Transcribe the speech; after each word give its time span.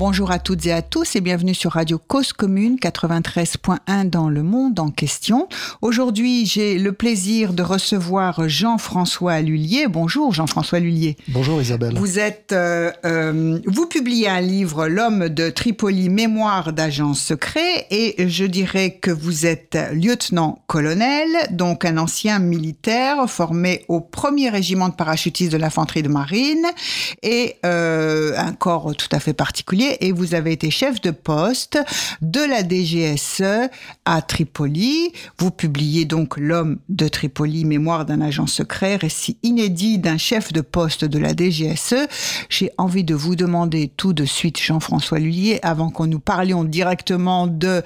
Bonjour 0.00 0.30
à 0.30 0.38
toutes 0.38 0.64
et 0.64 0.72
à 0.72 0.80
tous 0.80 1.14
et 1.14 1.20
bienvenue 1.20 1.52
sur 1.52 1.72
Radio 1.72 1.98
Cause 1.98 2.32
Commune 2.32 2.76
93.1 2.76 4.08
dans 4.08 4.30
le 4.30 4.42
monde 4.42 4.80
en 4.80 4.88
question. 4.88 5.46
Aujourd'hui, 5.82 6.46
j'ai 6.46 6.78
le 6.78 6.92
plaisir 6.92 7.52
de 7.52 7.62
recevoir 7.62 8.48
Jean-François 8.48 9.42
Lullier. 9.42 9.88
Bonjour 9.88 10.32
Jean-François 10.32 10.80
Lullier. 10.80 11.18
Bonjour 11.28 11.60
Isabelle. 11.60 11.98
Vous 11.98 12.18
êtes, 12.18 12.52
euh, 12.52 12.90
euh, 13.04 13.60
vous 13.66 13.84
publiez 13.84 14.26
un 14.26 14.40
livre, 14.40 14.88
L'homme 14.88 15.28
de 15.28 15.50
Tripoli, 15.50 16.08
mémoire 16.08 16.72
d'agent 16.72 17.12
secret, 17.12 17.86
et 17.90 18.26
je 18.26 18.46
dirais 18.46 18.92
que 19.02 19.10
vous 19.10 19.44
êtes 19.44 19.76
lieutenant-colonel, 19.92 21.28
donc 21.50 21.84
un 21.84 21.98
ancien 21.98 22.38
militaire 22.38 23.28
formé 23.28 23.84
au 23.88 24.00
premier 24.00 24.48
régiment 24.48 24.88
de 24.88 24.94
parachutistes 24.94 25.52
de 25.52 25.58
l'infanterie 25.58 26.02
de 26.02 26.08
marine 26.08 26.64
et 27.22 27.56
euh, 27.66 28.32
un 28.38 28.54
corps 28.54 28.96
tout 28.96 29.08
à 29.12 29.20
fait 29.20 29.34
particulier 29.34 29.89
et 30.00 30.12
vous 30.12 30.34
avez 30.34 30.52
été 30.52 30.70
chef 30.70 31.00
de 31.00 31.10
poste 31.10 31.78
de 32.22 32.40
la 32.40 32.62
DGSE 32.62 33.70
à 34.04 34.22
Tripoli. 34.22 35.12
Vous 35.38 35.50
publiez 35.50 36.04
donc 36.04 36.36
L'homme 36.36 36.78
de 36.88 37.08
Tripoli, 37.08 37.64
mémoire 37.64 38.04
d'un 38.04 38.20
agent 38.20 38.46
secret, 38.46 38.96
récit 38.96 39.36
inédit 39.42 39.98
d'un 39.98 40.18
chef 40.18 40.52
de 40.52 40.60
poste 40.60 41.04
de 41.04 41.18
la 41.18 41.34
DGSE. 41.34 42.06
J'ai 42.48 42.70
envie 42.78 43.04
de 43.04 43.14
vous 43.14 43.36
demander 43.36 43.90
tout 43.96 44.12
de 44.12 44.24
suite, 44.24 44.60
Jean-François 44.60 45.18
Lullier, 45.18 45.58
avant 45.62 45.90
qu'on 45.90 46.06
nous 46.06 46.20
parlions 46.20 46.64
directement 46.64 47.46
de 47.46 47.82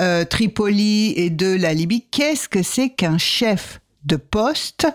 euh, 0.00 0.24
Tripoli 0.24 1.12
et 1.16 1.30
de 1.30 1.54
la 1.54 1.74
Libye, 1.74 2.04
qu'est-ce 2.10 2.48
que 2.48 2.62
c'est 2.62 2.90
qu'un 2.90 3.18
chef 3.18 3.80
de 4.04 4.16
poste 4.16 4.86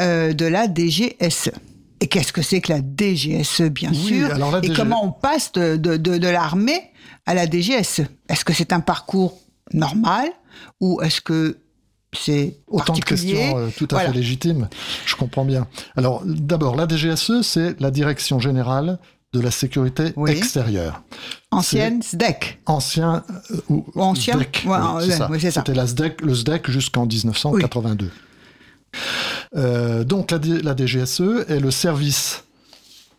euh, 0.00 0.32
de 0.32 0.46
la 0.46 0.66
DGSE 0.66 1.50
et 2.00 2.06
qu'est-ce 2.06 2.32
que 2.32 2.42
c'est 2.42 2.60
que 2.60 2.72
la 2.72 2.80
DGSE, 2.80 3.62
bien 3.62 3.92
sûr 3.92 4.30
Et 4.62 4.72
comment 4.72 5.04
on 5.04 5.12
passe 5.12 5.52
de, 5.52 5.76
de, 5.76 5.96
de, 5.96 6.28
l'armée 6.28 6.80
à 7.26 7.34
la 7.34 7.46
DGSE 7.46 8.02
Est-ce 8.28 8.44
que 8.44 8.52
c'est 8.52 8.72
un 8.72 8.80
parcours 8.80 9.38
normal 9.72 10.28
ou 10.80 11.00
est-ce 11.02 11.20
que 11.20 11.58
c'est 12.12 12.58
autant 12.68 12.94
de 12.94 13.00
questions 13.00 13.58
euh, 13.58 13.68
tout 13.76 13.88
à 13.90 14.00
fait 14.00 14.12
légitimes. 14.12 14.68
Je 15.04 15.14
comprends 15.14 15.44
bien. 15.44 15.66
Alors 15.94 16.22
d'abord, 16.24 16.74
la 16.74 16.88
DGSE, 16.88 17.42
c'est 17.42 17.78
la 17.80 17.90
Direction 17.90 18.40
générale 18.40 18.98
de 19.34 19.40
la 19.40 19.50
sécurité 19.50 20.14
extérieure. 20.26 21.02
Ancienne 21.50 22.02
SDEC. 22.02 22.60
Ancien 22.64 23.24
euh, 23.50 23.60
ou 23.68 23.84
ancien. 23.96 24.36
SDEC. 24.36 24.64
Ouais, 24.66 24.78
c'est 25.04 25.50
ça. 25.50 25.60
C'était 25.60 25.74
la 25.74 25.86
SDEC, 25.86 26.22
le 26.22 26.34
SDEC 26.34 26.70
jusqu'en 26.70 27.04
1982. 27.04 28.10
Euh, 29.56 30.04
donc 30.04 30.30
la, 30.30 30.76
DGSE 30.76 31.46
est 31.48 31.60
le 31.60 31.70
service 31.70 32.44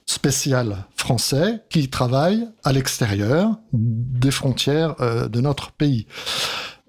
spécial 0.05 0.85
français 0.95 1.61
qui 1.69 1.89
travaille 1.89 2.47
à 2.63 2.73
l'extérieur 2.73 3.57
des 3.73 4.31
frontières 4.31 4.95
euh, 5.01 5.27
de 5.27 5.41
notre 5.41 5.71
pays. 5.71 6.07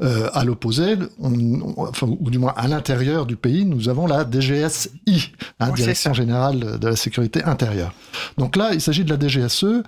Euh, 0.03 0.31
à 0.33 0.47
l'opposé, 0.47 0.97
ou 1.19 2.31
du 2.31 2.39
moins 2.39 2.55
à 2.57 2.69
l'intérieur 2.69 3.27
du 3.27 3.37
pays, 3.37 3.67
nous 3.67 3.91
avons 3.91 4.07
la 4.07 4.25
DGSI, 4.25 5.33
la 5.59 5.67
hein, 5.67 5.73
Direction 5.73 6.15
Générale 6.15 6.79
de 6.79 6.89
la 6.89 6.97
Sécurité 6.97 7.45
Intérieure. 7.45 7.93
Donc 8.39 8.57
là, 8.57 8.71
il 8.73 8.81
s'agit 8.81 9.05
de 9.05 9.11
la 9.11 9.19
DGSE, 9.19 9.83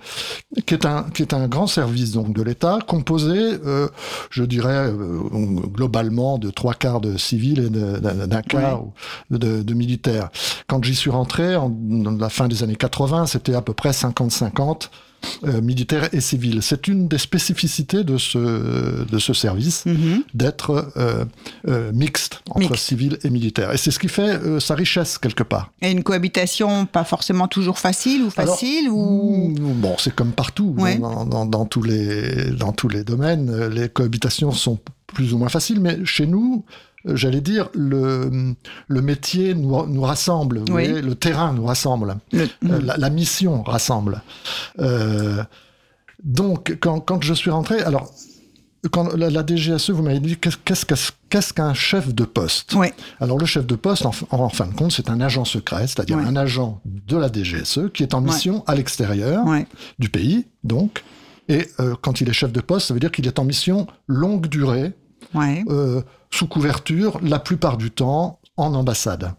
qui 0.67 0.75
est 0.75 0.85
un, 0.85 1.05
qui 1.09 1.23
est 1.23 1.33
un 1.33 1.47
grand 1.47 1.65
service 1.65 2.11
donc, 2.11 2.31
de 2.31 2.43
l'État, 2.43 2.77
composé, 2.85 3.57
euh, 3.65 3.87
je 4.29 4.43
dirais, 4.43 4.87
euh, 4.87 5.19
globalement 5.31 6.37
de 6.37 6.51
trois 6.51 6.75
quarts 6.75 7.01
de 7.01 7.17
civils 7.17 7.59
et 7.59 7.69
d'un 7.71 8.41
quart 8.43 8.83
de, 9.31 9.63
de, 9.63 9.73
militaires. 9.73 10.29
Quand 10.67 10.83
j'y 10.83 10.93
suis 10.93 11.09
rentré, 11.09 11.55
en, 11.55 11.75
la 12.19 12.29
fin 12.29 12.47
des 12.47 12.61
années 12.61 12.75
80, 12.75 13.25
c'était 13.25 13.55
à 13.55 13.63
peu 13.63 13.73
près 13.73 13.89
50-50 13.89 14.89
euh, 15.45 15.61
militaire 15.61 16.09
et 16.13 16.21
civil. 16.21 16.61
C'est 16.61 16.87
une 16.87 17.07
des 17.07 17.17
spécificités 17.17 18.03
de 18.03 18.17
ce, 18.17 19.03
de 19.03 19.19
ce 19.19 19.33
service, 19.33 19.85
mhm. 19.85 20.23
d'être 20.33 20.91
euh, 20.97 21.25
euh, 21.67 21.91
mixte 21.93 22.41
entre 22.49 22.77
civil 22.77 23.17
et 23.23 23.29
militaire. 23.29 23.73
Et 23.73 23.77
c'est 23.77 23.91
ce 23.91 23.99
qui 23.99 24.09
fait 24.09 24.39
sa 24.59 24.75
richesse, 24.75 25.17
quelque 25.17 25.43
part. 25.43 25.71
Et 25.81 25.91
une 25.91 26.03
cohabitation 26.03 26.85
pas 26.85 27.03
forcément 27.03 27.47
toujours 27.47 27.79
facile 27.79 28.23
ou 28.23 28.29
facile 28.29 28.89
ou... 28.89 29.49
Mm, 29.49 29.81
bon, 29.81 29.95
c'est 29.97 30.13
comme 30.13 30.31
partout, 30.31 30.75
dans, 30.99 31.45
dans, 31.45 31.65
tous 31.65 31.83
les, 31.83 32.51
dans 32.51 32.71
tous 32.71 32.87
les 32.87 33.03
domaines. 33.03 33.67
Les 33.67 33.89
cohabitations 33.89 34.51
sont 34.51 34.79
plus 35.07 35.33
ou 35.33 35.37
moins 35.37 35.49
faciles, 35.49 35.79
mais 35.79 36.03
chez 36.05 36.25
nous, 36.25 36.65
j'allais 37.05 37.41
dire, 37.41 37.69
le, 37.73 38.55
le 38.87 39.01
métier 39.01 39.53
nous, 39.53 39.85
nous 39.85 40.01
rassemble, 40.01 40.59
vous 40.59 40.65
voyez, 40.71 41.01
le 41.01 41.15
terrain 41.15 41.53
nous 41.53 41.65
rassemble, 41.65 42.17
euh, 42.33 42.47
la, 42.61 43.09
mission 43.09 43.63
rassemble. 43.63 44.21
Euh, 44.79 45.43
donc, 46.23 46.77
quand, 46.79 46.99
quand, 47.01 47.21
je 47.23 47.33
suis 47.33 47.49
rentré, 47.49 47.81
alors, 47.81 48.13
quand 48.91 49.15
la, 49.15 49.45
DGSE, 49.45 49.91
vous 49.91 50.03
m'avez 50.03 50.19
dit, 50.19 50.37
qu'est-ce 50.37 51.53
qu'un 51.53 51.73
chef 51.73 52.13
de 52.13 52.23
poste? 52.23 52.73
Oui. 52.75 52.87
Alors, 53.19 53.37
le 53.37 53.45
chef 53.45 53.65
de 53.65 53.75
poste, 53.75 54.05
en, 54.05 54.49
fin 54.49 54.67
de 54.67 54.73
compte, 54.73 54.91
c'est 54.91 55.09
un 55.09 55.19
agent 55.19 55.45
secret, 55.45 55.87
c'est-à-dire 55.87 56.17
un 56.17 56.35
agent 56.35 56.81
de 56.85 57.17
la 57.17 57.31
DGSE 57.31 57.91
qui 57.93 58.03
est 58.03 58.13
en 58.13 58.21
mission 58.21 58.63
à 58.67 58.75
l'extérieur 58.75 59.45
du 59.99 60.09
pays, 60.09 60.45
donc. 60.63 61.03
Et 61.49 61.67
quand 62.01 62.21
il 62.21 62.29
est 62.29 62.33
chef 62.33 62.53
de 62.53 62.61
poste, 62.61 62.87
ça 62.87 62.93
veut 62.93 63.01
dire 63.01 63.11
qu'il 63.11 63.27
est 63.27 63.39
en 63.39 63.43
mission 63.43 63.87
longue 64.07 64.47
durée, 64.47 64.93
euh, 65.35 66.01
sous 66.33 66.47
couverture, 66.47 67.19
la 67.21 67.37
plupart 67.37 67.77
du 67.77 67.91
temps 67.91 68.39
en 68.57 68.73
ambassade. 68.73 69.33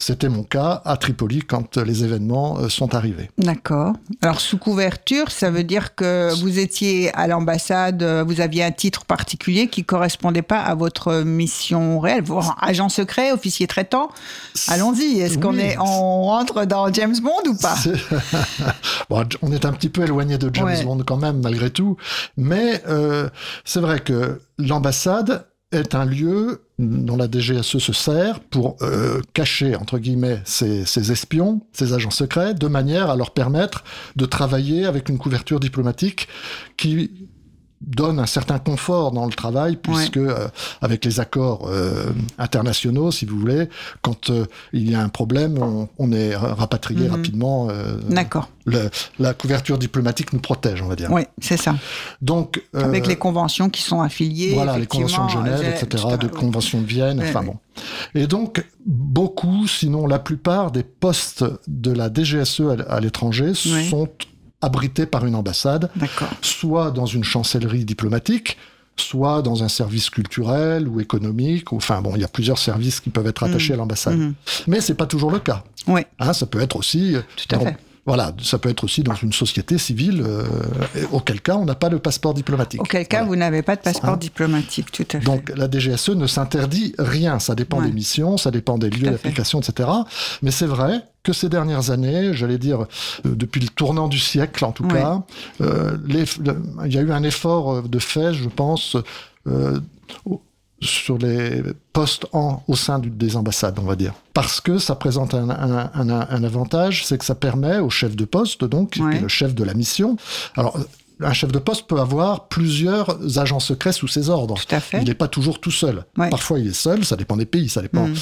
C'était 0.00 0.28
mon 0.28 0.42
cas 0.42 0.82
à 0.84 0.96
Tripoli 0.96 1.42
quand 1.42 1.78
les 1.78 2.02
événements 2.02 2.58
euh, 2.58 2.68
sont 2.68 2.96
arrivés. 2.96 3.30
D'accord. 3.38 3.94
Alors 4.20 4.40
sous 4.40 4.58
couverture, 4.58 5.30
ça 5.30 5.50
veut 5.50 5.62
dire 5.62 5.94
que 5.94 6.34
vous 6.40 6.58
étiez 6.58 7.14
à 7.14 7.28
l'ambassade, 7.28 8.02
euh, 8.02 8.24
vous 8.24 8.40
aviez 8.40 8.64
un 8.64 8.72
titre 8.72 9.04
particulier 9.04 9.68
qui 9.68 9.84
correspondait 9.84 10.42
pas 10.42 10.58
à 10.58 10.74
votre 10.74 11.22
mission 11.22 12.00
réelle. 12.00 12.24
agent 12.60 12.88
secret, 12.88 13.30
officier 13.32 13.68
traitant. 13.68 14.10
Allons-y. 14.66 15.20
Est-ce 15.20 15.38
qu'on 15.38 15.56
est, 15.56 15.78
on 15.78 16.24
rentre 16.24 16.66
dans 16.66 16.92
James 16.92 17.16
Bond 17.22 17.48
ou 17.48 17.56
pas? 17.56 17.76
On 19.42 19.52
est 19.52 19.64
un 19.64 19.72
petit 19.72 19.88
peu 19.88 20.02
éloigné 20.02 20.36
de 20.36 20.50
James 20.52 20.84
Bond 20.84 21.02
quand 21.06 21.16
même, 21.16 21.40
malgré 21.40 21.70
tout. 21.70 21.96
Mais 22.36 22.82
euh, 22.88 23.30
c'est 23.64 23.80
vrai 23.80 24.00
que 24.00 24.40
l'ambassade 24.58 25.46
est 25.72 25.94
un 25.94 26.04
lieu 26.04 26.62
dont 26.78 27.16
la 27.16 27.28
DGSE 27.30 27.78
se 27.78 27.92
sert 27.92 28.40
pour 28.40 28.76
euh, 28.82 29.20
cacher, 29.32 29.76
entre 29.76 29.98
guillemets, 29.98 30.40
ses, 30.44 31.12
espions, 31.12 31.62
ses 31.72 31.92
agents 31.92 32.10
secrets, 32.10 32.54
de 32.54 32.66
manière 32.66 33.10
à 33.10 33.16
leur 33.16 33.32
permettre 33.32 33.84
de 34.16 34.26
travailler 34.26 34.86
avec 34.86 35.08
une 35.08 35.18
couverture 35.18 35.60
diplomatique 35.60 36.28
qui 36.76 37.10
donne 37.80 38.18
un 38.18 38.26
certain 38.26 38.58
confort 38.58 39.12
dans 39.12 39.26
le 39.26 39.32
travail, 39.32 39.76
puisque 39.76 40.16
euh, 40.16 40.48
avec 40.80 41.04
les 41.04 41.20
accords 41.20 41.68
euh, 41.68 42.12
internationaux, 42.38 43.10
si 43.10 43.26
vous 43.26 43.38
voulez, 43.38 43.68
quand 44.02 44.30
euh, 44.30 44.46
il 44.72 44.90
y 44.90 44.94
a 44.94 45.00
un 45.00 45.08
problème, 45.08 45.58
on, 45.98 46.12
est 46.12 46.36
rapatrié 46.36 47.06
mhm. 47.06 47.10
rapidement. 47.10 47.68
D'accord. 48.08 48.48
La 49.18 49.34
couverture 49.34 49.78
diplomatique 49.78 50.32
nous 50.32 50.38
protège, 50.38 50.80
on 50.82 50.86
va 50.86 50.96
dire. 50.96 51.10
Oui, 51.10 51.22
c'est 51.38 51.56
ça. 51.56 51.74
Donc 52.22 52.62
avec 52.72 53.06
les 53.06 53.16
conventions 53.16 53.68
qui 53.68 53.82
sont 53.82 54.00
affiliées. 54.00 54.54
Voilà, 54.54 54.78
les 54.78 54.86
conventions 54.86 55.26
de 55.26 55.30
Genève, 55.30 55.74
etc., 55.82 56.04
de 56.20 56.28
conventions 56.28 56.80
de 56.80 56.86
Vienne, 56.86 57.20
enfin 57.22 57.42
bon. 57.42 57.56
Et 58.14 58.26
donc 58.26 58.64
beaucoup, 58.86 59.66
sinon 59.66 60.06
la 60.06 60.18
plupart 60.18 60.70
des 60.70 60.82
postes 60.82 61.44
de 61.66 61.90
la 61.90 62.12
DGSE 62.12 62.62
à, 62.88 63.00
l'étranger 63.00 63.54
sont 63.54 64.08
abrité 64.64 65.06
par 65.06 65.26
une 65.26 65.34
ambassade, 65.34 65.90
soit 66.40 66.90
dans 66.90 67.06
une 67.06 67.24
chancellerie 67.24 67.84
diplomatique, 67.84 68.56
soit 68.96 69.42
dans 69.42 69.62
un 69.62 69.68
service 69.68 70.10
culturel 70.10 70.88
ou 70.88 71.00
économique. 71.00 71.72
Ou, 71.72 71.76
enfin 71.76 72.00
bon, 72.00 72.12
il 72.14 72.20
y 72.20 72.24
a 72.24 72.28
plusieurs 72.28 72.58
services 72.58 73.00
qui 73.00 73.10
peuvent 73.10 73.26
être 73.26 73.42
attachés 73.42 73.72
mmh. 73.72 73.74
à 73.74 73.78
l'ambassade. 73.78 74.18
Mmh. 74.18 74.34
Mais 74.66 74.80
c'est 74.80 74.94
pas 74.94 75.06
toujours 75.06 75.30
le 75.30 75.38
cas. 75.38 75.64
Oui. 75.86 76.02
Hein, 76.18 76.32
ça 76.32 76.46
peut 76.46 76.60
être 76.60 76.76
aussi. 76.76 77.16
Tout 77.36 77.56
à 77.56 77.58
fait. 77.60 77.76
Voilà, 78.06 78.32
ça 78.42 78.58
peut 78.58 78.68
être 78.68 78.84
aussi 78.84 79.02
dans 79.02 79.14
une 79.14 79.32
société 79.32 79.78
civile, 79.78 80.22
euh, 80.26 80.44
auquel 81.12 81.40
cas 81.40 81.56
on 81.56 81.64
n'a 81.64 81.74
pas 81.74 81.88
le 81.88 81.98
passeport 81.98 82.34
diplomatique. 82.34 82.80
Auquel 82.80 83.06
cas 83.08 83.24
vous 83.24 83.36
n'avez 83.36 83.62
pas 83.62 83.76
de 83.76 83.80
passeport 83.80 84.10
hein 84.10 84.16
diplomatique, 84.18 84.92
tout 84.92 85.06
à 85.12 85.20
fait. 85.20 85.24
Donc 85.24 85.50
la 85.56 85.70
DGSE 85.70 86.10
ne 86.10 86.26
s'interdit 86.26 86.94
rien, 86.98 87.38
ça 87.38 87.54
dépend 87.54 87.80
des 87.80 87.92
missions, 87.92 88.36
ça 88.36 88.50
dépend 88.50 88.76
des 88.76 88.90
lieux 88.90 89.10
d'application, 89.10 89.60
etc. 89.60 89.88
Mais 90.42 90.50
c'est 90.50 90.66
vrai 90.66 91.00
que 91.22 91.32
ces 91.32 91.48
dernières 91.48 91.90
années, 91.90 92.34
j'allais 92.34 92.58
dire 92.58 92.82
euh, 93.24 93.34
depuis 93.34 93.62
le 93.62 93.68
tournant 93.68 94.08
du 94.08 94.18
siècle 94.18 94.64
en 94.66 94.72
tout 94.72 94.86
cas, 94.86 95.22
euh, 95.62 95.96
il 96.08 96.92
y 96.92 96.98
a 96.98 97.00
eu 97.00 97.12
un 97.12 97.22
effort 97.22 97.82
de 97.82 97.98
fait, 97.98 98.34
je 98.34 98.48
pense, 98.50 98.98
sur 100.86 101.18
les 101.18 101.62
postes 101.92 102.26
en, 102.32 102.62
au 102.68 102.76
sein 102.76 102.98
des 102.98 103.36
ambassades, 103.36 103.78
on 103.78 103.84
va 103.84 103.96
dire. 103.96 104.14
Parce 104.32 104.60
que 104.60 104.78
ça 104.78 104.94
présente 104.94 105.34
un, 105.34 106.44
avantage, 106.44 107.06
c'est 107.06 107.18
que 107.18 107.24
ça 107.24 107.34
permet 107.34 107.78
au 107.78 107.90
chef 107.90 108.16
de 108.16 108.24
poste, 108.24 108.64
donc, 108.64 108.90
qui 108.90 109.00
est 109.00 109.20
le 109.20 109.28
chef 109.28 109.54
de 109.54 109.64
la 109.64 109.74
mission. 109.74 110.16
Alors, 110.56 110.78
un 111.20 111.32
chef 111.32 111.52
de 111.52 111.58
poste 111.58 111.86
peut 111.86 112.00
avoir 112.00 112.48
plusieurs 112.48 113.38
agents 113.38 113.60
secrets 113.60 113.92
sous 113.92 114.08
ses 114.08 114.30
ordres. 114.30 114.54
Tout 114.54 114.74
à 114.74 114.80
fait. 114.80 114.98
Il 115.00 115.08
n'est 115.08 115.14
pas 115.14 115.28
toujours 115.28 115.60
tout 115.60 115.70
seul. 115.70 116.04
Ouais. 116.18 116.28
Parfois, 116.28 116.58
il 116.58 116.68
est 116.68 116.74
seul. 116.74 117.04
Ça 117.04 117.16
dépend 117.16 117.36
des 117.36 117.46
pays. 117.46 117.68
Ça 117.68 117.82
dépend. 117.82 118.08
Mm. 118.08 118.14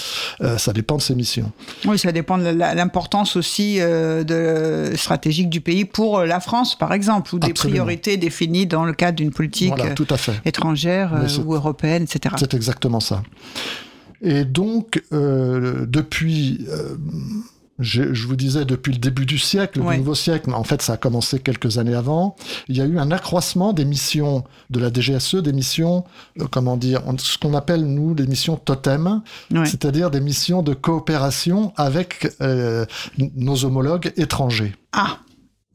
euh, 0.43 0.59
ça 0.59 0.73
dépend 0.73 0.97
de 0.97 1.03
ses 1.03 1.15
missions. 1.15 1.53
Oui, 1.87 1.99
ça 1.99 2.13
dépend 2.13 2.37
de 2.37 2.45
l'importance 2.45 3.37
aussi 3.37 3.79
euh, 3.81 4.25
de, 4.25 4.95
stratégique 4.97 5.49
du 5.49 5.61
pays 5.61 5.85
pour 5.87 6.19
euh, 6.19 6.27
la 6.27 6.41
France, 6.41 6.77
par 6.77 6.93
exemple, 6.93 7.35
ou 7.35 7.39
des 7.39 7.51
Absolument. 7.51 7.85
priorités 7.85 8.17
définies 8.19 8.67
dans 8.67 8.85
le 8.85 8.93
cadre 8.93 9.17
d'une 9.17 9.33
politique 9.33 9.73
Voilà, 9.75 9.95
tout 9.95 10.09
à 10.11 10.19
fait. 10.19 10.41
étrangère 10.45 11.13
ou 11.47 11.55
européenne, 11.55 12.03
etc. 12.03 12.35
C'est 12.39 12.55
exactement 12.55 13.01
ça. 13.01 13.23
Et 14.21 14.45
donc, 14.45 15.03
depuis, 15.11 16.67
je, 17.83 18.15
je 18.15 18.27
vous 18.27 18.37
disais, 18.37 18.65
depuis 18.65 18.93
le 18.93 18.99
début 18.99 19.27
du 19.27 19.39
siècle, 19.39 19.81
Ouais. 19.81 19.95
du 19.95 20.01
nouveau 20.01 20.15
siècle, 20.15 20.47
mais 20.49 20.55
en 20.55 20.65
fait, 20.65 20.81
ça 20.83 20.95
a 20.95 20.97
commencé 20.97 21.39
quelques 21.41 21.79
années 21.79 21.95
avant, 21.95 22.37
il 22.69 22.77
y 22.77 22.81
a 22.81 22.85
eu 22.85 22.99
un 22.99 23.11
accroissement 23.11 23.73
des 23.73 23.85
missions 23.85 24.45
de 24.71 24.81
la 24.81 24.91
DGSE, 24.93 25.37
des 25.43 25.53
missions, 25.53 26.05
euh, 26.41 26.47
comment 26.51 26.77
dire, 26.77 27.03
ce 27.19 27.37
qu'on 27.39 27.55
appelle, 27.55 27.85
nous, 27.85 28.15
des 28.15 28.27
missions 28.27 28.57
totem, 28.57 29.23
Ouais. 29.53 29.67
c'est-à-dire 29.67 30.11
des 30.11 30.21
missions 30.21 30.63
de 30.63 30.73
coopération 30.75 31.73
avec 31.77 32.33
euh, 32.41 32.87
nos 33.37 33.65
homologues 33.65 34.13
étrangers. 34.17 34.75
Ah, 34.93 35.19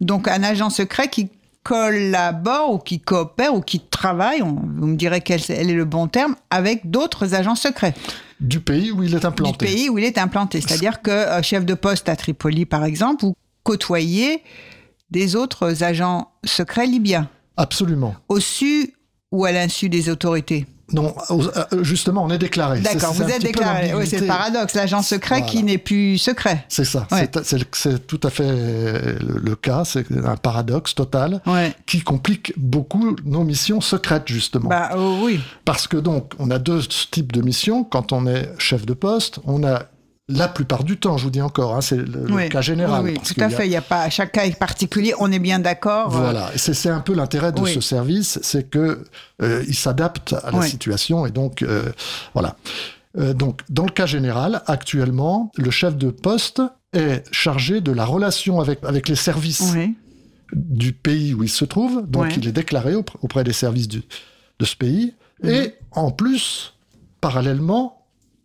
donc 0.02 0.28
un 0.28 0.44
agent 0.44 0.70
secret 0.70 1.10
qui 1.10 1.30
collabore 1.64 2.74
ou 2.74 2.78
qui 2.80 3.00
coopère 3.00 3.54
ou 3.54 3.62
qui 3.62 3.80
travaille, 3.80 4.42
on- 4.42 4.56
vous 4.78 4.88
me 4.88 4.96
direz 4.96 5.22
quel 5.22 5.40
est 5.50 5.64
le 5.66 5.86
bon 5.86 6.08
terme, 6.08 6.36
avec 6.50 6.90
d'autres 6.90 7.34
agents 7.36 7.56
secrets 7.56 7.94
Du 8.40 8.60
pays 8.60 8.92
où 8.92 9.02
il 9.04 9.16
est 9.16 9.20
du 9.20 9.26
implanté. 9.26 9.66
pays 9.66 9.90
où 9.90 9.98
il 9.98 10.04
est 10.04 10.18
implanté. 10.18 10.62
C'est-à-dire 10.62 11.02
que 11.02 11.10
euh, 11.12 11.42
chef 11.42 11.66
de 11.66 11.74
poste 11.74 12.08
à 12.10 12.16
Tripoli, 12.16 12.66
par 12.66 12.84
exemple, 12.86 13.26
vous 13.26 13.36
côtoyez 13.64 14.44
des 15.10 15.36
autres 15.36 15.84
agents 15.84 16.32
secrets 16.44 16.86
libyens, 16.88 17.28
Absolument. 17.56 18.16
au 18.30 18.40
su 18.40 18.94
ou 19.32 19.46
à 19.46 19.52
l'insu 19.52 19.90
des 19.90 20.10
autorités. 20.10 20.66
Non, 20.94 21.14
euh, 21.32 21.84
justement, 21.84 22.24
on 22.24 22.30
est 22.30 22.38
déclaré. 22.38 22.80
D'accord, 22.80 23.12
vous 23.14 23.24
êtes 23.24 23.42
déclaré. 23.42 23.94
Oui, 23.94 24.08
c'est 24.08 24.22
le 24.22 24.28
paradoxe, 24.28 24.74
l'agent 24.74 25.02
secret 25.02 25.46
qui 25.46 25.62
n'est 25.64 25.78
plus 25.78 26.18
secret. 26.18 26.66
C'est 26.70 26.86
ça, 26.86 27.06
Ouais. 27.12 27.30
c'est- 27.44 28.08
tout 28.08 28.20
à 28.24 28.30
fait 28.30 28.48
le, 28.50 29.38
le 29.40 29.56
cas, 29.56 29.84
c'est 29.84 30.06
un 30.12 30.38
paradoxe 30.38 30.96
total 30.96 31.42
Ouais. 31.46 31.76
qui 31.86 32.02
complique 32.02 32.54
beaucoup 32.56 33.16
nos 33.26 33.44
missions 33.44 33.82
secrètes 33.82 34.28
justement. 34.28 34.70
Bah 34.70 34.92
oh, 34.98 35.20
oui. 35.24 35.42
Parce 35.66 35.88
que 35.88 35.98
donc, 35.98 36.32
on 36.40 36.50
a 36.52 36.60
deux 36.60 36.82
types 36.84 37.34
de 37.34 37.42
missions. 37.42 37.84
Quand 37.84 38.14
on 38.14 38.26
est 38.26 38.50
chef 38.58 38.86
de 38.86 38.94
poste, 38.94 39.40
on 39.46 39.64
a 39.66 39.84
la 40.30 40.48
plupart 40.50 40.84
du 40.84 40.98
temps, 40.98 41.18
je 41.18 41.24
vous 41.24 41.30
dis 41.30 41.42
encore, 41.42 41.76
hein, 41.76 41.82
c'est 41.82 41.96
le, 41.98 42.50
cas 42.50 42.62
général. 42.62 43.04
Oui, 43.04 43.14
tout 43.14 43.40
à 43.42 43.48
y 43.48 43.52
fait. 43.52 43.66
Il 43.68 43.70
n'y 43.70 43.78
a 43.78 43.82
pas 43.82 44.10
chaque 44.10 44.34
cas 44.34 44.46
est 44.46 44.58
particulier. 44.60 45.14
On 45.20 45.32
est 45.32 45.40
bien 45.40 45.60
d'accord. 45.60 46.14
euh, 46.16 46.20
Voilà, 46.20 46.52
c'est 46.58 46.90
un 46.90 47.00
peu 47.00 47.14
l'intérêt 47.14 47.52
de 47.54 47.62
Oui. 47.62 47.74
ce 47.74 47.80
service, 47.82 48.38
c'est 48.42 48.70
que 48.70 49.04
euh, 49.42 49.64
il 49.68 49.76
s'adapte 49.76 50.34
à 50.44 50.52
la 50.52 50.62
situation 50.64 51.26
et 51.26 51.32
donc 51.32 51.62
euh, 51.62 51.92
voilà. 52.34 52.58
Euh, 53.18 53.34
donc 53.34 53.62
dans 53.70 53.86
le 53.86 53.92
cas 53.92 54.06
général, 54.06 54.62
actuellement, 54.68 55.52
le 55.56 55.72
chef 55.72 55.96
de 55.96 56.10
poste 56.10 56.62
est 56.94 57.24
chargé 57.32 57.80
de 57.82 57.92
la 57.92 58.04
relation 58.06 58.60
avec 58.60 58.80
avec 58.84 59.08
les 59.08 59.16
services 59.16 59.74
du 60.54 60.94
pays 60.94 61.34
où 61.34 61.44
il 61.44 61.50
se 61.50 61.66
trouve, 61.66 62.06
donc 62.08 62.36
il 62.38 62.48
est 62.48 62.52
déclaré 62.54 62.94
aup- 62.96 63.16
auprès 63.22 63.44
des 63.44 63.54
services 63.54 63.88
du- 63.88 64.04
de 64.60 64.66
ce 64.66 64.76
pays, 64.76 65.14
et 65.44 65.74
en 65.92 66.12
plus, 66.12 66.74
parallèlement 67.22 67.97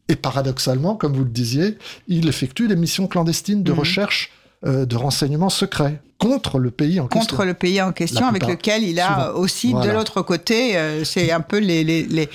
et 0.09 0.17
paradoxalement, 0.17 0.97
comme 0.97 1.15
vous 1.15 1.25
le 1.25 1.31
disiez, 1.31 1.79
il 2.09 2.29
effectue 2.29 2.69
des 2.69 2.77
missions 2.77 3.07
clandestines 3.07 3.63
de 3.63 3.73
Mhm. 3.73 3.79
recherche 3.79 4.31
euh, 4.65 4.87
de 4.87 4.95
renseignements 4.97 5.49
secrets 5.49 6.01
contre 6.19 6.61
le 6.61 6.71
pays 6.71 7.01
en 7.01 7.09
question. 7.09 7.37
contre 7.37 7.45
le 7.45 7.55
pays 7.55 7.83
en 7.83 7.91
question, 7.93 8.27
avec 8.29 8.47
lequel 8.47 8.85
il 8.85 9.01
a 9.01 9.27
Souvent. 9.27 9.41
aussi 9.41 9.75
de 9.75 9.91
l'autre 9.91 10.23
côté, 10.23 10.77
euh, 10.77 11.03
c'est 11.05 11.33
un 11.33 11.41
peu 11.41 11.59
les, 11.59 11.83
les, 11.83 12.05
les, 12.05 12.29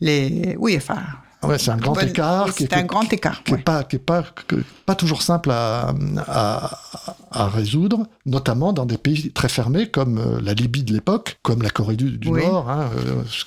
les- 0.00 0.56
oui, 0.60 0.74
enfin, 0.76 0.98
Ouais, 1.42 1.58
c'est 1.58 1.70
un 1.70 1.76
grand 1.76 1.98
écart. 2.00 2.48
c'est 2.56 2.72
un 2.72 2.84
grand 2.84 3.10
écart. 3.12 3.42
qui 3.42 3.52
n'est 3.52 3.58
ouais. 3.58 3.62
pas, 3.64 3.82
qui 3.84 3.96
est 3.96 3.98
pas, 3.98 4.22
toujours 4.94 5.22
simple 5.22 5.50
à, 5.50 5.92
à, 6.28 6.78
à 7.30 7.48
résoudre, 7.48 8.06
notamment 8.26 8.72
dans 8.72 8.84
des 8.86 8.98
pays 8.98 9.30
très 9.32 9.48
fermés 9.48 9.88
comme 9.88 10.18
euh, 10.18 10.40
la 10.42 10.54
Libye 10.54 10.82
de 10.84 10.92
l'époque, 10.92 11.38
comme 11.42 11.62
la 11.62 11.70
Corée 11.70 11.96
du, 11.96 12.12
du 12.18 12.28
Oui. 12.28 12.44
Nord. 12.46 12.68
Hein, 12.70 12.90
euh, 12.96 13.22
parce 13.22 13.46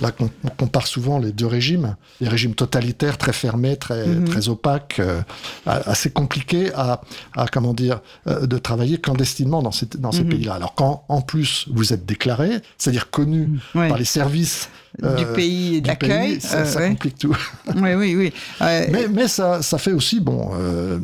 là, 0.00 0.10
on, 0.20 0.30
on 0.44 0.48
compare 0.48 0.86
souvent 0.86 1.18
les 1.18 1.32
deux 1.32 1.46
régimes, 1.46 1.94
les 2.20 2.28
régimes 2.28 2.54
totalitaires 2.54 3.18
très 3.18 3.32
fermés, 3.32 3.76
très, 3.76 4.06
Mhm. 4.06 4.24
très 4.24 4.48
opaques, 4.48 4.98
euh, 5.00 5.20
assez 5.66 6.10
compliqués 6.10 6.72
à, 6.74 7.02
à, 7.36 7.46
comment 7.46 7.74
dire, 7.74 8.00
euh, 8.26 8.46
de 8.46 8.58
travailler 8.58 8.98
clandestinement 8.98 9.62
dans 9.62 9.72
ces, 9.72 9.86
dans 9.98 10.12
ces 10.12 10.24
Mhm. 10.24 10.30
pays-là. 10.30 10.54
Alors 10.54 10.74
quand 10.74 11.04
en 11.08 11.20
plus 11.20 11.66
vous 11.72 11.92
êtes 11.92 12.06
déclaré, 12.06 12.50
c'est-à-dire 12.78 13.10
connu 13.10 13.60
par 13.74 13.98
les 13.98 14.04
services 14.04 14.70
du 14.98 15.04
euh, 15.04 15.34
pays 15.34 15.82
du 15.82 15.88
d'accueil. 15.88 16.32
pays, 16.32 16.40
ça, 16.40 16.58
euh, 16.58 16.64
ça 16.64 16.88
complique 16.88 17.18
tout. 17.18 17.36
Oui, 17.76 17.94
oui, 17.94 18.16
oui. 18.16 18.32
Mais, 18.60 19.06
mais 19.08 19.28
ça, 19.28 19.62
ça 19.62 19.78
fait 19.78 19.92
aussi, 19.92 20.20
bon, 20.20 20.50
euh, 20.54 20.98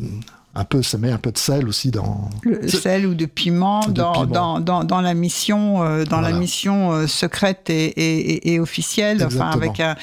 un 0.57 0.63
peu, 0.63 0.81
ça 0.81 0.97
met 0.97 1.11
un 1.11 1.17
peu 1.17 1.33
de 1.33 1.37
sel 1.37 1.67
aussi 1.67 1.91
dans. 1.91 2.29
le 2.43 2.67
sel 2.69 3.05
ou 3.05 3.13
de 3.13 3.25
piment 3.25 3.85
De 3.87 3.91
dans, 3.91 4.13
piment. 4.13 4.25
Dans, 4.25 4.59
dans, 4.61 4.83
dans 4.85 5.01
la 5.01 5.13
mission 5.13 5.83
euh, 5.83 6.05
dans 6.05 6.21
la 6.21 6.31
mission 6.31 6.93
euh, 6.93 7.07
secrète 7.07 7.69
et, 7.69 8.53
et, 8.53 8.59
officielle 8.59 9.23
enfin 9.25 9.49
avec 9.49 9.81
un 9.81 9.95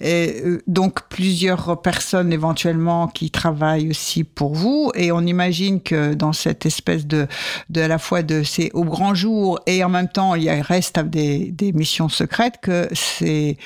et, 0.00 0.40
euh, 0.44 0.62
donc 0.66 1.02
plusieurs 1.10 1.82
personnes 1.82 2.32
éventuellement 2.32 3.08
qui 3.08 3.30
travaillent 3.30 3.90
aussi 3.90 4.24
pour 4.24 4.54
vous 4.54 4.90
et 4.94 5.12
on 5.12 5.20
imagine 5.20 5.82
que 5.82 6.14
dans 6.14 6.32
cette 6.32 6.64
espèce 6.64 7.06
de 7.06 7.26
de 7.68 7.82
à 7.82 7.88
la 7.88 7.98
fois 7.98 8.22
de 8.22 8.42
c'est 8.42 8.70
au 8.72 8.84
grand 8.84 9.14
jour 9.14 9.60
et 9.66 9.84
en 9.84 9.90
même 9.90 10.08
temps 10.08 10.34
il 10.34 10.44
y 10.44 10.48
a, 10.50 10.62
reste 10.62 10.98
des, 11.00 11.50
des 11.52 11.72
missions 11.72 12.08
secrètes 12.08 12.56
que 12.62 12.88
c'est 12.92 13.58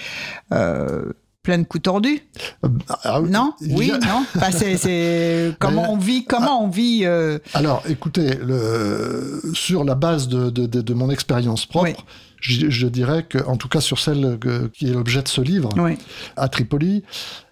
plein 1.42 1.58
de 1.58 1.64
coups 1.64 1.82
tordus 1.82 2.20
Euh, 2.64 2.68
ah 3.02 3.20
oui, 3.20 3.30
non 3.30 3.52
oui 3.70 3.90
non 3.90 4.24
Enfin, 4.36 4.50
c'est 4.52 5.52
comment 5.58 5.82
Mais- 5.82 5.88
on 5.88 5.96
vit 5.98 6.24
comment 6.24 6.64
on 6.64 6.68
vit 6.68 7.00
euh, 7.04 7.38
Alors, 7.54 7.82
écoutez, 7.88 8.34
le, 8.36 9.42
sur 9.54 9.84
la 9.84 9.94
base 9.94 10.28
de, 10.28 10.50
de, 10.50 10.66
de- 10.66 10.80
de 10.82 10.94
mon 10.94 11.10
expérience 11.10 11.66
propre, 11.66 11.86
Oui. 11.86 11.94
je, 12.40 12.70
je 12.70 12.86
dirais 12.86 13.24
que, 13.28 13.38
en 13.38 13.56
tout 13.56 13.68
cas 13.68 13.80
sur 13.80 13.98
celle 13.98 14.38
que- 14.38 14.68
qui 14.68 14.88
est 14.88 14.92
l'objet 14.92 15.22
de 15.22 15.28
ce 15.28 15.40
livre, 15.40 15.70
oui 15.76 15.98
à 16.36 16.48
Tripoli, 16.48 17.02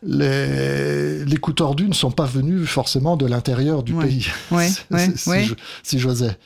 les, 0.02 1.24
les 1.24 1.36
coups 1.38 1.56
tordus 1.56 1.88
ne 1.88 1.94
sont 1.94 2.10
pas 2.12 2.24
venus 2.26 2.68
forcément 2.68 3.16
de 3.16 3.26
l'intérieur 3.26 3.82
du 3.82 3.92
Ouais. 3.94 4.06
pays. 4.06 4.28
Si- 4.68 4.82
si, 5.16 5.44
je- 5.44 5.54
si 5.82 5.98
j'osais, 5.98 6.36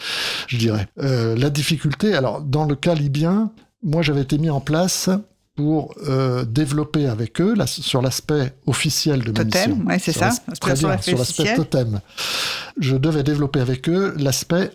je 0.46 0.56
dirais. 0.56 0.88
Euh, 1.00 1.36
la 1.36 1.50
difficulté, 1.50 2.14
alors 2.14 2.40
dans 2.40 2.64
le 2.64 2.74
cas 2.74 2.94
libyen, 2.94 3.50
moi 3.82 4.00
j'avais 4.02 4.22
été 4.22 4.38
mis 4.38 4.50
en 4.50 4.60
place 4.60 5.10
pour 5.56 5.94
euh, 6.08 6.44
développer 6.44 7.06
avec 7.06 7.40
eux 7.40 7.54
la- 7.54 7.66
sur 7.66 8.02
l'aspect 8.02 8.52
officiel 8.66 9.20
de 9.22 9.28
ma 9.30 9.44
Totem, 9.44 9.70
mission. 9.70 9.86
ouais, 9.86 9.98
c'est 10.00 10.12
ça. 10.12 10.30
Très 10.60 10.74
bien, 10.74 10.98
sur 11.00 11.18
l'aspect 11.18 11.54
totem. 11.54 12.00
Je 12.78 12.96
devais 12.96 13.22
développer 13.22 13.60
avec 13.60 13.88
eux 13.88 14.14
l'aspect 14.18 14.70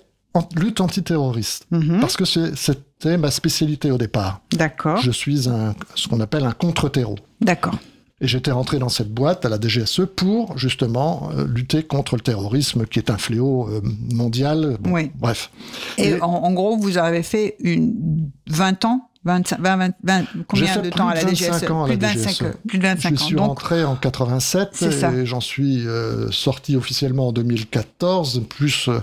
lutte 0.56 0.80
antiterroriste. 0.80 1.66
Mhm. 1.72 2.00
Parce 2.00 2.16
que 2.16 2.24
c'était 2.24 3.18
ma 3.18 3.30
spécialité 3.32 3.92
au 3.92 3.98
départ. 3.98 4.42
D'accord, 4.54 5.02
Je 5.02 5.12
suis 5.12 5.50
un, 5.50 5.76
ce 5.96 6.08
qu'on 6.08 6.22
appelle 6.22 6.46
un 6.46 6.52
contre-terreau. 6.54 7.16
d'accord. 7.42 7.76
Et 8.22 8.28
j'étais 8.28 8.52
rentré 8.52 8.80
dans 8.80 8.90
cette 8.90 9.14
boîte 9.14 9.46
à 9.46 9.50
la 9.50 9.58
DGSE 9.58 10.02
pour 10.14 10.58
justement 10.58 11.30
euh, 11.38 11.46
lutter 11.48 11.84
contre 11.84 12.16
le 12.16 12.22
terrorisme 12.22 12.86
qui 12.86 13.00
est 13.00 13.10
un 13.10 13.18
fléau 13.18 13.70
euh, 13.70 13.80
mondial. 14.14 14.76
Bon, 14.82 14.92
Oui. 14.92 15.10
Bref. 15.16 15.50
Et 15.98 16.10
Et- 16.10 16.22
en, 16.22 16.28
en 16.28 16.52
gros, 16.52 16.76
vous 16.78 16.98
avez 16.98 17.24
fait 17.24 17.56
une 17.62 18.30
20 18.50 18.84
ans 18.84 19.09
25, 19.26 19.60
20, 19.60 19.78
20, 19.78 19.94
20 20.04 20.26
combien 20.48 20.76
de 20.78 20.82
plus 20.82 20.90
temps 20.92 21.08
à 21.10 21.12
de 21.12 21.18
la 21.18 21.26
25 21.26 21.52
DGSE 21.60 21.72
ans 21.72 21.84
à 21.84 21.86
plus, 21.88 21.92
la 21.92 21.98
de 21.98 22.18
25, 22.20 22.30
DGSE. 22.30 22.58
plus 22.68 22.78
de 22.78 22.84
25 22.84 23.10
Je 23.18 23.22
ans. 23.22 23.26
suis 23.26 23.36
Donc, 23.36 23.48
rentré 23.48 23.84
en 23.84 23.96
87 23.96 24.70
C'est 24.74 24.92
ça. 24.92 25.12
et 25.12 25.26
j'en 25.26 25.42
suis 25.42 25.86
euh, 25.88 26.32
sorti 26.32 26.76
officiellement 26.78 27.28
en 27.28 27.32
2014, 27.34 28.44
plus 28.48 28.88
euh, 28.88 29.00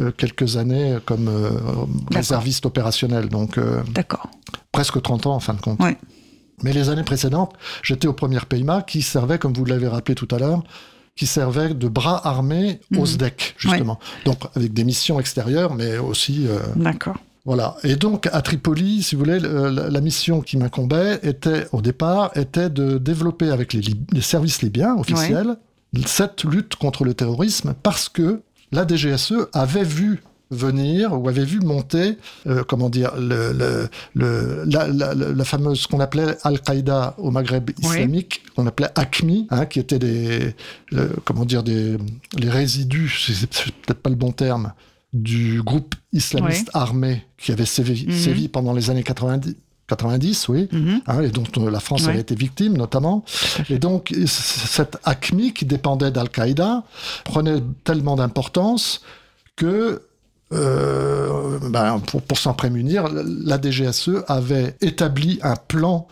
euh, 0.00 0.10
quelques 0.16 0.56
années 0.58 0.98
comme 1.06 1.28
euh, 1.28 1.50
réserviste 2.12 2.66
opérationnel, 2.66 3.28
donc 3.30 3.58
d'accord. 3.92 4.28
presque 4.70 5.00
30 5.00 5.26
ans 5.26 5.34
en 5.34 5.40
fin 5.40 5.54
de 5.54 5.60
compte. 5.60 5.80
Ouais. 5.80 5.96
Mais 6.62 6.72
les 6.72 6.88
années 6.90 7.02
précédentes, 7.02 7.52
j'étais 7.82 8.06
au 8.06 8.12
premier 8.12 8.38
PIMA 8.48 8.82
qui 8.82 9.02
servait, 9.02 9.38
comme 9.38 9.54
vous 9.54 9.64
l'avez 9.64 9.88
rappelé 9.88 10.14
tout 10.14 10.28
à 10.30 10.38
l'heure, 10.38 10.62
qui 11.16 11.26
servait 11.26 11.72
de 11.74 11.88
bras 11.88 12.26
armés 12.28 12.80
Mhm. 12.90 12.98
au 13.00 13.06
SDEC, 13.06 13.54
justement. 13.56 13.98
Donc 14.24 14.38
avec 14.54 14.72
des 14.74 14.84
missions 14.84 15.18
extérieures, 15.18 15.74
mais 15.74 15.96
aussi... 15.98 16.46
D'accord. 16.76 17.16
Voilà. 17.44 17.76
Et 17.84 17.96
donc, 17.96 18.28
à 18.32 18.40
Tripoli, 18.42 19.02
si 19.02 19.14
vous 19.14 19.20
voulez, 19.24 19.38
le- 19.38 19.68
la, 19.70 19.90
la 19.90 20.00
mission 20.00 20.40
qui 20.40 20.56
m'incombait 20.56 21.18
était, 21.22 21.66
au 21.72 21.82
départ, 21.82 22.30
était 22.36 22.70
de 22.70 22.98
développer 22.98 23.50
avec 23.50 23.72
les, 23.72 23.82
services 24.22 24.62
libyens 24.62 24.96
officiels 24.98 25.56
cette 26.06 26.44
lutte 26.44 26.74
contre 26.76 27.04
le 27.04 27.14
terrorisme 27.14 27.74
parce 27.82 28.08
que 28.08 28.40
la 28.72 28.86
DGSE 28.86 29.34
avait 29.52 29.84
vu 29.84 30.22
venir 30.50 31.12
ou 31.20 31.28
avait 31.28 31.44
vu 31.44 31.60
monter, 31.60 32.18
euh, 32.46 32.64
comment 32.66 32.88
dire, 32.90 33.12
le, 33.16 33.52
le- 33.52 33.88
le- 34.14 34.64
la, 34.66 34.86
la- 34.88 35.14
la- 35.14 35.32
la 35.32 35.44
fameuse, 35.44 35.80
ce 35.80 35.88
qu'on 35.88 36.00
appelait 36.00 36.36
Al-Qaïda 36.42 37.14
au 37.18 37.30
Maghreb 37.30 37.70
islamique, 37.80 38.42
qu'on 38.54 38.66
appelait 38.66 38.88
ACMI, 38.94 39.46
hein, 39.50 39.66
qui 39.66 39.80
étaient 39.80 39.98
des, 39.98 40.54
le- 40.92 41.10
comment 41.24 41.44
dire, 41.44 41.62
des, 41.62 41.96
les 42.38 42.50
résidus, 42.50 43.08
c'est 43.26 43.34
c'est 43.52 43.72
peut-être 43.72 44.00
pas 44.00 44.10
le 44.10 44.16
bon 44.16 44.32
terme, 44.32 44.72
du 45.14 45.62
groupe 45.62 45.94
islamiste 46.12 46.70
armé 46.74 47.24
qui 47.38 47.52
avait 47.52 47.64
sévi, 47.64 48.06
Mhm. 48.06 48.48
pendant 48.48 48.72
les 48.74 48.90
années 48.90 49.02
90. 49.04 49.56
90, 49.86 50.48
oui, 50.48 50.66
Mhm. 50.72 51.00
hein, 51.06 51.20
et 51.22 51.28
dont 51.28 51.44
euh, 51.58 51.70
la 51.70 51.78
France 51.78 52.04
Ouais. 52.04 52.10
avait 52.10 52.20
été 52.20 52.34
victime 52.34 52.74
notamment. 52.76 53.22
Et 53.68 53.78
donc, 53.78 54.14
cette 54.26 54.96
ACMI 55.04 55.52
qui 55.52 55.66
dépendait 55.66 56.10
d'Al-Qaïda 56.10 56.84
prenait 57.24 57.62
tellement 57.84 58.16
d'importance 58.16 59.02
que, 59.56 60.00
euh, 60.52 61.58
ben, 61.70 61.98
pour, 62.00 62.22
pour 62.22 62.38
s'en 62.38 62.54
prémunir, 62.54 63.08
la 63.12 63.60
DGSE 63.60 64.24
avait 64.26 64.76
établi 64.80 65.38
un 65.42 65.56
plan 65.56 66.08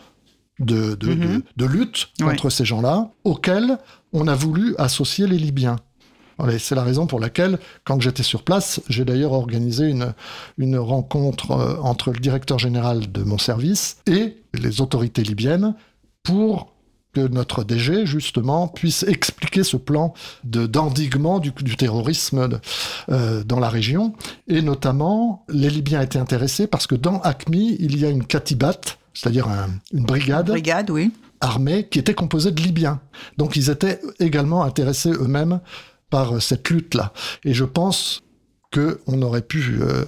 de, 0.58 0.94
de, 0.94 1.08
Mhm. 1.14 1.18
de- 1.38 1.42
de 1.56 1.64
lutte 1.66 2.08
Ouais. 2.20 2.26
contre 2.28 2.50
ces 2.50 2.64
gens-là, 2.64 3.10
auquel 3.24 3.78
on 4.12 4.28
a 4.28 4.34
voulu 4.34 4.74
associer 4.78 5.26
les 5.26 5.38
Libyens. 5.38 5.76
Voilà, 6.42 6.58
C'est 6.58 6.74
la 6.74 6.82
raison 6.82 7.06
pour 7.06 7.20
laquelle, 7.20 7.58
quand 7.84 8.00
j'étais 8.00 8.22
sur 8.24 8.42
place, 8.42 8.80
j'ai 8.88 9.04
d'ailleurs 9.04 9.32
organisé 9.32 9.86
une, 9.88 10.12
une 10.58 10.76
rencontre 10.76 11.52
euh, 11.52 11.76
entre 11.80 12.10
le 12.12 12.18
directeur 12.18 12.58
général 12.58 13.10
de 13.12 13.22
mon 13.22 13.38
service 13.38 13.98
et 14.06 14.36
les 14.52 14.80
autorités 14.80 15.22
libyennes 15.22 15.74
pour 16.24 16.72
que 17.14 17.20
notre 17.20 17.62
DG, 17.62 18.06
justement, 18.06 18.68
puisse 18.68 19.02
expliquer 19.02 19.62
ce 19.64 19.76
plan 19.76 20.14
de- 20.44 20.66
d'endiguement 20.66 21.38
du, 21.40 21.52
du 21.60 21.76
terrorisme 21.76 22.48
de- 22.48 22.58
euh, 23.10 23.44
dans 23.44 23.60
la 23.60 23.68
région. 23.68 24.14
Et 24.48 24.62
notamment, 24.62 25.44
les 25.48 25.68
Libyens 25.70 26.00
étaient 26.00 26.18
intéressés 26.18 26.66
parce 26.66 26.86
que 26.86 26.94
dans 26.96 27.20
ACMI, 27.20 27.76
il 27.80 28.00
y 28.00 28.04
a 28.06 28.08
une 28.08 28.24
katibat, 28.24 28.80
c'est-à-dire 29.14 29.46
un- 29.48 29.68
une 29.92 30.04
brigade 30.04 30.46
Brigade, 30.48 30.90
oui. 30.90 31.12
armée 31.40 31.86
qui 31.88 31.98
était 31.98 32.14
composée 32.14 32.50
de 32.50 32.62
Libyens. 32.62 32.98
Donc 33.36 33.56
ils 33.56 33.68
étaient 33.68 34.00
également 34.18 34.64
intéressés 34.64 35.10
eux-mêmes 35.10 35.60
par 36.12 36.36
euh, 36.36 36.40
cette 36.40 36.68
lutte-là. 36.70 37.12
Et 37.44 37.54
je 37.54 37.64
pense 37.64 38.22
qu'on 38.72 39.22
aurait 39.22 39.42
pu, 39.42 39.78
euh, 39.80 40.04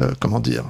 euh, 0.00 0.12
comment 0.20 0.40
dire, 0.40 0.64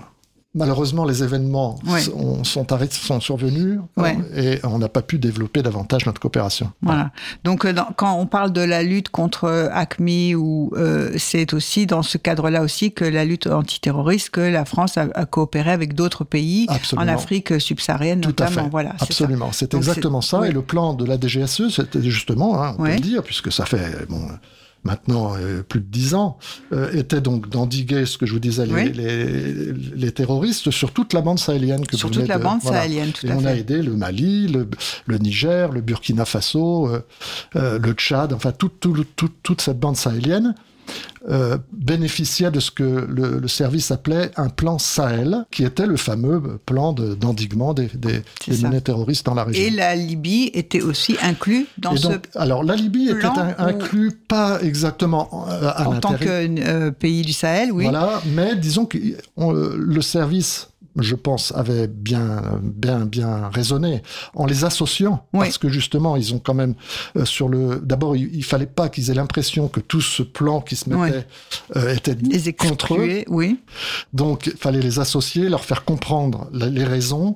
malheureusement 0.54 1.04
les 1.04 1.22
événements 1.22 1.78
Ouais. 1.86 2.00
sont, 2.00 2.42
sont, 2.44 2.66
sont 2.90 3.20
survenus 3.20 3.78
Ouais. 3.96 4.18
et 4.34 4.58
on 4.64 4.78
n'a 4.78 4.88
pas 4.88 5.02
pu 5.02 5.18
développer 5.18 5.62
davantage 5.62 6.06
notre 6.06 6.20
coopération. 6.20 6.72
Voilà. 6.82 7.10
Donc, 7.44 7.64
euh, 7.64 7.72
dans- 7.72 7.88
quand 7.96 8.14
on 8.18 8.26
parle 8.26 8.52
de 8.52 8.60
la 8.60 8.82
lutte 8.82 9.10
contre 9.10 9.44
euh, 9.44 9.68
ACMI, 9.72 10.34
ou 10.34 10.72
euh, 10.76 11.12
c'est 11.18 11.54
aussi 11.54 11.86
dans 11.86 12.02
ce 12.02 12.18
cadre-là 12.18 12.62
aussi 12.62 12.92
que 12.92 13.04
la 13.04 13.24
lutte 13.24 13.46
antiterroriste, 13.46 14.30
que 14.30 14.40
la 14.40 14.64
France 14.64 14.98
a, 14.98 15.06
a 15.14 15.24
coopéré 15.24 15.70
avec 15.70 15.94
d'autres 15.94 16.24
pays 16.24 16.66
Absolument. 16.68 17.10
en 17.10 17.14
Afrique 17.14 17.60
subsaharienne 17.60 18.20
Tout 18.20 18.28
à 18.40 18.44
notamment. 18.46 18.64
fait. 18.64 18.70
Voilà, 18.70 18.90
c'est 18.98 19.12
ça. 19.12 19.24
Absolument, 19.24 19.52
c'est 19.52 19.74
exactement 19.74 20.20
ça. 20.20 20.40
oui. 20.40 20.48
Et 20.48 20.52
le 20.52 20.62
plan 20.62 20.94
de 20.94 21.04
la 21.04 21.16
DGSE, 21.18 21.68
c'était 21.70 22.02
justement, 22.02 22.62
hein, 22.62 22.74
on 22.78 22.82
peut 22.84 22.90
le 22.90 22.98
dire, 22.98 23.22
puisque 23.22 23.52
ça 23.52 23.66
fait 23.66 24.06
bon, 24.08 24.22
maintenant 24.84 25.34
euh, 25.36 25.62
plus 25.62 25.80
de 25.80 25.86
dix 25.86 26.14
ans, 26.14 26.38
euh, 26.72 26.90
était 26.92 27.20
donc 27.20 27.48
d'endiguer 27.50 28.06
ce 28.06 28.16
que 28.18 28.26
je 28.26 28.32
vous 28.32 28.38
disais, 28.38 28.66
les, 28.66 28.72
Oui. 28.72 28.92
les, 28.92 29.72
les 29.72 30.12
terroristes 30.12 30.70
sur 30.70 30.92
toute 30.92 31.12
la 31.12 31.20
bande 31.20 31.38
sahélienne. 31.38 31.86
Que 31.86 31.96
Sur 31.96 32.08
vous 32.08 32.14
toute 32.14 32.28
la 32.28 32.38
de- 32.38 32.42
bande 32.42 32.60
voilà. 32.62 32.78
sahélienne, 32.82 33.12
tout 33.12 33.26
Et 33.26 33.30
à 33.30 33.36
on 33.36 33.44
a 33.44 33.54
aidé 33.54 33.82
le 33.82 33.94
Mali, 33.94 34.48
le, 34.48 34.68
le 35.06 35.18
Niger, 35.18 35.70
le 35.72 35.80
Burkina 35.80 36.24
Faso, 36.24 36.88
euh, 37.56 37.78
le 37.78 37.92
Tchad, 37.92 38.32
enfin 38.32 38.52
toute 38.52 39.60
cette 39.60 39.78
bande 39.78 39.96
sahélienne 39.96 40.54
euh, 41.28 41.58
bénéficiait 41.72 42.50
de 42.50 42.60
ce 42.60 42.70
que 42.70 42.82
le, 42.82 43.38
le 43.38 43.48
service 43.48 43.90
appelait 43.90 44.30
un 44.36 44.48
plan 44.48 44.78
Sahel, 44.78 45.44
qui 45.50 45.64
était 45.64 45.86
le 45.86 45.96
fameux 45.96 46.40
plan 46.66 46.92
de- 46.92 47.14
d'endiguement 47.14 47.74
des, 47.74 47.88
des, 47.94 48.22
menées 48.62 48.80
terroristes 48.80 49.26
dans 49.26 49.34
la 49.34 49.44
région. 49.44 49.62
Et 49.62 49.70
la 49.70 49.94
Libye 49.94 50.50
était 50.54 50.80
aussi 50.82 51.16
inclus 51.22 51.66
dans 51.78 51.94
Et 51.94 51.98
ce 51.98 52.08
donc, 52.08 52.28
alors 52.34 52.64
la 52.64 52.74
Libye 52.76 53.08
était 53.10 53.18
plan 53.20 53.34
in- 53.36 53.50
où- 53.58 53.68
inclus 53.68 54.12
pas 54.12 54.60
exactement 54.62 55.46
euh, 55.48 55.68
à 55.74 55.88
en 55.88 56.00
tant 56.00 56.14
que 56.14 56.26
euh, 56.28 56.90
pays 56.90 57.22
du 57.22 57.32
Sahel, 57.32 57.70
oui. 57.72 57.84
Voilà, 57.84 58.22
mais 58.34 58.56
disons 58.56 58.86
que 58.86 58.98
on- 59.36 59.52
le 59.52 60.00
service, 60.02 60.68
je 60.96 61.14
pense, 61.14 61.52
avait 61.54 61.86
bien, 61.86 62.60
bien, 62.62 63.06
bien 63.06 63.48
raisonné 63.48 64.02
en 64.34 64.46
les 64.46 64.64
associant, 64.64 65.24
Oui. 65.32 65.40
parce 65.46 65.58
que 65.58 65.68
justement, 65.68 66.16
ils 66.16 66.34
ont 66.34 66.38
quand 66.38 66.54
même 66.54 66.74
euh, 67.16 67.24
sur 67.24 67.48
le. 67.48 67.80
D'abord, 67.82 68.16
il, 68.16 68.34
il 68.34 68.44
fallait 68.44 68.66
pas 68.66 68.88
qu'ils 68.88 69.10
aient 69.10 69.14
l'impression 69.14 69.68
que 69.68 69.80
tout 69.80 70.00
ce 70.00 70.22
plan 70.22 70.60
qui 70.60 70.76
se 70.76 70.88
mettait 70.90 71.26
euh, 71.76 71.94
était 71.94 72.16
Les 72.20 72.52
contre 72.52 72.94
eux. 72.96 73.24
oui. 73.28 73.60
Donc, 74.12 74.46
il 74.46 74.56
fallait 74.56 74.80
les 74.80 74.98
associer, 74.98 75.48
leur 75.48 75.64
faire 75.64 75.84
comprendre 75.84 76.48
la- 76.52 76.68
les 76.68 76.84
raisons. 76.84 77.34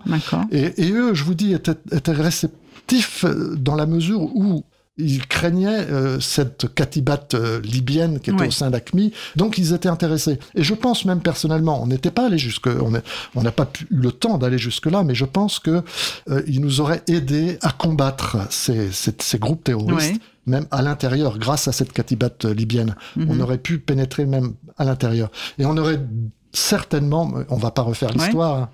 Et 0.50 0.90
eux, 0.90 1.14
je 1.14 1.24
vous 1.24 1.34
dis, 1.34 1.52
étaient, 1.52 1.72
étaient 1.92 2.12
réceptifs 2.12 3.24
euh, 3.24 3.54
dans 3.56 3.74
la 3.76 3.86
mesure 3.86 4.20
où 4.22 4.64
ils 4.96 5.26
craignaient 5.26 5.86
euh, 5.90 6.20
cette 6.20 6.72
katibat 6.72 7.26
euh, 7.34 7.60
libyenne 7.62 8.20
qui 8.20 8.30
était 8.30 8.46
au 8.46 8.50
sein 8.52 8.70
d'ACMI, 8.70 9.12
donc 9.34 9.58
ils 9.58 9.72
étaient 9.72 9.88
intéressés. 9.88 10.38
Et 10.54 10.62
je 10.62 10.74
pense 10.74 11.04
même 11.04 11.20
personnellement, 11.20 11.82
on 11.82 11.86
n'était 11.88 12.12
pas 12.12 12.26
allé 12.26 12.38
jusque, 12.38 12.68
on 12.68 13.42
n'a 13.42 13.50
pas 13.52 13.66
pu- 13.66 13.86
eu 13.90 13.96
le 13.96 14.12
temps 14.12 14.38
d'aller 14.38 14.58
jusque 14.58 14.86
là, 14.86 15.02
mais 15.02 15.14
je 15.16 15.24
pense 15.24 15.58
que 15.58 15.82
euh, 16.30 16.42
ils 16.46 16.60
nous 16.60 16.80
auraient 16.80 17.02
aidés 17.08 17.58
à 17.62 17.72
combattre 17.72 18.36
ces, 18.50 18.92
ces- 18.92 19.14
ces 19.18 19.38
groupes 19.38 19.64
terroristes. 19.64 20.20
Même 20.46 20.66
à 20.70 20.82
l'intérieur, 20.82 21.38
grâce 21.38 21.68
à 21.68 21.72
cette 21.72 21.92
katibat 21.92 22.28
euh, 22.44 22.52
libyenne, 22.54 22.94
Mhm. 23.16 23.26
on 23.30 23.40
aurait 23.40 23.58
pu 23.58 23.78
pénétrer 23.78 24.26
même 24.26 24.52
à 24.76 24.84
l'intérieur. 24.84 25.30
Et 25.58 25.64
on 25.64 25.76
aurait 25.78 25.98
certainement, 26.54 27.32
on 27.50 27.56
va 27.56 27.70
pas 27.70 27.82
refaire 27.82 28.10
Ouais. 28.10 28.16
l'histoire, 28.24 28.56
hein, 28.58 28.68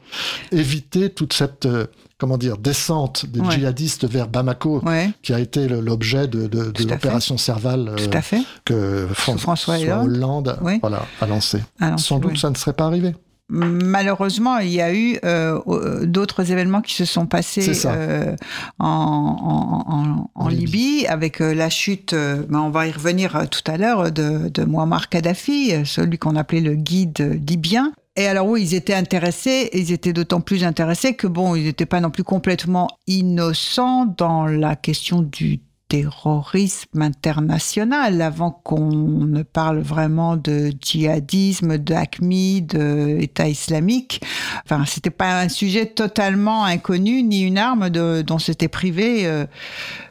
éviter 0.52 1.10
toute 1.10 1.32
cette, 1.32 1.66
euh, 1.66 1.87
comment 2.18 2.38
dire, 2.38 2.58
descente 2.58 3.26
des 3.26 3.40
Ouais. 3.40 3.50
djihadistes 3.52 4.06
vers 4.06 4.28
Bamako, 4.28 4.80
Ouais, 4.84 5.10
qui 5.22 5.32
a 5.32 5.40
été 5.40 5.66
l'objet 5.68 6.28
de, 6.28 6.49
l'opération 6.88 7.37
Serval 7.38 7.88
euh, 7.88 8.20
que 8.64 9.08
Fran- 9.12 9.38
François 9.38 9.78
Hollande. 9.78 10.06
Hollande 10.06 10.58
Oui. 10.62 10.78
voilà, 10.80 11.06
a 11.20 11.26
lancé. 11.26 11.62
Alors, 11.80 11.99
Sans 11.99 12.18
doute, 12.18 12.38
ça 12.38 12.50
ne 12.50 12.54
serait 12.56 12.75
pas 12.75 12.84
arrivé. 12.87 13.14
Malheureusement, 13.50 14.59
il 14.59 14.71
y 14.71 14.80
a 14.80 14.95
eu 14.95 15.19
euh, 15.25 15.59
euh, 15.66 16.07
d'autres 16.07 16.50
événements 16.52 16.80
qui 16.80 16.95
se 16.95 17.04
sont 17.04 17.26
passés 17.26 17.62
euh, 17.97 18.37
en, 18.78 18.87
en- 18.88 19.92
en- 19.92 20.30
en 20.35 20.45
En 20.47 20.49
Libye, 20.49 21.07
avec 21.09 21.40
euh, 21.40 21.52
la 21.54 21.69
chute, 21.69 22.14
ben, 22.14 22.61
on 22.61 22.71
va 22.71 22.87
y 22.87 22.92
revenir 22.92 23.49
tout 23.50 23.69
à 23.71 23.76
l'heure, 23.76 24.11
de, 24.12 24.49
de 24.49 24.64
Muammar 24.64 25.09
Kadhafi, 25.09 25.73
celui 25.85 26.19
qu'on 26.19 26.37
appelait 26.37 26.61
le 26.61 26.75
guide 26.75 27.40
libyen. 27.49 27.92
Et 28.16 28.26
alors 28.26 28.47
oui, 28.47 28.62
ils 28.62 28.75
étaient 28.75 28.95
intéressés, 28.95 29.71
ils 29.73 29.92
étaient 29.92 30.12
d'autant 30.12 30.40
plus 30.40 30.64
intéressés 30.64 31.14
que 31.14 31.26
bon, 31.26 31.54
ils 31.54 31.64
n'étaient 31.64 31.87
pas 31.87 32.00
non 32.00 32.11
plus 32.11 32.25
complètement 32.25 32.88
innocents 33.07 34.07
dans 34.16 34.47
la 34.47 34.76
question 34.76 35.23
du 35.23 35.61
terrorisme 35.90 37.02
international 37.02 38.23
avant 38.23 38.52
qu'on 38.52 39.26
ne 39.26 39.42
parle 39.42 39.80
vraiment 39.80 40.37
de 40.37 40.73
djihadisme, 40.80 41.78
d'ACMI, 41.78 42.62
d'État 42.62 43.49
islamique. 43.49 44.23
Enfin, 44.64 44.85
c'était 44.87 45.11
pas 45.11 45.40
un 45.40 45.49
sujet 45.49 45.87
totalement 45.87 46.64
inconnu 46.64 47.25
ni 47.25 47.40
une 47.42 47.59
arme 47.59 47.90
de, 47.90 48.23
dont 48.23 48.38
s'était 48.38 48.68
privé 48.68 49.26
euh, 49.26 49.47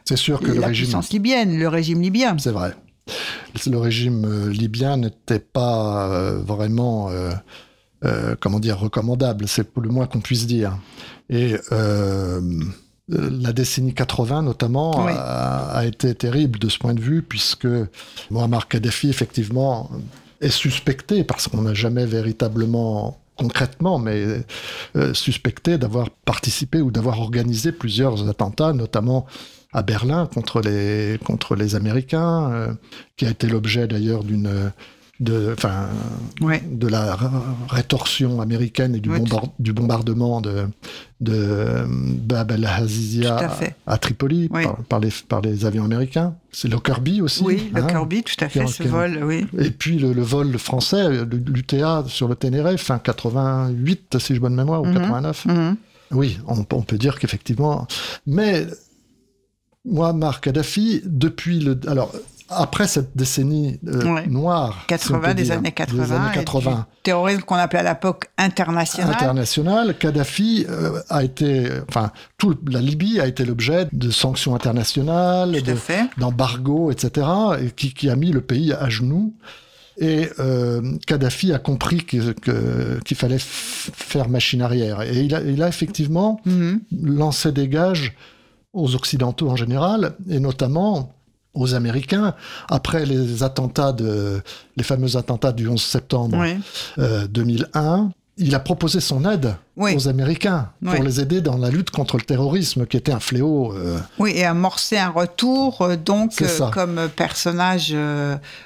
C'est 0.04 0.18
sûr 0.18 0.40
que 0.40 0.48
le 0.48 0.60
la 0.60 0.66
régime, 0.66 0.84
puissance 0.84 1.12
libyenne, 1.12 1.58
le 1.58 1.68
régime 1.68 2.02
libyen. 2.02 2.36
c'est 2.38 2.50
vrai, 2.50 2.74
le 3.66 3.78
régime 3.78 4.26
euh, 4.26 4.50
libyen 4.50 4.98
n'était 4.98 5.40
pas 5.40 6.10
euh, 6.10 6.42
vraiment, 6.42 7.08
euh, 8.04 8.34
comment 8.38 8.60
dire, 8.60 8.78
recommandable. 8.78 9.48
C'est 9.48 9.66
le 9.80 9.88
moins 9.88 10.06
qu'on 10.06 10.20
puisse 10.20 10.46
dire. 10.46 10.76
Et 11.30 11.54
la 13.10 13.52
décennie 13.52 13.92
80 13.94 14.42
notamment 14.42 15.04
Oui. 15.04 15.12
a, 15.16 15.70
a 15.78 15.84
été 15.84 16.14
terrible 16.14 16.58
de 16.58 16.68
ce 16.68 16.78
point 16.78 16.94
de 16.94 17.00
vue 17.00 17.22
puisque 17.22 17.66
Muammar 18.30 18.68
Kadhafi 18.68 19.08
effectivement 19.08 19.90
est 20.40 20.50
suspecté 20.50 21.24
parce 21.24 21.48
qu'on 21.48 21.62
n'a 21.62 21.74
jamais 21.74 22.06
véritablement 22.06 23.18
concrètement, 23.36 23.98
mais 23.98 24.22
euh, 24.96 25.14
suspecté 25.14 25.78
d'avoir 25.78 26.10
participé 26.10 26.82
ou 26.82 26.90
d'avoir 26.90 27.20
organisé 27.20 27.72
plusieurs 27.72 28.28
attentats, 28.28 28.74
notamment 28.74 29.24
à 29.72 29.82
Berlin 29.82 30.26
contre 30.26 30.60
les, 30.60 31.18
contre 31.24 31.54
les 31.54 31.74
Américains, 31.74 32.50
euh, 32.52 32.72
qui 33.16 33.24
a 33.24 33.30
été 33.30 33.46
l'objet 33.46 33.86
d'ailleurs 33.86 34.24
d'une 34.24 34.70
de, 35.20 35.52
enfin, 35.52 35.86
Ouais. 36.40 36.62
de 36.70 36.86
la 36.88 37.16
rétorsion 37.68 38.40
américaine 38.40 38.94
et 38.94 39.00
du, 39.00 39.10
Ouais, 39.10 39.22
du 39.58 39.72
bombardement 39.72 40.40
de, 40.40 40.66
de 41.20 41.84
Bab 41.86 42.50
el-Hazizia 42.52 43.36
Tout 43.36 43.64
à 43.86 43.98
Tripoli 43.98 44.48
par, 44.48 44.76
par 44.84 44.98
les, 45.00 45.10
par 45.28 45.42
les 45.42 45.66
avions 45.66 45.84
américains. 45.84 46.34
C'est 46.52 46.68
Lockerbie 46.68 47.20
aussi. 47.20 47.44
Oui, 47.44 47.70
le 47.74 47.82
hein. 47.82 47.86
Kirby, 47.86 48.22
tout 48.22 48.42
à 48.44 48.48
fait, 48.48 48.66
ce 48.66 48.82
vol, 48.84 49.20
oui. 49.22 49.46
Et 49.58 49.70
puis 49.70 49.98
le, 49.98 50.12
le 50.14 50.22
vol 50.22 50.58
français, 50.58 51.08
le- 51.10 51.24
l'UTA 51.24 52.04
sur 52.08 52.26
le 52.26 52.34
Ténéré, 52.34 52.78
fin 52.78 52.98
88, 52.98 54.16
si 54.18 54.34
je 54.34 54.40
bonne 54.40 54.54
mémoire, 54.54 54.80
ou 54.82 54.86
Mhm. 54.86 54.94
89. 54.94 55.46
Mhm. 55.46 55.76
Oui, 56.12 56.38
on, 56.48 56.64
on 56.72 56.82
peut 56.82 56.98
dire 56.98 57.18
qu'effectivement. 57.18 57.86
Mais 58.26 58.66
moi, 59.84 60.12
Marc 60.12 60.44
Kadhafi, 60.44 61.02
depuis 61.04 61.60
le. 61.60 61.78
Alors, 61.86 62.12
après 62.50 62.86
cette 62.86 63.16
décennie 63.16 63.78
euh, 63.86 64.04
Ouais. 64.04 64.26
noire. 64.26 64.74
si 64.88 65.12
on 65.12 65.20
80, 65.20 65.20
peut 65.20 65.34
des 65.34 65.42
dire, 65.44 65.52
années 65.56 65.72
80. 65.72 66.04
des 66.04 66.12
années 66.12 66.28
et 66.30 66.34
80 66.34 66.70
du 66.70 66.76
terrorisme 67.02 67.40
qu'on 67.42 67.54
appelait 67.56 67.80
à 67.80 67.92
l'époque 67.94 68.26
international. 68.36 69.14
international, 69.14 69.96
Kadhafi 69.98 70.66
euh, 70.68 71.00
a 71.08 71.24
été. 71.24 71.68
Enfin, 71.88 72.12
tout, 72.38 72.56
la 72.68 72.80
Libye 72.80 73.20
a 73.20 73.26
été 73.26 73.44
l'objet 73.44 73.86
de 73.92 74.10
sanctions 74.10 74.54
internationales, 74.54 75.56
Tout 75.58 75.64
de, 75.64 75.72
à 75.72 75.76
fait. 75.76 76.02
d'embargo, 76.18 76.90
etc., 76.90 77.26
et 77.62 77.70
qui, 77.70 77.94
qui 77.94 78.10
a 78.10 78.16
mis 78.16 78.30
le 78.32 78.40
pays 78.40 78.72
à 78.72 78.88
genoux. 78.88 79.34
Et 79.98 80.30
euh, 80.38 80.96
Kadhafi 81.06 81.52
a 81.52 81.58
compris 81.58 81.98
qu'il 82.04 82.34
que, 82.34 82.98
fallait 83.14 83.36
faire 83.38 84.28
machine 84.28 84.62
arrière. 84.62 85.02
Et 85.02 85.20
il 85.20 85.34
a, 85.34 85.42
il 85.42 85.62
a 85.62 85.68
effectivement 85.68 86.40
mhm. 86.46 86.80
lancé 87.02 87.52
des 87.52 87.68
gages 87.68 88.14
aux 88.72 88.94
Occidentaux 88.94 89.50
en 89.50 89.56
général, 89.56 90.14
et 90.28 90.40
notamment 90.40 91.12
aux 91.54 91.74
Américains 91.74 92.34
après 92.68 93.06
les 93.06 93.42
attentats 93.42 93.92
de 93.92 94.40
les 94.76 94.84
fameux 94.84 95.16
attentats 95.16 95.52
du 95.52 95.68
11 95.68 95.80
septembre 95.82 96.44
2001 96.96 98.10
il 98.36 98.54
a 98.54 98.60
proposé 98.60 99.00
son 99.00 99.30
aide 99.30 99.54
aux 99.76 100.08
Américains 100.08 100.70
pour 100.84 101.02
les 101.02 101.20
aider 101.20 101.40
dans 101.40 101.56
la 101.56 101.70
lutte 101.70 101.90
contre 101.90 102.16
le 102.16 102.22
terrorisme, 102.22 102.86
qui 102.86 102.96
était 102.96 103.12
un 103.12 103.20
fléau. 103.20 103.72
Euh, 103.74 103.98
oui, 104.18 104.32
et 104.34 104.44
amorcer 104.44 104.98
un 104.98 105.08
retour, 105.08 105.80
euh, 105.82 105.96
donc, 105.96 106.42
euh, 106.42 106.70
comme 106.70 107.08
personnage 107.16 107.94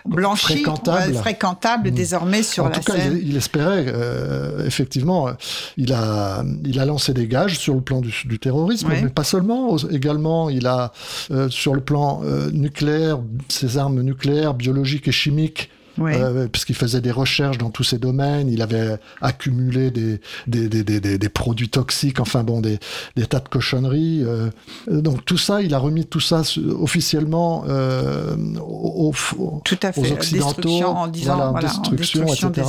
blanchi, 0.04 0.54
fréquentable, 0.54 1.14
fréquentable 1.14 1.90
mm. 1.90 1.94
désormais 1.94 2.42
sur 2.42 2.68
la 2.68 2.75
scène. 2.75 2.83
En 2.83 2.85
tout 2.85 2.92
cas, 2.92 3.16
il, 3.23 3.37
espérait, 3.37 3.92
effectivement, 4.66 5.28
il 5.76 5.92
a, 5.92 6.42
il 6.64 6.80
a 6.80 6.85
lancé 6.85 7.12
des 7.14 7.28
gages 7.28 7.59
sur 7.59 7.75
le 7.75 7.80
plan 7.80 8.00
du, 8.00 8.38
terrorisme, 8.38 8.88
mais 8.90 9.09
pas 9.09 9.25
seulement. 9.25 9.76
Également, 9.90 10.50
il 10.50 10.66
a, 10.66 10.92
sur 11.49 11.75
le 11.75 11.80
plan 11.80 12.23
nucléaire, 12.52 13.21
ses 13.49 13.78
armes 13.78 14.00
nucléaires, 14.00 14.54
biologiques 14.54 15.09
et 15.09 15.12
chimiques, 15.12 15.71
euh, 15.98 16.48
puisqu'il 16.48 16.74
faisait 16.74 17.00
des 17.00 17.10
recherches 17.10 17.58
dans 17.58 17.70
tous 17.70 17.84
ces 17.84 17.98
domaines, 17.98 18.48
il 18.48 18.62
avait 18.62 18.98
accumulé 19.20 19.90
des, 19.90 20.20
des, 20.46 20.68
des, 20.68 20.82
des, 20.82 21.18
des 21.18 21.28
produits 21.28 21.68
toxiques, 21.68 22.20
enfin 22.20 22.42
bon, 22.42 22.60
des, 22.60 22.78
des 23.16 23.26
tas 23.26 23.40
de 23.40 23.48
cochonneries. 23.48 24.22
Euh, 24.24 24.50
donc 24.88 25.24
tout 25.24 25.38
ça, 25.38 25.62
il 25.62 25.74
a 25.74 25.78
remis 25.78 26.06
tout 26.06 26.20
ça 26.20 26.42
officiellement 26.80 27.64
euh, 27.68 28.34
aux, 28.60 29.12
tout 29.64 29.78
à 29.82 29.92
fait. 29.92 30.00
aux 30.00 30.12
Occidentaux, 30.12 30.82
en 30.82 31.06
disant, 31.06 31.52
voilà, 31.52 31.68
destruction, 31.68 32.26
etc. 32.26 32.68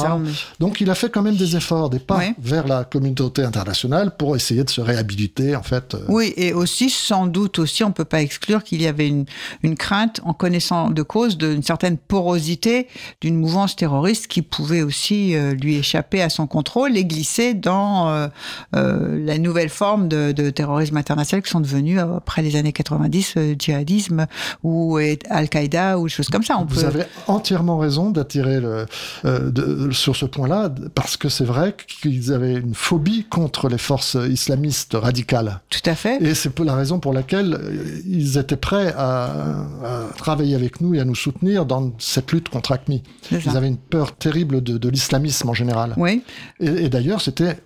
Donc 0.59 0.81
il 0.81 0.89
a 0.89 0.95
fait 0.95 1.09
quand 1.09 1.21
même 1.21 1.35
des 1.35 1.55
efforts, 1.55 1.89
des 1.89 1.99
pas 1.99 2.21
vers 2.39 2.67
la 2.67 2.83
communauté 2.83 3.43
internationale 3.43 4.15
pour 4.17 4.35
essayer 4.35 4.63
de 4.63 4.69
se 4.69 4.81
réhabiliter, 4.81 5.55
en 5.55 5.63
fait. 5.63 5.95
Oui, 6.07 6.33
et 6.37 6.53
aussi, 6.53 6.89
sans 6.89 7.27
doute 7.27 7.59
aussi, 7.59 7.83
on 7.83 7.91
peut 7.91 8.05
pas 8.05 8.21
exclure 8.21 8.63
qu'il 8.63 8.81
y 8.81 8.87
avait 8.87 9.07
une, 9.07 9.25
une 9.63 9.75
crainte, 9.75 10.21
en 10.23 10.33
connaissant 10.33 10.89
de 10.89 11.01
cause, 11.01 11.37
d'une 11.37 11.63
certaine 11.63 11.97
porosité 11.97 12.87
d'une 13.21 13.37
mouvance 13.37 13.75
terroriste 13.75 14.27
qui 14.27 14.41
pouvait 14.41 14.81
aussi 14.81 15.35
euh, 15.35 15.53
lui 15.53 15.75
échapper 15.75 16.21
à 16.21 16.29
son 16.29 16.47
contrôle 16.47 16.97
et 16.97 17.05
glisser 17.05 17.53
dans 17.53 18.09
euh, 18.09 18.27
euh, 18.75 19.23
la 19.25 19.37
nouvelle 19.37 19.69
forme 19.69 20.07
de, 20.07 20.49
terrorisme 20.49 20.97
international 20.97 21.43
qui 21.43 21.49
sont 21.49 21.59
devenus 21.59 21.99
après 21.99 22.41
les 22.41 22.55
années 22.55 22.71
90 22.71 23.37
djihadisme 23.57 24.27
ou 24.63 24.97
Al-Qaïda 25.29 25.97
ou 25.97 26.07
choses 26.07 26.27
comme 26.27 26.43
ça. 26.43 26.57
On 26.57 26.65
Vous 26.65 26.83
avez 26.83 27.03
entièrement 27.27 27.77
raison 27.77 28.11
d'attirer 28.11 28.59
sur 29.91 30.15
ce 30.15 30.25
point-là 30.25 30.69
parce 30.93 31.17
que 31.17 31.29
c'est 31.29 31.45
vrai 31.45 31.75
qu'ils 32.01 32.31
avaient 32.31 32.55
une 32.55 32.75
phobie 32.75 33.25
contre 33.25 33.69
les 33.69 33.77
forces 33.77 34.17
islamistes 34.29 34.93
radicales. 34.93 35.61
Tout 35.69 35.89
à 35.89 35.95
fait. 35.95 36.21
Et 36.21 36.35
c'est 36.35 36.57
la 36.59 36.75
raison 36.75 36.99
pour 36.99 37.13
laquelle 37.13 37.59
ils 38.07 38.37
étaient 38.37 38.55
prêts 38.55 38.93
à, 38.97 39.25
à 39.83 40.03
travailler 40.17 40.55
avec 40.55 40.81
nous 40.81 40.95
et 40.95 40.99
à 40.99 41.05
nous 41.05 41.15
soutenir 41.15 41.65
dans 41.65 41.91
cette 41.97 42.31
lutte 42.31 42.49
contre 42.49 42.71
ACMI. 42.71 43.03
Ils 43.31 43.55
avaient 43.55 43.67
une 43.67 43.77
peur 43.77 44.15
terrible 44.15 44.61
de, 44.61 44.89
l'islamisme 44.89 45.49
en 45.49 45.53
général. 45.53 45.93
Oui. 45.97 46.23
Et, 46.59 46.89
d'ailleurs, 46.89 47.21
c'était 47.21 47.59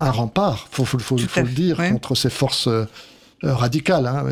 un 0.00 0.10
rempart, 0.10 0.68
faut, 0.70 0.84
faut, 0.84 0.98
faut, 0.98 1.16
le 1.16 1.48
dire, 1.48 1.78
contre 1.90 2.14
ces 2.14 2.30
forces 2.30 2.68
euh, 2.68 2.86
radicales. 3.42 4.06
Hein. 4.06 4.24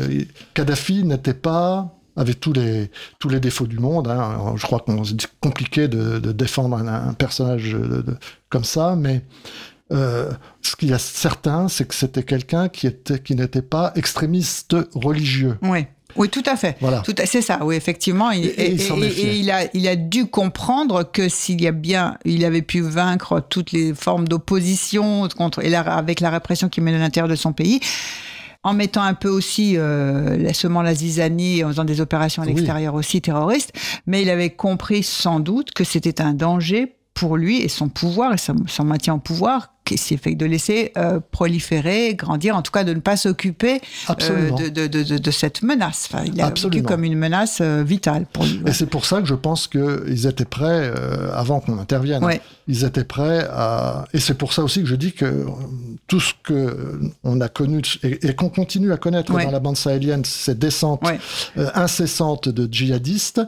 Kadhafi 0.53 1.03
n'était 1.03 1.33
pas 1.33 1.91
avec 2.15 2.39
tous 2.39 2.53
les, 2.53 2.91
tous 3.19 3.29
les 3.29 3.39
défauts 3.39 3.67
du 3.67 3.79
monde. 3.79 4.07
Hein. 4.07 4.53
Je 4.55 4.65
crois 4.65 4.79
qu'on 4.79 5.03
c'est 5.03 5.17
compliqué 5.41 5.87
de, 5.87 6.31
défendre 6.31 6.77
un, 6.77 7.13
personnage 7.13 7.75
comme 8.49 8.63
ça, 8.63 8.95
mais 8.95 9.21
euh, 9.91 10.31
ce 10.61 10.75
qui 10.75 10.91
est 10.91 10.97
certain, 10.97 11.67
c'est 11.67 11.87
que 11.87 11.93
c'était 11.93 12.23
quelqu'un 12.23 12.69
qui, 12.69 12.87
était, 12.87 13.19
qui 13.19 13.35
n'était 13.35 13.61
pas 13.61 13.91
extrémiste 13.95 14.75
religieux. 14.93 15.57
Oui. 15.61 15.85
Oui, 16.15 16.29
tout 16.29 16.43
à 16.45 16.55
fait. 16.55 16.77
Voilà. 16.79 17.03
c'est 17.25 17.41
ça. 17.41 17.59
Oui, 17.63 17.75
effectivement. 17.75 18.31
Il, 18.31 18.45
et, 18.45 18.75
il, 19.39 19.51
a, 19.51 19.65
il 19.73 19.87
a 19.87 19.95
dû 19.95 20.27
comprendre 20.27 21.03
que 21.03 21.29
s'il 21.29 21.61
y 21.61 21.67
a 21.67 21.71
bien, 21.71 22.17
il 22.25 22.45
avait 22.45 22.61
pu 22.61 22.81
vaincre 22.81 23.41
toutes 23.49 23.71
les 23.71 23.93
formes 23.93 24.27
d'opposition 24.27 25.27
contre 25.35 25.63
et 25.63 25.73
avec 25.75 26.19
la 26.19 26.29
répression 26.29 26.69
qui 26.69 26.81
mène 26.81 26.95
à 26.95 26.99
l'intérieur 26.99 27.29
de 27.29 27.35
son 27.35 27.53
pays 27.53 27.79
en 28.63 28.73
mettant 28.73 29.03
un 29.03 29.13
peu 29.13 29.29
aussi 29.29 29.77
euh, 29.77 30.51
semant 30.53 30.81
la 30.81 30.95
zizanie, 30.95 31.63
en 31.63 31.67
faisant 31.67 31.85
des 31.85 32.01
opérations 32.01 32.41
à 32.41 32.47
l'extérieur 32.47 32.95
aussi 32.95 33.21
terroristes, 33.21 33.71
mais 34.07 34.23
il 34.23 34.29
avait 34.29 34.49
compris 34.49 35.03
sans 35.03 35.39
doute 35.39 35.71
que 35.71 35.83
c'était 35.83 36.19
un 36.19 36.33
danger 36.33 36.95
pour 37.13 37.37
lui 37.37 37.61
et 37.61 37.67
son 37.69 37.89
pouvoir 37.89 38.33
et 38.33 38.37
son 38.37 38.83
maintien 38.83 39.13
au 39.13 39.19
pouvoir 39.19 39.74
c'est 39.95 40.17
fait 40.17 40.35
de 40.35 40.45
laisser 40.45 40.91
euh, 40.97 41.19
proliférer, 41.31 42.15
grandir, 42.15 42.55
en 42.55 42.61
tout 42.61 42.71
cas 42.71 42.83
de 42.83 42.93
ne 42.93 42.99
pas 42.99 43.17
s'occuper 43.17 43.81
euh, 44.09 44.51
de, 44.51 44.87
de, 44.87 45.17
de, 45.17 45.31
cette 45.31 45.61
menace. 45.61 46.09
Enfin, 46.11 46.23
il 46.25 46.39
a 46.41 46.49
vécu 46.49 46.81
comme 46.81 47.03
une 47.03 47.17
menace 47.17 47.59
euh, 47.61 47.83
vitale 47.83 48.25
pour 48.31 48.43
lui. 48.43 48.61
Et 48.65 48.73
c'est 48.73 48.87
pour 48.87 49.05
ça 49.05 49.21
que 49.21 49.27
je 49.27 49.35
pense 49.35 49.67
qu'ils 49.67 50.25
étaient 50.25 50.45
prêts, 50.45 50.91
avant 51.33 51.59
qu'on 51.59 51.77
intervienne, 51.77 52.23
ils 52.67 52.83
étaient 52.83 53.03
prêts 53.03 53.47
à... 53.51 54.05
Et 54.13 54.19
c'est 54.19 54.33
pour 54.33 54.53
ça 54.53 54.63
aussi 54.63 54.81
que 54.81 54.87
je 54.87 54.95
dis 54.95 55.13
que 55.13 55.45
tout 56.07 56.19
ce 56.19 56.33
qu'on 56.47 57.41
a 57.41 57.49
connu 57.49 57.81
et, 58.03 58.35
qu'on 58.35 58.49
continue 58.49 58.91
à 58.91 58.97
connaître 58.97 59.31
dans 59.31 59.51
la 59.51 59.59
bande 59.59 59.77
sahélienne, 59.77 60.23
ces 60.25 60.55
descentes 60.55 61.01
incessantes 61.55 62.49
de 62.49 62.71
djihadistes, 62.71 63.41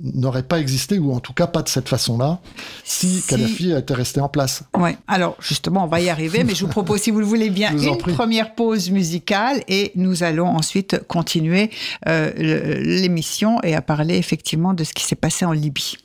n'auraient 0.00 0.42
pas 0.42 0.60
existé, 0.60 0.98
ou 0.98 1.12
en 1.12 1.20
tout 1.20 1.32
cas 1.32 1.46
pas 1.46 1.62
de 1.62 1.68
cette 1.68 1.88
façon-là, 1.88 2.40
si, 2.84 3.20
si... 3.20 3.26
Kadhafi 3.26 3.72
était 3.72 3.94
resté 3.94 4.20
en 4.20 4.28
place. 4.28 4.64
Alors 5.06 5.36
justement, 5.40 5.84
on 5.84 5.88
va 5.88 6.00
y 6.00 6.08
arriver, 6.08 6.44
mais 6.44 6.54
je 6.54 6.64
vous 6.64 6.70
propose, 6.70 7.00
si 7.00 7.10
vous 7.10 7.20
le 7.20 7.26
voulez 7.26 7.50
bien, 7.50 7.76
une 7.76 7.96
première 7.96 8.54
pause 8.54 8.90
musicale 8.90 9.62
et 9.68 9.92
nous 9.94 10.22
allons 10.22 10.48
ensuite 10.48 11.00
continuer 11.08 11.70
euh, 12.08 12.32
l'émission 12.82 13.62
et 13.62 13.74
à 13.74 13.82
parler 13.82 14.16
effectivement 14.16 14.74
de 14.74 14.84
ce 14.84 14.92
qui 14.92 15.04
s'est 15.04 15.16
passé 15.16 15.44
en 15.44 15.52
Libye. 15.52 15.96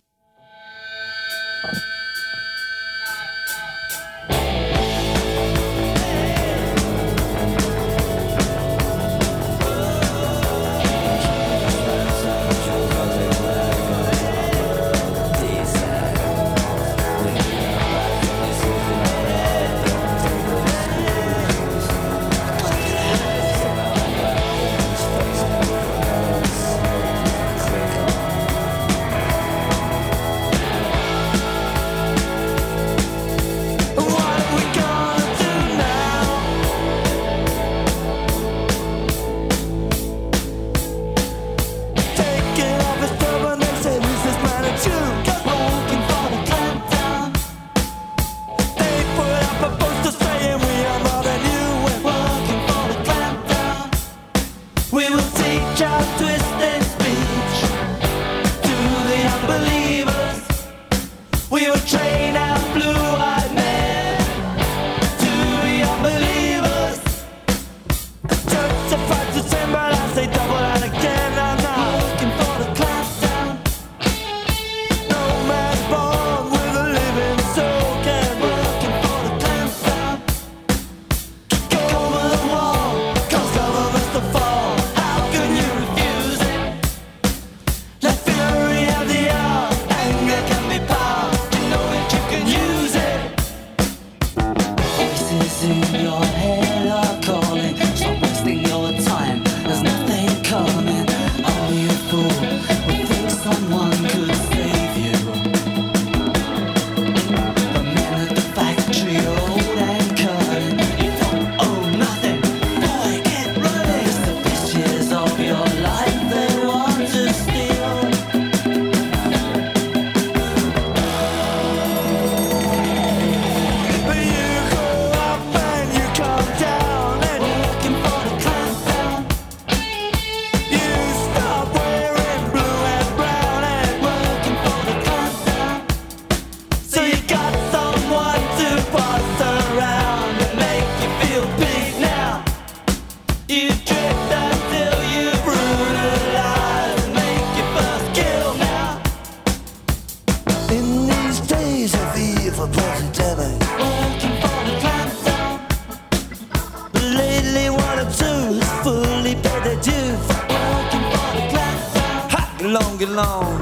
long, 162.97 163.15
long. 163.15 163.61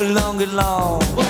Long, 0.00 0.38
long. 0.54 1.29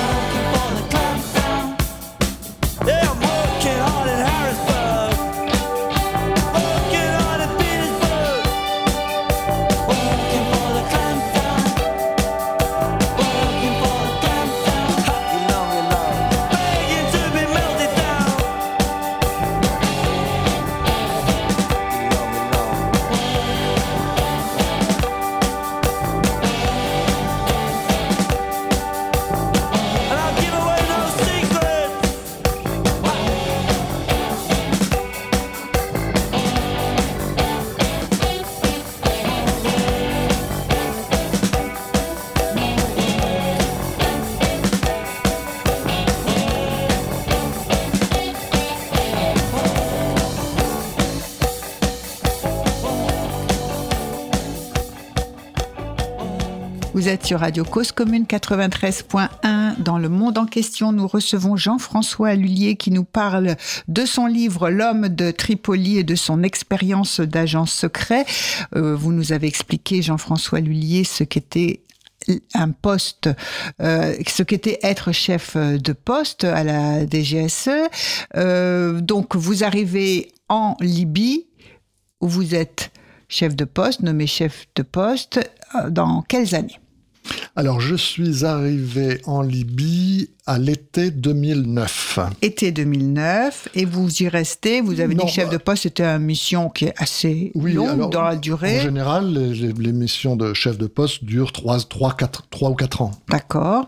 Vous 57.00 57.08
êtes 57.08 57.24
sur 57.24 57.40
Radio 57.40 57.64
Cause 57.64 57.92
Commune 57.92 58.24
93.1. 58.24 59.80
Dans 59.80 59.96
le 59.96 60.10
monde 60.10 60.36
en 60.36 60.44
question, 60.44 60.92
nous 60.92 61.06
recevons 61.08 61.56
Jean-François 61.56 62.34
Lullier 62.34 62.76
qui 62.76 62.90
nous 62.90 63.04
parle 63.04 63.56
de 63.88 64.04
son 64.04 64.26
livre 64.26 64.68
L'homme 64.68 65.08
de 65.08 65.30
Tripoli 65.30 65.96
et 65.96 66.04
de 66.04 66.14
son 66.14 66.42
expérience 66.42 67.20
d'agent 67.20 67.64
secret. 67.64 68.26
Euh, 68.76 68.94
vous 68.94 69.12
nous 69.12 69.32
avez 69.32 69.46
expliqué, 69.46 70.02
Jean-François 70.02 70.60
Lullier, 70.60 71.04
ce 71.04 71.24
qu'était 71.24 71.80
un 72.52 72.70
poste, 72.70 73.30
euh, 73.80 74.14
ce 74.28 74.42
qu'était 74.42 74.78
être 74.82 75.10
chef 75.10 75.56
de 75.56 75.92
poste 75.94 76.44
à 76.44 76.64
la 76.64 77.06
DGSE. 77.06 77.70
Euh, 78.36 79.00
donc, 79.00 79.36
vous 79.36 79.64
arrivez 79.64 80.32
en 80.50 80.76
Libye, 80.80 81.46
où 82.20 82.28
vous 82.28 82.54
êtes 82.54 82.90
chef 83.26 83.56
de 83.56 83.64
poste, 83.64 84.00
nommé 84.00 84.26
chef 84.26 84.66
de 84.74 84.82
poste, 84.82 85.40
dans 85.88 86.20
quelles 86.20 86.54
années? 86.54 86.78
Alors, 87.56 87.80
je 87.80 87.94
suis 87.94 88.44
arrivé 88.44 89.20
en 89.26 89.42
Libye 89.42 90.30
à 90.46 90.58
l'été 90.58 91.10
2009. 91.10 92.18
Été 92.42 92.72
2009, 92.72 93.68
et 93.74 93.84
vous 93.84 94.22
y 94.22 94.28
restez. 94.28 94.80
Vous 94.80 95.00
avez 95.00 95.14
Non, 95.14 95.24
dit 95.24 95.30
que 95.30 95.34
chef 95.34 95.46
bah- 95.48 95.52
de 95.54 95.62
poste, 95.62 95.82
c'était 95.82 96.04
une 96.04 96.22
mission 96.22 96.70
qui 96.70 96.86
est 96.86 96.94
assez 96.96 97.52
longue 97.54 97.88
alors, 97.88 98.10
dans 98.10 98.22
la 98.22 98.34
En 98.34 98.36
durée. 98.36 98.80
général, 98.80 99.32
les, 99.32 99.92
missions 99.92 100.36
de 100.36 100.54
chef 100.54 100.78
de 100.78 100.86
poste 100.86 101.24
durent 101.24 101.52
3, 101.52 101.80
3, 101.80 102.16
4, 102.16 102.48
3 102.50 102.70
ou 102.70 102.74
4 102.74 103.02
ans. 103.02 103.10
D'accord. 103.28 103.86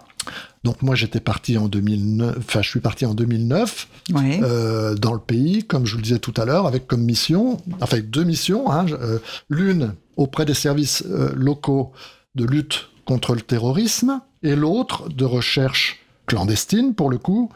Donc 0.64 0.83
moi, 0.83 0.95
j'étais 0.95 1.21
parti 1.21 1.57
en 1.59 1.66
2009, 1.68 2.37
enfin, 2.38 2.62
je 2.62 2.68
suis 2.68 2.81
parti 2.81 3.05
en 3.07 3.14
2009 3.14 3.88
Oui. 4.14 4.38
euh, 4.42 4.95
dans 4.95 5.12
le 5.12 5.18
pays, 5.18 5.64
comme 5.64 5.87
je 5.87 5.92
vous 5.92 5.99
le 5.99 6.03
disais 6.05 6.18
tout 6.21 6.35
à 6.37 6.45
l'heure, 6.45 6.66
avec 6.66 6.87
comme 6.87 7.03
mission, 7.03 7.57
enfin 7.81 7.99
deux 8.01 8.23
missions, 8.23 8.71
hein, 8.71 8.87
euh, 8.92 9.18
l'une 9.51 9.95
auprès 10.16 10.45
des 10.45 10.55
services 10.55 11.03
euh, 11.11 11.33
locaux 11.35 11.90
de 12.37 12.45
lutte 12.45 12.88
contre 13.05 13.35
le 13.35 13.41
terrorisme 13.41 14.21
et 14.43 14.55
l'autre 14.57 15.09
de 15.09 15.25
recherche 15.25 16.01
clandestine, 16.27 16.95
pour 16.95 17.11
le 17.11 17.19
coup, 17.19 17.51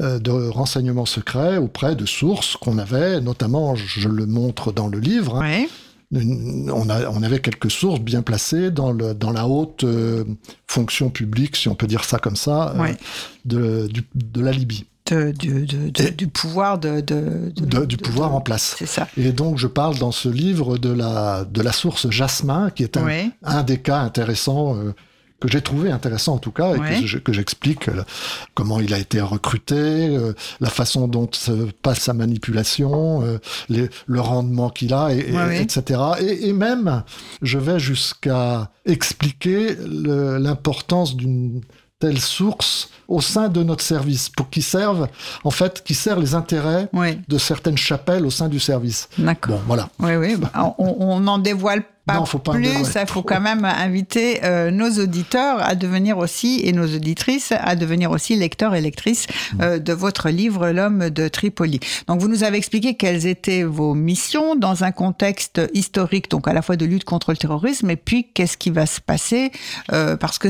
euh, 0.00 0.18
de 0.18 0.30
renseignements 0.30 1.06
secrets 1.06 1.56
auprès 1.56 1.94
de 1.96 2.06
sources 2.06 2.56
qu'on 2.56 2.78
avait, 2.78 3.20
notamment, 3.20 3.74
je 3.76 4.08
le 4.08 4.26
montre 4.26 4.72
dans 4.72 4.88
le 4.88 4.98
livre, 4.98 5.36
hein, 5.42 5.66
on, 6.12 6.88
a- 6.90 7.08
on 7.10 7.22
avait 7.22 7.40
quelques 7.40 7.70
sources 7.70 8.00
bien 8.00 8.22
placées 8.22 8.70
dans, 8.70 8.92
le, 8.92 9.14
dans 9.14 9.32
la 9.32 9.46
haute 9.48 9.84
euh, 9.84 10.24
fonction 10.66 11.10
publique, 11.10 11.56
si 11.56 11.68
on 11.68 11.74
peut 11.74 11.86
dire 11.88 12.04
ça 12.04 12.18
comme 12.18 12.36
ça, 12.36 12.70
euh, 12.76 12.80
Ouais. 12.82 12.96
de, 13.44 13.88
du- 13.88 14.06
de 14.14 14.40
la 14.40 14.52
Libye, 14.52 14.86
De- 15.10 15.32
du- 15.32 15.66
de- 15.66 15.90
de- 15.90 16.08
du 16.08 16.28
pouvoir 16.28 16.78
de, 16.78 17.02
du 17.84 17.96
pouvoir 17.98 18.34
en 18.34 18.40
place. 18.40 18.74
C'est 18.78 18.86
ça. 18.86 19.06
Et 19.18 19.32
donc, 19.32 19.58
je 19.58 19.66
parle 19.66 19.98
dans 19.98 20.12
ce 20.12 20.30
livre 20.30 20.78
de 20.78 20.90
la, 20.90 21.44
de 21.44 21.60
la 21.60 21.72
source 21.72 22.08
Jasmin, 22.08 22.70
qui 22.70 22.84
est 22.84 22.96
un, 22.96 23.04
Oui. 23.04 23.30
un 23.42 23.62
des 23.62 23.76
cas 23.82 23.98
intéressants, 23.98 24.76
euh, 24.78 24.94
que 25.40 25.48
j'ai 25.48 25.60
trouvé 25.60 25.90
intéressant 25.90 26.36
en 26.36 26.38
tout 26.38 26.52
cas, 26.52 26.74
et 26.74 26.78
Ouais. 26.78 27.00
que 27.00 27.06
je- 27.06 27.18
que 27.18 27.34
j'explique 27.34 27.88
euh, 27.90 28.02
comment 28.54 28.80
il 28.80 28.94
a 28.94 28.98
été 28.98 29.20
recruté, 29.20 29.74
euh, 29.76 30.32
la 30.60 30.70
façon 30.70 31.06
dont 31.06 31.28
se 31.30 31.52
passe 31.82 31.98
sa 32.00 32.14
manipulation, 32.14 33.22
euh, 33.24 33.36
les- 33.68 33.90
le 34.06 34.20
rendement 34.22 34.70
qu'il 34.70 34.94
a, 34.94 35.12
et, 35.12 35.18
et- 35.18 35.32
Ouais, 35.36 35.48
oui. 35.48 35.56
etc. 35.56 36.00
Et, 36.20 36.48
et 36.48 36.54
même, 36.54 37.02
je 37.42 37.58
vais 37.58 37.78
jusqu'à 37.78 38.70
expliquer 38.86 39.76
l'importance 39.86 41.14
d'une 41.14 41.60
telle 41.98 42.18
source 42.20 42.90
au 43.08 43.20
sein 43.20 43.48
de 43.48 43.62
notre 43.62 43.82
service, 43.84 44.28
pour 44.30 44.48
qu'il 44.50 44.62
serve, 44.62 45.08
en 45.44 45.50
fait, 45.50 45.82
qui 45.84 45.94
sert 45.94 46.18
les 46.18 46.34
intérêts 46.34 46.88
Oui. 46.92 47.20
de 47.28 47.38
certaines 47.38 47.76
chapelles 47.76 48.24
au 48.26 48.30
sein 48.30 48.48
du 48.48 48.58
service. 48.58 49.08
D'accord. 49.18 49.58
Bon, 49.58 49.62
voilà. 49.66 49.88
Oui, 50.00 50.16
oui. 50.16 50.36
on- 50.78 50.96
on 51.00 51.20
n'en 51.20 51.38
dévoile 51.38 51.82
pas 52.06 52.14
Non, 52.14 52.26
faut 52.26 52.38
pas 52.38 52.52
en 52.52 52.54
plus. 52.54 52.68
Il 52.68 53.06
faut 53.06 53.22
quand 53.22 53.40
même 53.40 53.64
inviter 53.64 54.44
euh, 54.44 54.70
nos 54.70 54.90
auditeurs 55.02 55.62
à 55.62 55.74
devenir 55.74 56.18
aussi, 56.18 56.60
et 56.64 56.72
nos 56.72 56.86
auditrices, 56.86 57.52
à 57.52 57.76
devenir 57.76 58.10
aussi 58.10 58.36
lecteurs 58.36 58.74
et 58.74 58.80
lectrices 58.80 59.26
Mm. 59.54 59.60
euh, 59.62 59.78
de 59.78 59.92
votre 59.92 60.28
livre 60.30 60.70
L'homme 60.70 61.10
de 61.10 61.28
Tripoli. 61.28 61.80
Donc, 62.06 62.20
vous 62.20 62.28
nous 62.28 62.44
avez 62.44 62.56
expliqué 62.58 62.94
quelles 62.94 63.26
étaient 63.26 63.62
vos 63.62 63.94
missions 63.94 64.56
dans 64.56 64.84
un 64.84 64.92
contexte 64.92 65.60
historique, 65.72 66.30
donc 66.30 66.48
à 66.48 66.52
la 66.52 66.62
fois 66.62 66.76
de 66.76 66.84
lutte 66.84 67.04
contre 67.04 67.30
le 67.30 67.36
terrorisme, 67.36 67.90
et 67.90 67.96
puis 67.96 68.28
qu'est-ce 68.34 68.56
qui 68.56 68.70
va 68.70 68.86
se 68.86 69.00
passer, 69.00 69.50
euh, 69.92 70.16
parce 70.16 70.38
que 70.38 70.48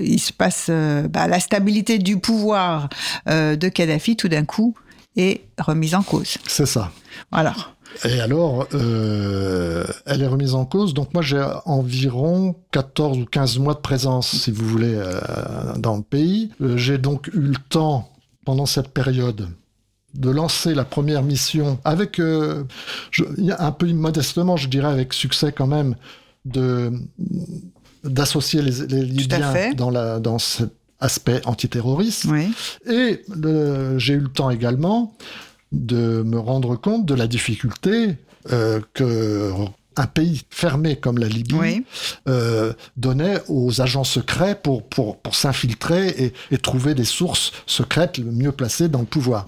il 0.00 0.18
se 0.18 0.32
passe 0.32 0.70
bah, 1.10 1.26
la 1.28 1.40
stabilité 1.40 1.98
du 1.98 2.18
pouvoir 2.18 2.88
de 3.26 3.68
Kadhafi 3.68 4.16
tout 4.16 4.28
d'un 4.28 4.44
coup 4.44 4.74
est 5.16 5.42
remise 5.58 5.94
en 5.94 6.02
cause. 6.02 6.36
C'est 6.46 6.66
ça. 6.66 6.90
Voilà. 7.30 7.54
Et 8.04 8.20
alors, 8.20 8.66
euh, 8.74 9.84
elle 10.06 10.22
est 10.22 10.26
remise 10.26 10.54
en 10.54 10.64
cause. 10.64 10.94
Donc 10.94 11.14
moi, 11.14 11.22
j'ai 11.22 11.44
environ 11.64 12.56
14 12.72 13.18
ou 13.18 13.24
15 13.24 13.58
mois 13.58 13.74
de 13.74 13.78
présence, 13.80 14.28
si 14.28 14.50
vous 14.50 14.66
voulez, 14.66 14.94
euh, 14.94 15.20
dans 15.78 15.96
le 15.96 16.02
pays. 16.02 16.50
Euh, 16.60 16.76
j'ai 16.76 16.98
donc 16.98 17.28
eu 17.28 17.40
le 17.40 17.56
temps, 17.68 18.10
pendant 18.44 18.66
cette 18.66 18.88
période, 18.88 19.48
de 20.14 20.30
lancer 20.30 20.74
la 20.74 20.84
première 20.84 21.22
mission 21.22 21.78
avec, 21.84 22.18
je- 22.18 23.24
un 23.58 23.72
peu 23.72 23.88
immodestement, 23.88 24.56
je 24.56 24.68
dirais, 24.68 24.88
avec 24.88 25.12
succès 25.12 25.52
quand 25.52 25.66
même, 25.66 25.94
de 26.44 26.92
d'associer 28.04 28.60
les, 28.60 28.86
les 28.86 29.02
Libyens 29.02 29.38
dans, 29.76 29.88
la, 29.90 30.20
dans 30.20 30.38
cet 30.38 30.70
aspect 31.00 31.40
antiterroriste. 31.46 32.26
Oui. 32.26 32.52
Et 32.86 33.22
j'ai 33.98 34.12
eu 34.14 34.18
le 34.20 34.28
temps 34.28 34.50
également 34.50 35.14
de 35.74 36.22
me 36.22 36.38
rendre 36.38 36.76
compte 36.76 37.04
de 37.06 37.14
la 37.14 37.26
difficulté 37.26 38.16
euh, 38.52 38.80
que 38.94 39.50
un 39.96 40.06
pays 40.08 40.42
fermé 40.50 40.96
comme 40.96 41.18
la 41.18 41.28
Libye 41.28 41.54
Oui. 41.54 41.84
euh, 42.28 42.72
donnait 42.96 43.40
aux 43.46 43.80
agents 43.80 44.02
secrets 44.02 44.58
pour, 44.60 44.82
pour, 44.82 45.18
pour 45.18 45.36
s'infiltrer 45.36 46.08
et, 46.08 46.32
et 46.50 46.58
trouver 46.58 46.94
des 46.96 47.04
sources 47.04 47.52
secrètes 47.66 48.18
le 48.18 48.32
mieux 48.32 48.50
placées 48.50 48.88
dans 48.88 48.98
le 48.98 49.04
pouvoir. 49.04 49.46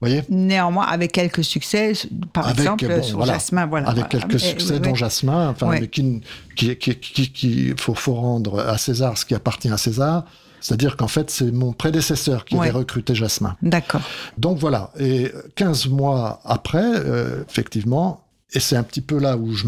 Voyez 0.00 0.22
Néanmoins, 0.30 0.86
avec 0.86 1.12
quelques 1.12 1.44
succès, 1.44 1.92
par 2.32 2.46
Avec, 2.46 2.60
exemple, 2.60 2.88
bon, 2.88 3.02
sur 3.02 3.18
voilà. 3.18 3.34
Jasmin, 3.34 3.66
voilà. 3.66 3.88
Avec 3.90 4.06
voilà. 4.10 4.26
quelques 4.26 4.42
Et- 4.42 4.48
succès 4.48 4.74
oui, 4.74 4.80
dont 4.80 4.92
oui. 4.92 4.98
Jasmin, 4.98 5.50
enfin, 5.50 5.68
mais 5.68 5.86
qui, 5.88 6.22
qui, 6.56 6.74
qui, 6.76 6.96
qui, 6.96 7.30
qui- 7.30 7.74
faut, 7.78 7.94
faut 7.94 8.14
rendre 8.14 8.60
à 8.60 8.78
César 8.78 9.18
ce 9.18 9.26
qui 9.26 9.34
appartient 9.34 9.68
à 9.68 9.76
César. 9.76 10.24
C'est-à-dire 10.62 10.96
qu'en 10.96 11.08
fait, 11.08 11.28
c'est 11.30 11.50
mon 11.52 11.72
prédécesseur 11.72 12.44
qui 12.46 12.54
Ouais. 12.54 12.68
avait 12.68 12.78
recruté 12.78 13.14
Jasmin. 13.14 13.56
D'accord. 13.62 14.00
Donc 14.38 14.58
voilà, 14.58 14.90
et 14.98 15.30
15 15.56 15.88
mois 15.88 16.40
après, 16.44 16.84
euh, 16.84 17.42
effectivement, 17.50 18.24
et 18.54 18.60
c'est 18.60 18.76
un 18.76 18.82
petit 18.84 19.00
peu 19.00 19.18
là 19.18 19.36
où, 19.36 19.52
je, 19.54 19.66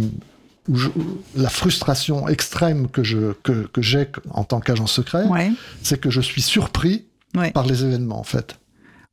où 0.68 0.76
je- 0.76 0.88
la 1.36 1.48
frustration 1.50 2.28
extrême 2.28 2.88
que 2.88 3.02
je 3.02 3.32
que, 3.42 3.66
que 3.66 3.82
j'ai 3.82 4.08
en 4.30 4.44
tant 4.44 4.60
qu'agent 4.60 4.86
secret, 4.86 5.24
Ouais. 5.26 5.50
c'est 5.82 5.98
que 6.00 6.10
je 6.10 6.20
suis 6.20 6.42
surpris 6.42 7.04
Ouais. 7.36 7.50
par 7.50 7.66
les 7.66 7.82
événements 7.84 8.20
en 8.20 8.24
fait. 8.24 8.56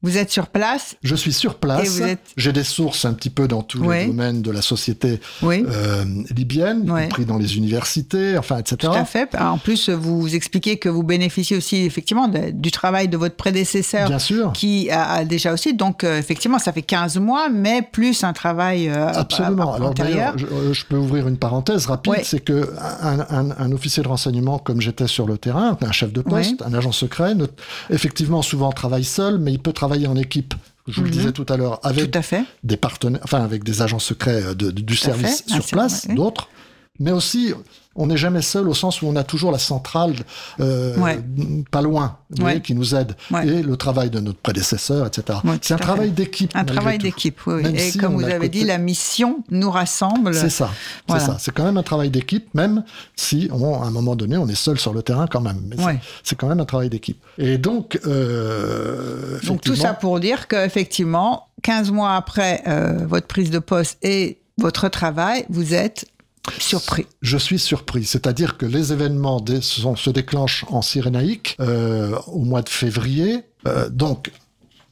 Vous 0.03 0.17
êtes 0.17 0.31
sur 0.31 0.47
place 0.47 0.95
Je 1.03 1.13
suis 1.15 1.31
sur 1.31 1.55
place. 1.55 1.99
Êtes- 1.99 2.19
J'ai 2.35 2.51
des 2.51 2.63
sources 2.63 3.05
un 3.05 3.13
petit 3.13 3.29
peu 3.29 3.47
dans 3.47 3.61
tous 3.61 3.79
Oui. 3.83 3.99
les 3.99 4.05
domaines 4.07 4.41
de 4.41 4.49
la 4.49 4.63
société 4.63 5.19
Oui. 5.43 5.63
euh, 5.69 6.03
libyenne, 6.35 6.85
y 6.87 6.91
Ouais. 6.91 7.03
compris 7.03 7.25
dans 7.25 7.37
les 7.37 7.55
universités, 7.57 8.35
enfin, 8.35 8.57
etc. 8.57 8.77
Tout 8.79 8.87
à 8.91 9.05
fait. 9.05 9.35
En 9.39 9.59
plus, 9.59 9.89
vous 9.89 10.33
expliquez 10.33 10.77
que 10.77 10.89
vous 10.89 11.03
bénéficiez 11.03 11.55
aussi 11.55 11.77
effectivement 11.83 12.27
de- 12.27 12.49
du 12.49 12.71
travail 12.71 13.09
de 13.09 13.17
votre 13.17 13.35
prédécesseur 13.35 14.07
Bien 14.07 14.17
sûr. 14.17 14.51
qui 14.53 14.89
a, 14.89 15.11
a 15.11 15.23
déjà 15.23 15.53
aussi. 15.53 15.75
Donc, 15.75 16.03
euh, 16.03 16.17
effectivement, 16.17 16.57
ça 16.57 16.73
fait 16.73 16.81
15 16.81 17.19
mois, 17.19 17.49
mais 17.49 17.83
plus 17.83 18.23
un 18.23 18.33
travail 18.33 18.89
euh, 18.89 19.07
Absolument. 19.13 19.73
Alors 19.75 19.89
antérieur. 19.91 20.33
d'ailleurs, 20.33 20.37
je, 20.39 20.45
euh, 20.47 20.73
je 20.73 20.83
peux 20.85 20.97
ouvrir 20.97 21.27
une 21.27 21.37
parenthèse 21.37 21.85
rapide, 21.85 22.13
c'est 22.23 22.39
que 22.43 22.73
un, 23.01 23.19
un- 23.29 23.51
un 23.55 23.71
officier 23.71 24.01
de 24.01 24.07
renseignement 24.07 24.57
comme 24.57 24.81
j'étais 24.81 25.05
sur 25.07 25.27
le 25.27 25.37
terrain, 25.37 25.77
un 25.79 25.91
chef 25.91 26.11
de 26.11 26.21
poste, 26.21 26.63
un 26.63 26.73
agent 26.73 26.91
secret, 26.91 27.35
effectivement 27.91 28.41
souvent 28.41 28.71
travaille 28.71 29.03
seul, 29.03 29.37
mais 29.37 29.51
il 29.51 29.59
peut 29.59 29.73
travailler 29.73 29.90
en 30.07 30.15
équipe. 30.15 30.53
Je 30.87 30.99
vous 30.99 31.03
le 31.05 31.11
disais 31.11 31.31
tout 31.31 31.45
à 31.49 31.57
l'heure, 31.57 31.79
avec 31.83 32.05
Mhm. 32.05 32.11
Tout 32.11 32.17
à 32.19 32.21
fait. 32.21 32.43
des 32.63 32.75
partenaires, 32.77 33.21
enfin 33.23 33.43
avec 33.43 33.63
des 33.63 33.81
agents 33.81 33.99
secrets 33.99 34.43
euh, 34.43 34.53
de- 34.55 34.71
de- 34.71 34.81
du 34.81 34.95
service 34.95 35.43
sur 35.47 35.65
place, 35.67 36.05
oui. 36.09 36.15
d'autres, 36.15 36.49
mais 37.01 37.11
aussi 37.11 37.53
on 37.93 38.07
n'est 38.07 38.15
jamais 38.15 38.41
seul 38.41 38.69
au 38.69 38.73
sens 38.73 39.01
où 39.01 39.07
on 39.07 39.17
a 39.17 39.23
toujours 39.25 39.51
la 39.51 39.59
centrale 39.59 40.13
euh, 40.61 40.95
Ouais. 40.97 41.19
pas 41.71 41.81
loin, 41.81 42.19
vous 42.29 42.37
Ouais. 42.37 42.43
voyez, 42.43 42.61
qui 42.61 42.73
nous 42.73 42.95
aide, 42.95 43.17
Ouais. 43.31 43.45
et 43.45 43.61
le 43.61 43.75
travail 43.75 44.09
de 44.09 44.21
notre 44.21 44.39
prédécesseur, 44.39 45.05
etc. 45.07 45.39
C'est 45.61 45.73
un 45.73 45.77
travail 45.77 46.11
d'équipe. 46.11 46.51
Un 46.55 46.63
travail 46.63 46.99
d'équipe, 46.99 47.37
oui. 47.47 47.63
Même 47.63 47.75
Et 47.75 47.79
si 47.79 47.97
comme 47.97 48.13
vous 48.15 48.23
avez 48.23 48.35
côté- 48.47 48.49
dit, 48.59 48.63
la 48.63 48.77
mission 48.77 49.43
nous 49.49 49.69
rassemble. 49.69 50.33
C'est 50.33 50.49
ça, 50.49 50.69
c'est 51.09 51.19
ça. 51.19 51.35
C'est 51.37 51.51
quand 51.53 51.65
même 51.65 51.75
un 51.75 51.83
travail 51.83 52.09
d'équipe, 52.09 52.47
même 52.53 52.85
si 53.17 53.49
on, 53.51 53.81
à 53.81 53.85
un 53.87 53.91
moment 53.91 54.15
donné, 54.15 54.37
on 54.37 54.47
est 54.47 54.55
seul 54.55 54.79
sur 54.79 54.93
le 54.93 55.03
terrain 55.03 55.27
quand 55.27 55.41
même. 55.41 55.61
C'est- 56.23 56.35
quand 56.37 56.47
même 56.47 56.61
un 56.61 56.65
travail 56.65 56.89
d'équipe. 56.89 57.21
Et 57.37 57.57
donc, 57.57 57.99
euh, 58.07 59.39
Donc 59.45 59.61
tout 59.61 59.75
ça 59.75 59.93
pour 59.93 60.19
dire 60.21 60.47
qu'effectivement, 60.47 61.47
15 61.61 61.91
mois 61.91 62.15
après 62.15 62.63
euh, 62.67 63.05
votre 63.05 63.27
prise 63.27 63.49
de 63.51 63.59
poste 63.59 63.97
et 64.01 64.37
votre 64.57 64.89
travail, 64.89 65.45
vous 65.49 65.73
êtes 65.73 66.05
surpris. 66.59 67.05
je 67.21 67.37
suis 67.37 67.59
surpris. 67.59 68.03
C'est-à-dire 68.05 68.57
que 68.57 68.65
les 68.65 68.93
événements 68.93 69.43
se 69.45 70.09
déclenchent 70.09 70.65
en 70.69 70.81
Cyrénaïque 70.81 71.55
euh, 71.59 72.15
au 72.27 72.43
mois 72.43 72.61
de 72.61 72.69
février. 72.69 73.41
Euh, 73.67 73.89
donc, 73.89 74.31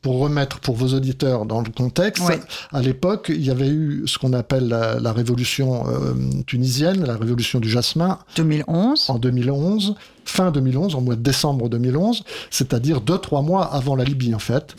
pour 0.01 0.19
remettre 0.19 0.59
pour 0.61 0.75
vos 0.75 0.93
auditeurs 0.93 1.45
dans 1.45 1.59
le 1.59 1.69
contexte, 1.71 2.23
Ouais. 2.23 2.39
à 2.71 2.81
l'époque, 2.81 3.27
il 3.35 3.43
y 3.43 3.49
avait 3.51 3.67
eu 3.67 4.03
ce 4.05 4.17
qu'on 4.17 4.31
appelle 4.31 4.69
la, 4.69 4.97
la 4.99 5.11
révolution 5.11 5.85
euh, 5.89 6.13
tunisienne, 6.47 7.03
la 7.03 7.17
révolution 7.17 7.59
du 7.59 7.69
jasmin, 7.69 8.17
2011. 8.37 9.09
en 9.09 9.19
2011, 9.19 9.95
fin 10.23 10.51
2011, 10.51 10.95
en 10.95 11.01
mois 11.01 11.15
de 11.15 11.21
décembre 11.21 11.67
2011, 11.67 12.23
c'est-à-dire 12.49 13.01
deux, 13.01 13.17
trois 13.17 13.41
mois 13.41 13.65
avant 13.73 13.95
la 13.97 14.05
Libye, 14.05 14.33
en 14.33 14.39
fait. 14.39 14.73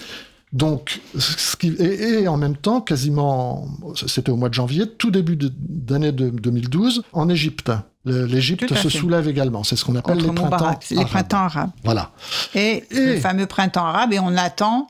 Donc, 0.53 1.01
ce 1.17 1.57
qui, 1.57 1.69
et, 1.79 2.23
et 2.23 2.29
en 2.29 2.37
même 2.37 2.57
temps, 2.57 2.81
quasiment, 2.81 3.69
c'était 4.09 4.31
au 4.33 4.37
mois 4.37 4.49
de 4.49 4.55
janvier, 4.55 4.87
tout 4.89 5.11
début 5.13 5.37
d'année 5.41 6.11
de 6.13 6.29
2012, 6.31 7.03
en 7.13 7.29
Égypte. 7.29 7.71
L'Égypte 8.05 8.67
se 8.75 8.89
fait. 8.89 8.99
soulève 8.99 9.29
également. 9.29 9.63
C'est 9.63 9.77
ce 9.77 9.85
qu'on 9.85 9.95
appelle 9.95 10.17
les 10.19 10.25
printemps, 10.25 10.45
Moubarak, 10.45 10.87
les 10.91 10.97
arabes. 10.97 11.09
printemps 11.11 11.39
arabes. 11.45 11.71
Voilà. 11.85 12.11
Et, 12.55 12.83
Et- 12.91 13.07
le 13.15 13.21
fameux 13.21 13.47
printemps 13.47 13.85
arabe, 13.87 14.13
et 14.13 14.19
on 14.19 14.37
attend. 14.37 14.89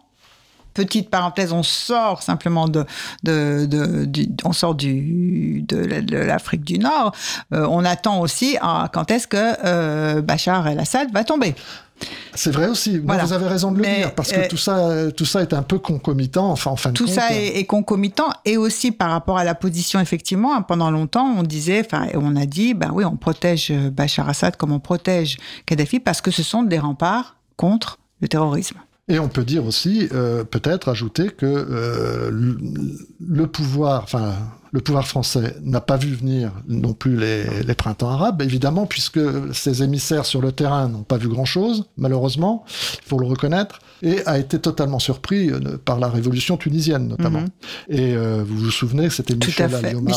Petite 0.73 1.11
parenthèse, 1.11 1.53
on 1.53 1.64
sort 1.64 2.23
simplement 2.23 2.68
de, 2.68 2.87
de, 3.25 3.66
de- 3.66 4.05
du, 4.05 4.29
on 4.44 4.53
sort 4.53 4.77
du, 4.77 5.64
de, 5.66 5.77
la- 5.77 6.01
de 6.01 6.16
l'Afrique 6.16 6.64
du 6.64 6.79
Nord. 6.79 7.12
Euh, 7.53 7.66
on 7.68 7.85
attend 7.85 8.20
aussi 8.20 8.57
ah, 8.62 8.88
quand 8.92 9.11
est-ce 9.11 9.27
que 9.27 9.37
euh, 9.64 10.23
Bachar 10.23 10.68
el-Assad 10.68 11.12
va 11.12 11.25
tomber? 11.25 11.57
C'est 12.34 12.50
vrai 12.50 12.68
aussi. 12.68 12.98
Voilà. 12.98 13.24
vous 13.24 13.32
avez 13.32 13.46
raison 13.46 13.72
de 13.72 13.76
le 13.78 13.82
Mais, 13.82 13.96
dire, 13.98 14.14
parce 14.14 14.32
que 14.32 14.40
euh, 14.40 14.48
tout 14.48 14.56
ça, 14.56 15.10
tout 15.16 15.24
ça 15.24 15.42
est 15.42 15.52
un 15.52 15.62
peu 15.62 15.78
concomitant, 15.78 16.50
enfin, 16.50 16.70
en 16.70 16.76
fin 16.76 16.90
de 16.90 16.94
Tout 16.94 17.06
compte. 17.06 17.14
ça 17.14 17.32
est, 17.34 17.58
est 17.58 17.64
concomitant 17.64 18.28
et 18.44 18.56
aussi 18.56 18.92
par 18.92 19.10
rapport 19.10 19.38
à 19.38 19.44
la 19.44 19.54
position, 19.54 20.00
effectivement, 20.00 20.54
hein, 20.54 20.62
pendant 20.62 20.90
longtemps, 20.90 21.26
on 21.36 21.42
disait, 21.42 21.82
enfin, 21.84 22.06
on 22.14 22.36
a 22.36 22.46
dit, 22.46 22.74
ben 22.74 22.90
oui, 22.92 23.04
on 23.04 23.16
protège 23.16 23.70
euh, 23.70 23.90
Bachar 23.90 24.28
Assad 24.28 24.56
comme 24.56 24.72
on 24.72 24.80
protège 24.80 25.36
Kadhafi 25.66 26.00
parce 26.00 26.20
que 26.20 26.30
ce 26.30 26.42
sont 26.42 26.62
des 26.62 26.78
remparts 26.78 27.36
contre 27.56 27.98
le 28.20 28.28
terrorisme. 28.28 28.76
Et 29.08 29.18
on 29.18 29.28
peut 29.28 29.44
dire 29.44 29.66
aussi, 29.66 30.08
euh, 30.12 30.44
peut-être 30.44 30.88
ajouter 30.88 31.30
que 31.30 31.44
euh, 31.46 32.30
le, 32.30 32.56
le 33.26 33.46
pouvoir, 33.48 34.02
enfin 34.04 34.34
le 34.72 34.80
pouvoir 34.80 35.06
français 35.06 35.56
n'a 35.62 35.80
pas 35.80 35.96
vu 35.96 36.14
venir 36.14 36.52
non 36.68 36.92
plus 36.92 37.16
les, 37.16 37.44
les 37.66 37.74
printemps 37.74 38.11
arabes, 38.11 38.42
évidemment, 38.42 38.87
puisque 38.87 39.20
ses 39.52 39.83
émissaires 39.83 40.26
sur 40.26 40.40
le 40.40 40.52
terrain 40.52 40.88
n'ont 40.88 41.02
pas 41.02 41.16
vu 41.16 41.28
grand-chose, 41.28 41.87
malheureusement, 41.96 42.64
il 43.02 43.09
faut 43.09 43.18
le 43.18 43.26
reconnaître, 43.26 43.80
et 44.02 44.24
a 44.26 44.38
été 44.38 44.59
totalement 44.59 44.98
surpris 44.98 45.50
euh, 45.50 45.61
par 45.85 45.98
la 45.98 46.09
révolution 46.09 46.56
tunisienne, 46.56 47.09
notamment. 47.09 47.44
Et 47.88 48.14
euh, 48.14 48.42
vous 48.46 48.56
vous 48.56 48.70
souvenez, 48.70 49.11
c'était 49.11 49.35
Michel 49.35 49.70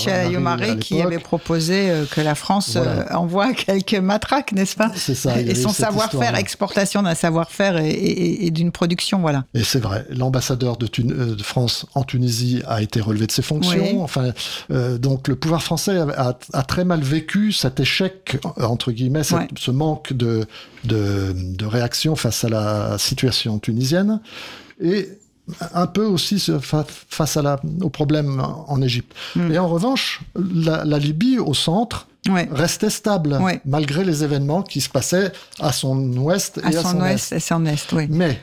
Ayomari 0.07 0.77
qui 0.79 1.01
avait 1.01 1.19
proposé 1.19 1.89
euh, 1.89 2.05
que 2.05 2.21
la 2.21 2.35
France 2.35 2.77
Voilà. 2.77 3.19
envoie 3.19 3.53
quelques 3.53 3.95
matraques, 3.95 4.51
n'est-ce 4.53 4.75
pas? 4.75 4.91
C'est 4.95 5.15
ça, 5.15 5.39
Et 5.39 5.55
son 5.55 5.69
savoir-faire, 5.69 6.35
exportation 6.35 7.03
d'un 7.03 7.15
savoir-faire 7.15 7.77
et, 7.77 7.89
et- 7.89 8.45
et 8.45 8.51
d'une 8.51 8.71
production, 8.71 9.19
voilà. 9.19 9.45
Et 9.53 9.63
c'est 9.63 9.79
vrai, 9.79 10.05
l'ambassadeur 10.09 10.77
de, 10.77 10.87
France 11.43 11.85
en 11.93 12.03
Tunisie 12.03 12.61
a 12.67 12.81
été 12.81 13.01
relevé 13.01 13.27
de 13.27 13.31
ses 13.31 13.41
fonctions. 13.41 13.83
Oui. 13.83 13.97
Enfin, 14.01 14.31
euh, 14.71 14.97
donc 14.97 15.27
le 15.27 15.36
pouvoir 15.36 15.62
français 15.63 15.97
a, 15.97 16.08
a- 16.29 16.38
a 16.53 16.63
très 16.63 16.86
mal 16.86 17.01
vécu 17.01 17.51
cet 17.51 17.79
échec, 17.79 18.38
entre 18.58 18.91
guillemets, 18.91 19.23
cette- 19.23 19.38
Ouais. 19.38 19.47
ce 19.58 19.71
manque 19.71 20.13
de, 20.13 20.45
de, 20.84 21.34
de 21.36 21.65
réaction 21.65 22.15
face 22.15 22.43
à 22.43 22.49
la 22.49 22.97
situation 22.97 23.60
tunisienne. 23.60 24.19
Et 24.82 25.10
un 25.73 25.88
peu 25.88 26.06
aussi 26.06 26.39
ce- 26.39 26.60
fa- 26.60 26.86
face 27.10 27.36
à 27.38 27.41
la, 27.41 27.60
au 27.82 27.89
problème 27.89 28.41
en 28.67 28.82
Égypte. 28.82 29.13
Hmm. 29.36 29.51
Et 29.51 29.58
en 29.60 29.67
revanche, 29.67 30.21
la, 30.36 30.86
la 30.86 30.99
Libye, 30.99 31.38
au 31.39 31.53
centre, 31.53 32.08
Ouais. 32.29 32.47
restait 32.53 32.89
stable, 32.89 33.38
Ouais. 33.41 33.60
malgré 33.65 34.06
les 34.06 34.23
événements 34.23 34.62
qui 34.63 34.79
se 34.79 34.88
passaient 34.88 35.34
à 35.60 35.73
son 35.73 35.97
ouest 36.15 36.58
et 36.60 36.77
À 36.77 36.79
à, 36.79 36.84
son 36.84 37.01
ouest 37.01 37.34
et 37.34 37.39
son 37.41 37.65
est, 37.65 37.91
oui. 37.91 38.08
mais 38.10 38.39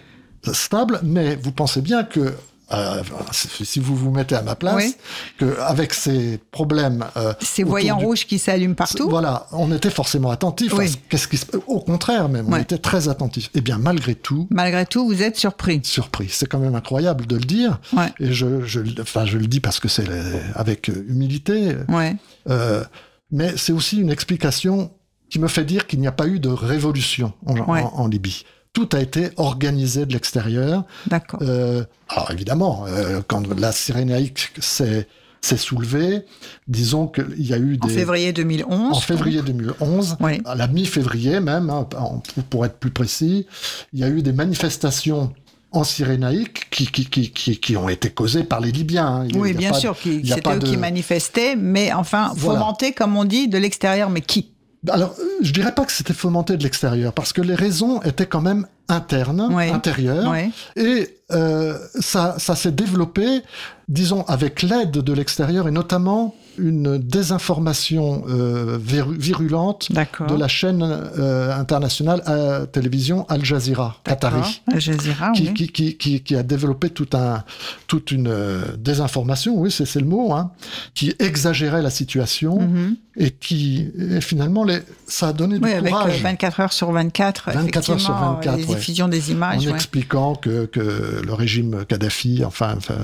stable, 0.53 1.01
mais 1.03 1.37
vous 1.37 1.53
pensez 1.53 1.81
bien 1.81 2.05
que 2.05 2.35
euh, 2.73 3.03
si 3.33 3.81
vous 3.81 3.97
vous 3.97 4.11
mettez 4.11 4.35
à 4.35 4.43
ma 4.43 4.55
place, 4.55 4.77
Oui. 4.77 4.95
que 5.39 5.59
avec 5.61 5.93
ces 5.95 6.39
problèmes, 6.51 7.05
euh, 7.17 7.33
Ces 7.41 7.63
voyants 7.65 7.99
du- 7.99 8.05
rouges 8.05 8.27
qui 8.27 8.39
s'allument 8.39 8.75
partout. 8.75 9.09
voilà, 9.09 9.47
on 9.53 9.73
était 9.73 9.91
forcément 9.91 10.31
attentifs. 10.31 10.73
Oui. 10.75 10.95
Qu'est-ce 11.09 11.29
qui 11.29 11.37
se... 11.37 11.47
Au 11.67 11.81
contraire, 11.81 12.29
même, 12.29 12.47
on 12.53 12.57
était 12.57 12.79
très 12.79 13.09
attentifs. 13.09 13.51
Et 13.55 13.61
bien, 13.61 13.79
malgré 13.79 14.15
tout, 14.15 14.47
Malgré 14.51 14.87
tout, 14.87 15.07
vous 15.07 15.23
êtes 15.23 15.37
surpris. 15.37 15.81
surpris. 15.85 16.29
C'est 16.31 16.47
quand 16.47 16.59
même 16.61 16.75
incroyable 16.75 17.27
de 17.27 17.37
le 17.37 17.45
dire. 17.45 17.81
Ouais. 17.93 18.13
Et 18.21 18.33
je, 18.33 18.65
je, 18.65 18.81
enfin, 19.01 19.27
je 19.27 19.39
le 19.39 19.47
dis 19.47 19.61
parce 19.61 19.81
que 19.81 19.89
c'est 19.89 20.07
avec 20.55 20.89
humilité. 20.89 21.77
Ouais. 21.89 22.17
Euh, 22.49 22.85
mais 23.33 23.57
c'est 23.57 23.73
aussi 23.73 23.99
une 24.01 24.11
explication 24.11 24.93
qui 25.29 25.39
me 25.39 25.47
fait 25.49 25.65
dire 25.65 25.87
qu'il 25.87 26.01
n'y 26.01 26.07
a 26.09 26.13
pas 26.13 26.27
eu 26.27 26.41
de 26.41 26.49
révolution 26.49 27.33
en, 27.47 27.57
Ouais. 27.57 27.83
en- 27.83 27.93
en 28.01 28.09
Libye. 28.09 28.45
Tout 28.73 28.89
a 28.93 29.01
été 29.01 29.31
organisé 29.37 30.07
de 30.07 30.13
l'extérieur. 30.13 30.85
D'accord. 31.09 31.41
Euh, 31.43 31.85
alors 32.09 32.31
évidemment, 32.31 32.85
euh, 32.87 33.21
quand 33.27 33.43
la 33.59 33.73
Cyrénaïque 33.73 34.51
s'est 34.61 35.09
s'est 35.43 35.57
soulevée, 35.57 36.27
disons 36.69 37.07
qu'il 37.09 37.47
y 37.47 37.55
a 37.55 37.57
eu 37.57 37.79
En 37.81 37.87
des... 37.87 37.95
février 37.95 38.33
2011. 38.35 38.95
en 38.95 39.01
février 39.01 39.41
2011, 39.41 40.19
Oui. 40.21 40.43
à 40.45 40.55
la 40.55 40.67
mi-février 40.69 41.41
même, 41.41 41.71
hein, 41.71 41.89
en- 41.97 42.23
pour 42.51 42.67
être 42.67 42.77
plus 42.77 42.91
précis, 42.91 43.47
il 43.95 44.01
y 44.01 44.05
a 44.05 44.09
eu 44.11 44.21
des 44.21 44.33
manifestations 44.35 45.33
en 45.73 45.83
Cyrénaïque 45.83 46.69
qui, 46.71 46.87
qui, 46.89 47.07
qui, 47.07 47.31
qui, 47.31 47.59
qui 47.59 47.77
ont 47.79 47.89
été 47.89 48.11
causées 48.11 48.45
par 48.45 48.61
les 48.61 48.71
Libyens. 48.71 49.07
hein. 49.07 49.27
Il 49.31 49.39
Oui, 49.39 49.51
il 49.53 49.57
bien 49.57 49.71
pas- 49.71 49.79
sûr, 49.81 49.97
c'était 49.97 50.51
eux 50.55 50.59
de- 50.59 50.67
qui 50.67 50.77
manifestaient, 50.77 51.57
mais 51.57 51.91
enfin, 51.93 52.33
Voilà. 52.37 52.59
fomentés, 52.61 52.93
comme 52.93 53.17
on 53.17 53.25
dit, 53.25 53.49
de 53.49 53.57
l'extérieur, 53.57 54.11
mais 54.11 54.21
qui? 54.21 54.53
Alors, 54.89 55.15
euh, 55.19 55.25
je 55.43 55.53
dirais 55.53 55.75
pas 55.75 55.85
que 55.85 55.93
c'était 55.93 56.15
fomenté 56.15 56.57
de 56.57 56.63
l'extérieur, 56.63 57.13
parce 57.13 57.33
que 57.33 57.43
les 57.43 57.55
raisons 57.55 58.01
étaient 58.03 58.27
quand 58.27 58.41
même 58.41 58.67
internes, 58.89 59.55
intérieures, 59.75 60.35
et 60.77 61.19
euh, 61.33 61.79
ça, 62.01 62.37
ça 62.39 62.57
s'est 62.57 62.73
développé, 62.73 63.43
disons, 63.89 64.25
avec 64.25 64.63
l'aide 64.63 64.93
de 64.93 65.13
l'extérieur, 65.13 65.69
et 65.69 65.71
notamment 65.71 66.35
une 66.59 66.99
désinformation 66.99 68.25
euh, 68.29 68.79
viru- 68.79 69.17
virulente 69.17 69.91
de 69.93 70.35
la 70.35 70.49
chaîne 70.49 70.83
euh, 70.83 71.55
internationale 71.57 72.23
à 72.27 72.67
télévision 72.67 73.27
Al 73.29 73.45
Jazeera, 73.45 73.97
Qatari. 74.05 74.63
Al 74.73 74.81
Jazeera, 74.81 75.33
Qui, 75.33 75.49
oui. 75.49 75.55
qui, 75.55 75.69
qui, 75.69 75.97
qui, 75.97 76.21
qui 76.23 76.37
a 76.37 76.43
développé 76.43 76.91
tout 76.91 77.09
un, 77.15 77.45
toute 77.87 78.11
une 78.11 78.29
euh, 78.29 78.63
désinformation, 78.79 79.55
oui, 79.59 79.71
c'est 79.71 79.95
le 80.01 80.07
mot, 80.07 80.33
hein, 80.33 80.51
qui 80.95 81.15
exagérait 81.19 81.83
la 81.83 81.91
situation 81.91 82.61
Mhm. 82.61 82.97
et 83.17 83.31
qui, 83.31 83.89
et 83.99 84.21
finalement, 84.21 84.65
les, 84.65 84.81
ça 85.07 85.29
a 85.29 85.33
donné 85.33 85.59
du 85.59 85.65
Oui, 85.65 85.73
avec 85.73 85.93
courage 85.93 86.19
euh, 86.19 86.23
24 86.23 86.61
heures 86.61 86.73
sur 86.73 86.91
24, 86.93 87.51
24 87.53 87.77
heures 87.91 88.01
sur 88.01 88.11
effectivement, 88.11 88.33
24, 88.35 88.57
les 88.57 88.65
ouais. 88.65 88.75
diffusions 88.75 89.09
des 89.09 89.31
images. 89.31 89.63
en 89.67 89.71
ouais. 89.71 89.75
expliquant 89.75 90.35
que, 90.35 90.67
que 90.67 91.23
le 91.25 91.33
régime 91.35 91.85
Kadhafi, 91.87 92.45
enfin, 92.45 92.75
enfin, 92.77 92.97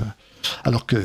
alors 0.64 0.86
que, 0.86 0.96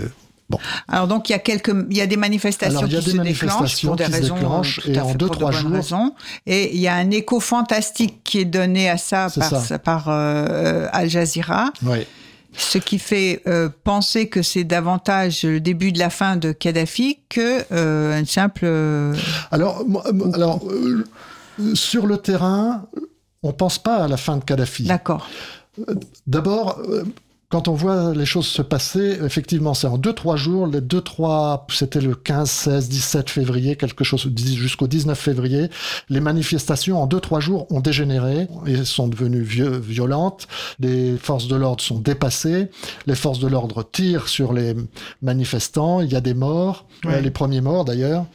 bon, 0.51 0.59
Alors 0.87 1.07
donc 1.07 1.29
il 1.29 1.31
y 1.31 1.35
a 1.35 1.39
quelques, 1.39 1.73
il 1.89 1.97
y 1.97 2.01
a 2.01 2.07
des 2.07 2.17
manifestations 2.17 2.77
Alors, 2.79 2.89
il 2.89 2.93
y 2.93 2.97
a 2.97 2.99
qui 2.99 3.05
des 3.05 3.17
se 3.17 3.21
déclenchent 3.23 3.85
pour 3.85 3.95
des 3.95 4.05
raisons 4.05 4.35
déclenchent, 4.35 4.79
euh, 4.87 4.93
et 4.93 4.99
en 4.99 5.13
deux, 5.15 5.27
de 5.27 5.31
trois 5.31 5.51
jours- 5.51 5.71
raisons. 5.71 6.13
Et 6.45 6.75
il 6.75 6.79
y 6.81 6.87
a 6.87 6.95
un 6.95 7.09
écho 7.11 7.39
fantastique 7.39 8.21
qui 8.23 8.39
est 8.39 8.45
donné 8.45 8.89
à 8.89 8.97
ça 8.97 9.27
par, 9.35 9.61
ça. 9.65 9.79
par 9.79 10.05
euh, 10.09 10.87
Al 10.91 11.09
Jazeera. 11.09 11.71
Ce 12.57 12.77
qui 12.77 12.99
fait 12.99 13.41
euh, 13.47 13.69
penser 13.85 14.27
que 14.27 14.41
c'est 14.41 14.65
davantage 14.65 15.43
le 15.43 15.61
début 15.61 15.93
de 15.93 15.99
la 15.99 16.09
fin 16.09 16.35
de 16.35 16.51
Kadhafi 16.51 17.19
que 17.29 17.63
euh, 17.71 18.19
un 18.19 18.25
simple. 18.25 18.63
euh, 18.65 19.15
Alors, 19.51 19.85
euh, 20.05 20.31
alors 20.33 20.59
euh, 20.69 21.05
sur 21.75 22.05
le 22.07 22.17
terrain, 22.17 22.85
on 23.41 23.53
pense 23.53 23.79
pas 23.79 24.03
à 24.03 24.07
la 24.09 24.17
fin 24.17 24.35
de 24.35 24.43
Kadhafi. 24.43 24.83
D'accord. 24.83 25.29
D'abord, 26.27 26.79
euh, 26.89 27.03
quand 27.51 27.67
on 27.67 27.73
voit 27.73 28.13
les 28.13 28.25
choses 28.25 28.47
se 28.47 28.61
passer, 28.61 29.19
effectivement, 29.23 29.73
c'est 29.73 29.87
en 29.87 29.97
2-3 29.97 30.37
jours, 30.37 30.67
les 30.67 30.79
2-3, 30.79 31.63
c'était 31.69 32.01
le 32.01 32.15
15, 32.15 32.49
16, 32.49 32.89
17 32.89 33.29
février, 33.29 33.75
quelque 33.75 34.03
chose, 34.03 34.29
jusqu'au 34.37 34.87
19 34.87 35.19
février, 35.19 35.69
les 36.09 36.21
manifestations 36.21 37.01
en 37.01 37.07
2-3 37.07 37.41
jours 37.41 37.67
ont 37.71 37.81
dégénéré. 37.81 38.47
Et 38.65 38.85
sont 38.85 39.07
devenues 39.07 39.43
violentes. 39.43 40.47
Les 40.79 41.17
forces 41.17 41.47
de 41.47 41.55
l'ordre 41.55 41.83
sont 41.83 41.99
dépassées, 41.99 42.69
les 43.05 43.15
forces 43.15 43.39
de 43.39 43.47
l'ordre 43.47 43.83
tirent 43.83 44.27
sur 44.27 44.53
les 44.53 44.75
manifestants, 45.21 46.01
il 46.01 46.11
y 46.11 46.15
a 46.15 46.21
des 46.21 46.33
morts, 46.33 46.85
euh, 47.05 47.19
les 47.19 47.31
premiers 47.31 47.61
morts 47.61 47.85
d'ailleurs, 47.85 48.25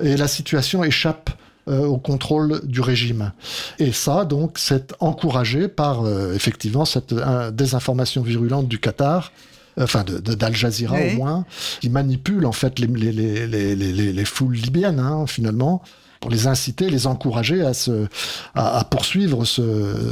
et 0.00 0.16
la 0.16 0.28
situation 0.28 0.82
échappe 0.84 1.30
euh, 1.68 1.86
au 1.86 1.96
contrôle 1.98 2.60
du 2.64 2.80
régime. 2.80 3.32
Et 3.78 3.92
ça, 3.92 4.24
donc, 4.24 4.58
c'est 4.58 4.94
encouragé 5.00 5.68
par, 5.68 6.04
euh, 6.04 6.34
effectivement, 6.34 6.84
cette 6.84 7.12
euh, 7.12 7.50
désinformation 7.50 8.22
virulente 8.22 8.66
du 8.68 8.78
Qatar, 8.80 9.32
enfin 9.80 10.04
d'Al 10.04 10.54
Jazeera 10.54 10.96
Oui. 10.96 11.14
au 11.14 11.16
moins, 11.18 11.44
qui 11.80 11.88
manipule 11.88 12.46
en 12.46 12.52
fait 12.52 12.78
les, 12.78 12.86
les, 12.86 13.12
les, 13.12 13.46
les, 13.46 13.76
les- 13.76 13.92
les- 13.92 14.12
les 14.12 14.24
foules 14.24 14.54
libyennes, 14.54 14.98
hein, 15.00 15.24
finalement, 15.26 15.82
pour 16.20 16.30
les 16.30 16.46
inciter, 16.46 16.90
les 16.90 17.06
encourager 17.06 17.62
à, 17.62 17.74
se, 17.74 18.06
à, 18.54 18.78
à 18.78 18.84
poursuivre 18.84 19.44
ce, 19.44 19.62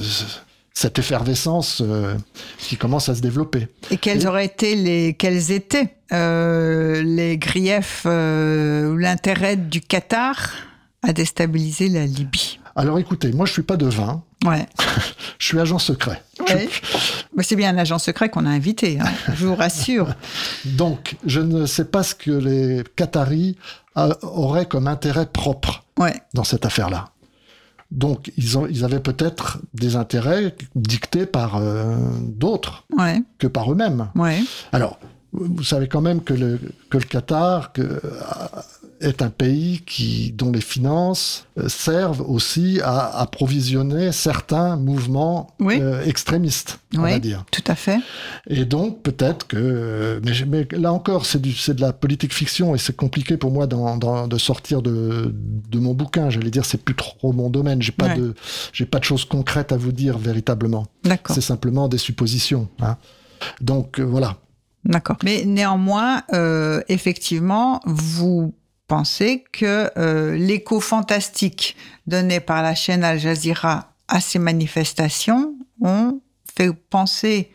ce- 0.02 0.24
cette 0.72 0.98
effervescence 0.98 1.82
euh, 1.84 2.14
qui 2.58 2.76
commence 2.76 3.08
à 3.08 3.14
se 3.14 3.20
développer. 3.20 3.68
Et 3.90 3.96
quels 3.96 4.26
auraient 4.26 4.46
été 4.46 4.76
les 4.76 5.14
quels 5.14 5.50
étaient 5.50 5.94
euh, 6.12 7.02
les 7.02 7.36
griefs 7.38 8.04
euh, 8.06 8.90
ou 8.92 8.96
l'intérêt 8.96 9.56
du 9.56 9.80
Qatar? 9.80 10.50
À 11.02 11.12
déstabiliser 11.12 11.88
la 11.88 12.04
Libye 12.06 12.58
Alors 12.76 12.98
écoutez, 12.98 13.32
moi 13.32 13.46
je 13.46 13.52
suis 13.52 13.62
pas 13.62 13.76
devin, 13.76 14.22
Ouais. 14.44 14.66
je 15.38 15.46
suis 15.46 15.58
agent 15.60 15.78
secret. 15.78 16.22
Ouais. 16.48 16.68
Mais 17.36 17.42
c'est 17.42 17.56
bien 17.56 17.74
un 17.74 17.78
agent 17.78 17.98
secret 17.98 18.30
qu'on 18.30 18.46
a 18.46 18.50
invité, 18.50 18.98
hein, 18.98 19.04
je 19.34 19.46
vous 19.46 19.54
rassure. 19.54 20.14
Donc, 20.64 21.16
je 21.26 21.40
ne 21.40 21.66
sais 21.66 21.84
pas 21.84 22.02
ce 22.02 22.14
que 22.14 22.30
les 22.30 22.82
Qataris 22.96 23.56
a- 23.94 24.16
auraient 24.24 24.64
comme 24.66 24.88
intérêt 24.88 25.26
propre 25.26 25.84
Ouais. 25.98 26.14
dans 26.32 26.44
cette 26.44 26.64
affaire-là. 26.64 27.10
Donc, 27.90 28.32
ils, 28.38 28.56
ont, 28.56 28.66
ils 28.66 28.84
avaient 28.84 29.00
peut-être 29.00 29.58
des 29.74 29.96
intérêts 29.96 30.54
dictés 30.74 31.26
par 31.26 31.56
euh, 31.56 31.96
d'autres 32.22 32.84
Ouais. 32.96 33.20
que 33.38 33.46
par 33.46 33.70
eux-mêmes. 33.70 34.08
Ouais. 34.14 34.40
Alors, 34.72 34.98
vous 35.32 35.62
savez 35.62 35.86
quand 35.88 36.00
même 36.00 36.22
que 36.22 36.34
le, 36.34 36.58
que 36.90 36.98
le 36.98 37.04
Qatar 37.04 37.72
que, 37.72 37.82
euh, 37.82 38.00
est 39.00 39.22
un 39.22 39.30
pays 39.30 39.80
qui, 39.86 40.32
dont 40.32 40.50
les 40.52 40.60
finances 40.60 41.46
euh, 41.58 41.68
servent 41.68 42.20
aussi 42.28 42.80
à 42.82 43.18
approvisionner 43.20 44.12
certains 44.12 44.76
mouvements 44.76 45.54
Oui. 45.60 45.78
euh, 45.80 46.04
extrémistes, 46.04 46.80
on 46.96 47.02
va 47.02 47.18
dire. 47.18 47.44
Tout 47.50 47.62
à 47.66 47.74
fait. 47.76 47.98
Et 48.48 48.64
donc, 48.64 49.02
peut-être 49.02 49.46
que. 49.46 50.20
Mais, 50.46 50.66
là 50.72 50.92
encore, 50.92 51.24
c'est 51.26 51.40
de 51.40 51.80
la 51.80 51.92
politique 51.92 52.34
fiction 52.34 52.74
et 52.74 52.78
c'est 52.78 52.94
compliqué 52.96 53.36
pour 53.36 53.52
moi 53.52 53.66
de 53.66 54.36
sortir 54.38 54.82
de, 54.82 55.32
de 55.70 55.78
mon 55.78 55.94
bouquin. 55.94 56.28
J'allais 56.28 56.50
dire, 56.50 56.64
c'est 56.66 56.82
plus 56.82 56.96
trop 56.96 57.32
mon 57.32 57.48
domaine. 57.50 57.80
J'ai 57.80 57.92
pas, 57.92 58.08
Ouais. 58.08 58.16
de, 58.18 58.34
j'ai 58.72 58.84
pas 58.86 58.98
de 58.98 59.04
choses 59.04 59.24
concrètes 59.24 59.70
à 59.72 59.76
vous 59.76 59.92
dire 59.92 60.18
véritablement. 60.18 60.86
C'est 61.28 61.40
simplement 61.40 61.88
des 61.88 61.98
suppositions. 61.98 62.68
hein. 62.82 62.96
Donc, 63.62 63.98
euh, 63.98 64.02
voilà. 64.02 64.36
D'accord. 64.84 65.16
Mais 65.22 65.44
néanmoins, 65.44 66.22
euh, 66.32 66.80
effectivement, 66.88 67.80
vous 67.84 68.54
pensez 68.88 69.44
que 69.52 69.90
euh, 69.96 70.36
l'écho 70.36 70.80
fantastique 70.80 71.76
donné 72.06 72.40
par 72.40 72.62
la 72.62 72.74
chaîne 72.74 73.04
Al 73.04 73.18
Jazeera 73.18 73.92
à 74.08 74.20
ces 74.20 74.38
manifestations 74.38 75.54
ont 75.80 76.20
fait 76.56 76.72
penser 76.72 77.50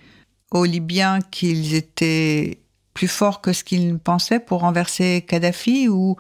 aux 0.51 0.63
Libyens 0.65 1.19
qu'ils 1.31 1.75
étaient 1.75 2.59
plus 2.93 3.09
forts 3.09 3.41
que 3.41 3.51
ce 3.51 3.63
qu'ils 3.63 3.99
pensaient 3.99 4.39
pour 4.39 4.61
renverser 4.61 5.25
Kadhafi 5.27 5.89
ou 5.89 6.15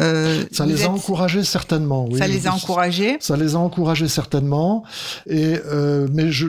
euh, 0.00 0.44
Ça 0.52 0.66
les 0.66 0.84
a 0.84 0.90
encouragés 0.90 1.42
certainement. 1.42 2.06
Oui. 2.08 2.18
ça 2.18 2.28
les 2.28 2.46
a 2.46 2.54
encouragés? 2.54 3.16
Ça 3.20 3.36
les 3.36 3.54
a 3.54 3.58
encouragés 3.58 4.08
certainement. 4.08 4.84
Et, 5.26 5.58
euh, 5.66 6.06
mais 6.12 6.30
je, 6.30 6.46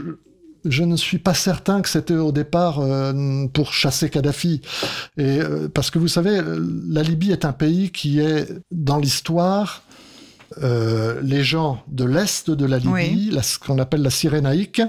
je 0.65 0.83
ne 0.83 0.95
suis 0.95 1.17
pas 1.19 1.33
certain 1.33 1.81
que 1.81 1.89
c'était 1.89 2.15
au 2.15 2.31
départ 2.31 2.79
euh, 2.79 3.47
pour 3.53 3.73
chasser 3.73 4.09
Kadhafi. 4.09 4.61
Et, 5.17 5.39
euh, 5.39 5.67
parce 5.67 5.89
que 5.91 5.99
vous 5.99 6.07
savez, 6.07 6.39
la 6.89 7.03
Libye 7.03 7.31
est 7.31 7.45
un 7.45 7.53
pays 7.53 7.91
qui 7.91 8.19
est, 8.19 8.47
dans 8.71 8.97
l'histoire, 8.97 9.83
euh, 10.61 11.19
les 11.23 11.43
gens 11.43 11.81
de 11.87 12.03
l'Est 12.05 12.51
de 12.51 12.65
la 12.65 12.77
Libye, 12.77 12.91
Oui. 12.91 13.29
la- 13.31 13.43
ce 13.43 13.57
qu'on 13.57 13.79
appelle 13.79 14.01
la 14.01 14.09
Cyrénaïque, 14.09 14.81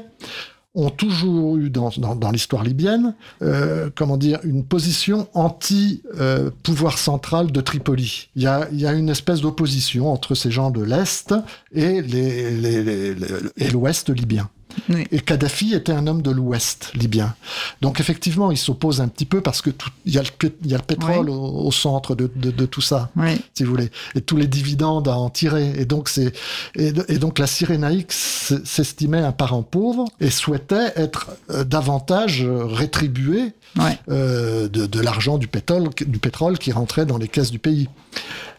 ont 0.74 0.88
toujours 0.88 1.58
eu 1.58 1.68
dans, 1.68 1.90
dans, 1.98 2.16
dans 2.16 2.30
l'histoire 2.30 2.64
libyenne, 2.64 3.14
euh, 3.42 3.90
comment 3.94 4.16
dire, 4.16 4.40
une 4.42 4.64
position 4.64 5.28
anti-pouvoir 5.34 6.96
central 6.98 7.52
de 7.52 7.60
Tripoli. 7.60 8.30
Il 8.36 8.42
y 8.42 8.46
a, 8.46 8.66
y 8.72 8.86
a 8.86 8.92
une 8.92 9.10
espèce 9.10 9.42
d'opposition 9.42 10.10
entre 10.10 10.34
ces 10.34 10.50
gens 10.50 10.70
de 10.70 10.82
l'Est 10.82 11.34
et 11.72 12.00
les- 12.00 12.50
les- 12.50 12.82
les- 12.82 13.14
les- 13.14 13.26
et 13.58 13.68
l'Ouest 13.70 14.08
libyen. 14.08 14.48
Oui. 14.88 15.06
Et 15.10 15.20
Kadhafi 15.20 15.74
était 15.74 15.92
un 15.92 16.06
homme 16.06 16.22
de 16.22 16.30
l'Ouest 16.30 16.90
libyen. 16.94 17.34
Donc 17.80 18.00
effectivement, 18.00 18.50
il 18.50 18.56
s'oppose 18.58 19.00
un 19.00 19.08
petit 19.08 19.24
peu 19.26 19.40
parce 19.40 19.60
que 19.62 19.70
il 20.06 20.14
y, 20.14 20.18
a 20.18 20.22
le 20.22 20.28
pét- 20.28 20.54
il 20.64 20.70
y 20.70 20.74
a 20.74 20.78
le 20.78 20.82
pétrole 20.84 21.30
au, 21.30 21.66
au 21.66 21.70
centre 21.72 22.14
de, 22.14 22.30
de- 22.34 22.50
de 22.50 22.66
tout 22.66 22.80
ça, 22.80 23.10
Oui. 23.16 23.40
si 23.54 23.64
vous 23.64 23.70
voulez, 23.70 23.90
et 24.14 24.20
tous 24.20 24.36
les 24.36 24.46
dividendes 24.46 25.08
à 25.08 25.16
en 25.16 25.30
tirer. 25.30 25.72
Et 25.78 25.84
donc 25.84 26.08
c'est 26.08 26.32
et, 26.76 26.92
de- 26.92 27.04
et 27.08 27.18
donc 27.18 27.38
la 27.38 27.46
Cyrénaïque 27.46 28.12
s'estimait 28.12 29.18
un 29.20 29.32
parent 29.32 29.62
pauvre 29.62 30.06
et 30.20 30.30
souhaitait 30.30 30.92
être 30.96 31.30
euh, 31.50 31.64
davantage 31.64 32.42
euh, 32.44 32.64
rétribué 32.64 33.52
Ouais. 33.78 33.98
euh, 34.10 34.68
de, 34.68 34.84
de 34.84 35.00
l'argent 35.00 35.38
du 35.38 35.48
pétrole, 35.48 35.88
du 36.06 36.18
pétrole 36.18 36.58
qui 36.58 36.72
rentrait 36.72 37.06
dans 37.06 37.16
les 37.16 37.28
caisses 37.28 37.50
du 37.50 37.58
pays. 37.58 37.88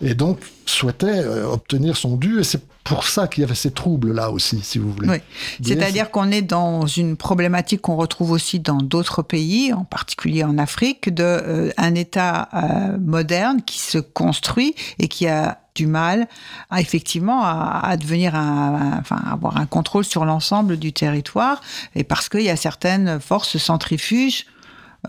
Et 0.02 0.16
donc 0.16 0.40
souhaitait 0.66 1.06
euh, 1.20 1.46
obtenir 1.48 1.98
son 1.98 2.16
dû. 2.18 2.40
Et 2.40 2.44
c'est 2.44 2.62
pour 2.84 3.06
ça 3.06 3.28
qu'il 3.28 3.42
y 3.42 3.46
avait 3.46 3.56
ces 3.56 3.72
troubles 3.72 4.12
là 4.14 4.30
aussi, 4.30 4.60
si 4.62 4.78
vous 4.78 4.92
voulez. 4.92 5.08
Oui. 5.10 5.18
C'est-à-dire 5.64 6.12
qu'on 6.12 6.32
est 6.32 6.42
dans 6.42 6.86
une 6.86 7.16
problématique 7.16 7.82
qu'on 7.82 7.96
retrouve 7.96 8.32
aussi 8.32 8.60
dans 8.60 8.78
d'autres 8.82 9.22
pays, 9.22 9.72
en 9.74 9.86
particulier 9.86 10.44
en 10.44 10.58
Afrique, 10.58 11.14
de 11.14 11.24
euh, 11.24 11.72
un 11.78 11.96
État 11.96 12.50
euh, 12.54 12.98
moderne 13.00 13.62
qui 13.66 13.80
se 13.80 13.98
construit 14.00 14.76
et 15.00 15.08
qui 15.08 15.28
a 15.28 15.60
du 15.76 15.88
mal 15.88 16.28
à 16.70 16.82
effectivement 16.82 17.44
à, 17.44 17.80
à 17.84 17.98
devenir 17.98 18.36
un, 18.36 18.76
un- 18.76 19.00
enfin 19.00 19.20
avoir 19.32 19.58
un 19.58 19.66
contrôle 19.66 20.04
sur 20.06 20.24
l'ensemble 20.26 20.78
du 20.78 20.94
territoire 20.94 21.62
et 21.96 22.04
parce 22.04 22.30
qu'il 22.30 22.42
y 22.42 22.50
a 22.50 22.56
certaines 22.56 23.20
forces 23.20 23.58
centrifuges 23.58 24.46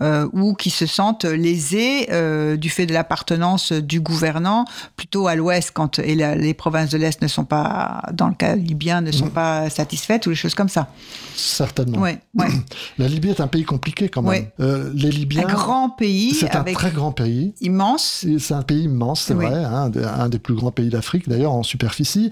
euh, 0.01 0.27
ou 0.33 0.53
qui 0.53 0.69
se 0.69 0.85
sentent 0.85 1.25
lésés 1.25 2.07
euh, 2.11 2.57
du 2.57 2.69
fait 2.69 2.85
de 2.85 2.93
l'appartenance 2.93 3.71
du 3.71 3.99
gouvernant 4.01 4.65
plutôt 4.95 5.27
à 5.27 5.35
l'ouest 5.35 5.71
quand 5.73 5.99
et 5.99 6.15
la- 6.15 6.35
les 6.35 6.53
provinces 6.53 6.89
de 6.89 6.97
l'est 6.97 7.21
ne 7.21 7.27
sont 7.27 7.45
pas 7.45 8.01
dans 8.13 8.27
le 8.27 8.35
cas 8.35 8.55
libyen 8.55 9.01
ne 9.01 9.11
sont 9.11 9.29
pas 9.29 9.69
satisfaites 9.69 10.25
ou 10.27 10.29
des 10.31 10.35
choses 10.35 10.55
comme 10.55 10.69
ça. 10.69 10.87
Certainement. 11.35 11.99
Ouais, 11.99 12.19
ouais. 12.35 12.47
La 12.97 13.07
Libye 13.07 13.29
est 13.29 13.41
un 13.41 13.47
pays 13.47 13.63
compliqué 13.63 14.09
quand 14.09 14.21
même. 14.21 14.29
Ouais. 14.31 14.53
Euh, 14.59 14.91
les 14.93 15.11
Libyens. 15.11 15.45
un 15.47 15.51
grand 15.53 15.89
pays 15.89 16.33
C'est 16.33 16.55
un 16.55 16.63
très 16.63 16.91
grand 16.91 17.11
pays. 17.11 17.53
immense. 17.61 18.25
C'est 18.39 18.53
un 18.53 18.61
pays 18.61 18.83
immense, 18.83 19.21
c'est 19.23 19.33
Oui. 19.33 19.45
vrai, 19.45 19.63
hein, 19.63 19.91
un, 20.17 20.29
des, 20.29 20.39
plus 20.39 20.55
grands 20.55 20.71
pays 20.71 20.89
d'Afrique, 20.89 21.27
d'ailleurs 21.27 21.51
en 21.53 21.63
superficie. 21.63 22.29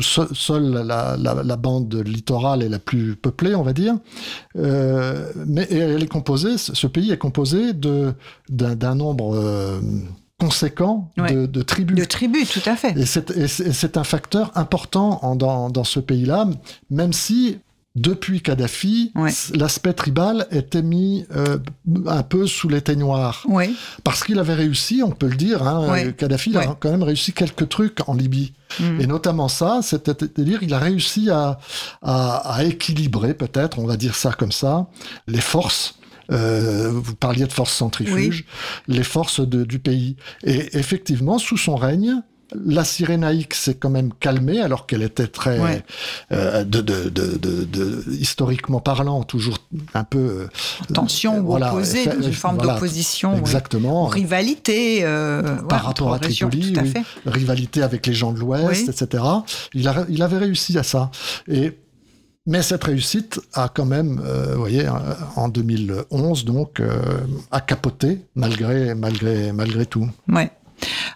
Se- 0.00 0.32
seule 0.34 0.70
la, 0.86 1.16
la- 1.18 1.42
la 1.42 1.56
bande 1.56 1.94
littorale 2.06 2.62
est 2.62 2.68
la 2.68 2.78
plus 2.78 3.16
peuplée, 3.16 3.54
on 3.54 3.62
va 3.62 3.72
dire. 3.72 3.94
Euh, 4.56 5.30
mais 5.46 5.66
elle 5.70 6.02
est 6.02 6.06
composée, 6.08 6.58
ce 6.58 6.74
ce 6.74 6.86
pays 6.98 7.10
est 7.12 7.18
composé 7.18 7.72
de 7.72 8.14
d'un 8.48 8.94
nombre 8.94 9.34
euh, 9.36 9.80
conséquent 10.40 11.10
Ouais. 11.18 11.32
de, 11.34 11.46
de 11.46 11.62
tribus. 11.62 11.96
De 11.96 12.04
tribus, 12.04 12.48
tout 12.50 12.68
à 12.70 12.76
fait. 12.76 12.96
Et 12.96 13.06
c'est- 13.06 13.96
un 13.96 14.04
facteur 14.04 14.52
important 14.56 15.18
en- 15.22 15.34
dans, 15.36 15.68
dans 15.70 15.84
ce 15.84 16.00
pays-là, 16.00 16.46
même 16.90 17.12
si 17.12 17.58
depuis 17.96 18.40
Kadhafi, 18.42 19.10
Ouais. 19.16 19.32
l'aspect 19.54 19.92
tribal 19.92 20.46
était 20.52 20.82
mis 20.82 21.24
euh, 21.34 21.58
un 22.06 22.22
peu 22.22 22.46
sous 22.46 22.68
l'éteignoir. 22.68 23.42
Oui, 23.48 23.74
Parce 24.04 24.22
qu'il 24.22 24.38
avait 24.38 24.54
réussi, 24.54 25.02
on 25.04 25.10
peut 25.10 25.26
le 25.26 25.34
dire, 25.34 25.66
hein, 25.66 25.90
Ouais. 25.90 26.06
euh, 26.06 26.12
Kadhafi 26.12 26.50
il 26.50 26.58
Ouais. 26.58 26.66
a 26.68 26.76
quand 26.78 26.90
même 26.90 27.02
réussi 27.02 27.32
quelques 27.32 27.68
trucs 27.68 27.98
en 28.08 28.14
Libye. 28.14 28.52
Mm. 28.78 29.00
Et 29.00 29.06
notamment 29.08 29.48
ça, 29.48 29.80
c'est-à-dire 29.82 30.62
il 30.62 30.72
a 30.74 30.78
réussi 30.78 31.28
à, 31.30 31.58
à- 32.02 32.36
à 32.58 32.62
équilibrer, 32.62 33.34
peut-être, 33.34 33.80
on 33.80 33.86
va 33.86 33.96
dire 33.96 34.14
ça 34.14 34.30
comme 34.32 34.52
ça, 34.52 34.86
les 35.26 35.40
forces. 35.40 35.94
Euh, 36.30 36.90
vous 36.92 37.14
parliez 37.14 37.46
de 37.46 37.52
forces 37.52 37.72
centrifuges, 37.74 38.44
les 38.86 39.02
forces 39.04 39.40
de- 39.40 39.64
du 39.64 39.78
pays. 39.78 40.16
Et 40.44 40.76
effectivement, 40.78 41.38
sous 41.38 41.56
son 41.56 41.74
règne, 41.76 42.22
la 42.64 42.82
Cyrénaïque 42.82 43.52
s'est 43.52 43.74
quand 43.74 43.90
même 43.90 44.10
calmée 44.20 44.60
alors 44.60 44.86
qu'elle 44.86 45.02
était 45.02 45.26
très, 45.26 45.58
Ouais. 45.58 45.82
euh, 46.32 46.64
de, 46.64 46.80
de, 46.80 47.10
de, 47.10 47.36
de- 47.36 47.64
de- 47.64 48.04
historiquement 48.10 48.80
parlant, 48.80 49.22
toujours 49.22 49.58
un 49.92 50.04
peu 50.04 50.18
euh, 50.18 50.48
Tension 50.94 51.40
ou 51.40 51.44
voilà, 51.46 51.74
opposée, 51.74 52.06
dans 52.06 52.22
une 52.22 52.32
forme 52.32 52.56
voilà, 52.56 52.74
d'opposition. 52.74 53.36
Exactement. 53.36 54.06
Rivalité. 54.06 55.00
euh, 55.04 55.42
ouais, 55.42 55.68
par 55.68 55.84
rapport 55.84 56.14
à 56.14 56.18
Tripoli, 56.18 56.74
oui. 56.82 56.92
rivalité 57.26 57.82
avec 57.82 58.06
les 58.06 58.14
gens 58.14 58.32
de 58.32 58.38
l'Ouest, 58.38 58.84
Oui. 58.86 58.90
etc. 58.90 59.22
Il, 59.74 59.86
a- 59.88 60.06
il 60.08 60.22
avait 60.22 60.38
réussi 60.38 60.78
à 60.78 60.82
ça. 60.82 61.10
Et, 61.48 61.72
mais 62.48 62.62
cette 62.62 62.84
réussite 62.84 63.40
a 63.52 63.68
quand 63.68 63.84
même, 63.84 64.20
euh, 64.24 64.54
vous 64.54 64.60
voyez, 64.60 64.86
euh, 64.86 64.90
en 65.36 65.48
2011, 65.50 66.46
donc, 66.46 66.80
euh, 66.80 66.98
a 67.50 67.60
capoté 67.60 68.22
malgré, 68.34 68.94
malgré, 68.94 69.52
malgré 69.52 69.84
tout. 69.84 70.08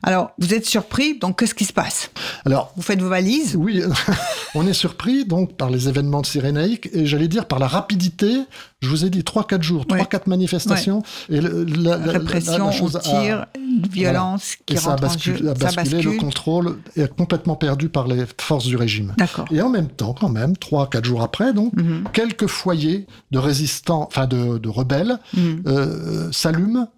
Alors, 0.02 0.30
vous 0.38 0.52
êtes 0.54 0.66
surpris, 0.66 1.18
donc 1.18 1.38
qu'est-ce 1.38 1.54
qui 1.54 1.64
se 1.64 1.72
passe? 1.72 2.10
Alors, 2.44 2.72
Vous 2.76 2.82
faites 2.82 3.00
vos 3.00 3.08
valises? 3.08 3.56
oui, 3.56 3.82
on 4.54 4.66
est 4.66 4.72
surpris 4.72 5.24
donc 5.24 5.56
par 5.56 5.70
les 5.70 5.88
événements 5.88 6.20
de 6.20 6.26
Cyrénaïque 6.26 6.88
et 6.92 7.06
j'allais 7.06 7.28
dire 7.28 7.46
par 7.46 7.58
la 7.58 7.68
rapidité. 7.68 8.40
Je 8.80 8.88
vous 8.88 9.04
ai 9.04 9.10
dit 9.10 9.20
3-4 9.20 9.62
jours, 9.62 9.84
Ouais. 9.90 10.00
3-4 10.02 10.28
manifestations. 10.28 11.02
Et 11.28 11.40
le- 11.40 11.62
la, 11.64 11.96
la- 11.96 12.06
la- 12.06 12.12
Répression, 12.12 12.66
la 12.66 12.72
chose 12.72 12.96
on 12.96 12.98
a- 12.98 13.00
tire, 13.22 13.46
violence 13.90 14.54
et 14.54 14.74
qui 14.74 14.76
ça 14.76 14.88
a 14.88 14.90
rentre 14.92 15.04
en 15.04 15.06
basculé, 15.06 15.38
jeu. 15.38 15.48
a 15.50 15.54
Ça 15.54 15.72
basculé, 15.82 16.02
le 16.02 16.12
contrôle 16.18 16.78
est 16.96 17.14
complètement 17.14 17.54
perdu 17.56 17.88
par 17.88 18.08
les 18.08 18.24
forces 18.40 18.64
du 18.66 18.76
régime. 18.76 19.14
D'accord. 19.18 19.44
Et 19.52 19.60
en 19.62 19.68
même 19.70 19.88
temps, 19.88 20.14
quand 20.18 20.28
même, 20.28 20.56
trois, 20.56 20.88
quatre 20.90 21.04
jours 21.04 21.22
après, 21.22 21.52
donc, 21.52 21.72
Mhm. 21.76 22.04
quelques 22.12 22.46
foyers 22.48 23.06
de 23.30 23.38
résistants, 23.38 24.06
enfin 24.08 24.26
de, 24.26 24.58
de 24.58 24.68
rebelles, 24.68 25.18
Mhm. 25.34 25.62
euh, 25.66 26.32
s'allument 26.32 26.90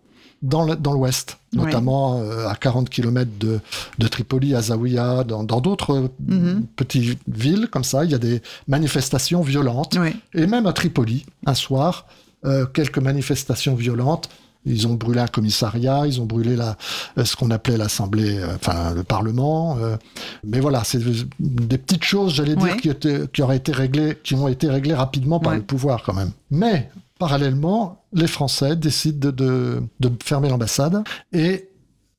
dans 0.44 0.92
l'Ouest, 0.92 1.38
Ouais. 1.56 1.64
notamment 1.66 2.20
euh, 2.20 2.48
à 2.48 2.56
40 2.56 2.90
km 2.90 3.30
de, 3.38 3.60
de 3.98 4.08
Tripoli, 4.08 4.54
à 4.54 4.60
Zawiya, 4.62 5.24
dans 5.24 5.44
d'autres 5.44 5.94
euh, 5.94 6.08
Mhm. 6.26 6.66
petites 6.76 7.18
villes 7.28 7.68
comme 7.70 7.84
ça, 7.84 8.04
il 8.04 8.10
y 8.10 8.14
a 8.14 8.18
des 8.18 8.42
manifestations 8.68 9.40
violentes. 9.42 9.96
Et 10.34 10.46
même 10.46 10.66
à 10.66 10.72
Tripoli, 10.72 11.24
un 11.46 11.54
soir, 11.54 12.06
euh, 12.44 12.66
quelques 12.66 12.98
manifestations 12.98 13.74
violentes. 13.74 14.28
Ils 14.66 14.86
ont 14.86 14.94
brûlé 14.94 15.20
un 15.20 15.26
commissariat, 15.26 16.06
ils 16.06 16.22
ont 16.22 16.24
brûlé 16.24 16.56
la, 16.56 16.76
ce 17.22 17.36
qu'on 17.36 17.50
appelait 17.50 17.76
l'Assemblée, 17.76 18.42
enfin 18.54 18.94
le 18.94 19.02
Parlement. 19.04 19.76
euh. 19.78 19.96
mais 20.42 20.58
voilà, 20.58 20.82
c'est 20.84 21.00
des 21.38 21.76
petites 21.78 22.02
choses, 22.04 22.32
j'allais 22.34 22.56
dire, 22.56 22.76
qui, 22.78 22.88
étaient- 22.88 23.28
qui 23.32 23.42
auraient 23.42 23.58
été 23.58 23.72
réglées, 23.72 24.16
qui 24.24 24.34
ont 24.34 24.48
été 24.48 24.68
réglées 24.70 24.94
rapidement 24.94 25.38
par 25.38 25.52
Ouais. 25.52 25.58
le 25.58 25.64
pouvoir 25.64 26.02
quand 26.02 26.14
même. 26.14 26.30
Mais 26.50 26.90
parallèlement, 27.24 28.04
les 28.12 28.26
Français 28.26 28.76
décident 28.76 29.30
de, 29.30 29.30
de, 29.30 29.82
de 30.00 30.10
fermer 30.22 30.50
l'ambassade 30.50 31.02
et 31.32 31.70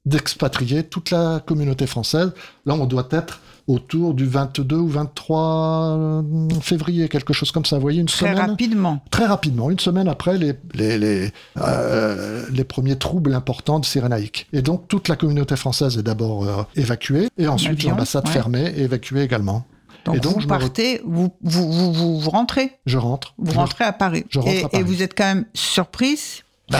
d'expatrier 0.07 0.81
toute 0.81 1.11
la 1.11 1.43
communauté 1.45 1.85
française. 1.85 2.31
Là, 2.65 2.73
on 2.73 2.87
doit 2.87 3.07
être 3.11 3.39
autour 3.67 4.15
du 4.15 4.25
22 4.25 4.75
ou 4.75 4.87
23 4.87 6.23
février, 6.59 7.07
quelque 7.07 7.33
chose 7.33 7.51
comme 7.51 7.65
ça. 7.65 7.75
Vous 7.75 7.83
voyez, 7.83 7.99
une 8.01 8.07
Très 8.07 8.31
semaine 8.33 8.49
rapidement. 8.49 9.03
très 9.11 9.27
rapidement, 9.27 9.69
une 9.69 9.79
semaine 9.79 10.07
après 10.07 10.39
les, 10.39 10.53
les, 10.73 10.97
les, 10.97 11.31
euh, 11.57 12.43
les 12.51 12.63
premiers 12.63 12.95
troubles 12.95 13.35
importants 13.35 13.79
de 13.79 13.85
Cyrénaïque. 13.85 14.47
Et 14.53 14.63
donc 14.63 14.87
toute 14.87 15.07
la 15.07 15.15
communauté 15.15 15.55
française 15.55 15.99
est 15.99 16.03
d'abord 16.03 16.45
euh, 16.45 16.63
évacuée, 16.75 17.29
et 17.37 17.47
ensuite 17.47 17.83
l'ambassade 17.83 18.25
ouais. 18.25 18.33
fermée 18.33 18.73
et 18.75 18.83
évacuée 18.83 19.21
également. 19.21 19.65
Donc, 20.05 20.15
Et 20.15 20.19
donc, 20.19 20.33
vous 20.35 20.39
me 20.41 20.45
partez, 20.47 21.01
vous, 21.03 21.35
vous, 21.41 21.71
vous, 21.93 22.19
vous, 22.19 22.29
rentrez, 22.29 22.71
Je 22.85 22.97
rentre. 22.97 23.33
vous 23.39 23.53
rentrez 23.53 23.83
à 23.83 23.91
Paris. 23.91 24.25
je 24.29 24.39
rentre 24.39 24.51
et, 24.51 24.63
à 24.63 24.69
Paris. 24.69 24.81
et 24.81 24.83
vous 24.85 25.01
êtes 25.01 25.17
quand 25.17 25.25
même 25.25 25.45
surprise 25.55 26.43
Bah, 26.69 26.79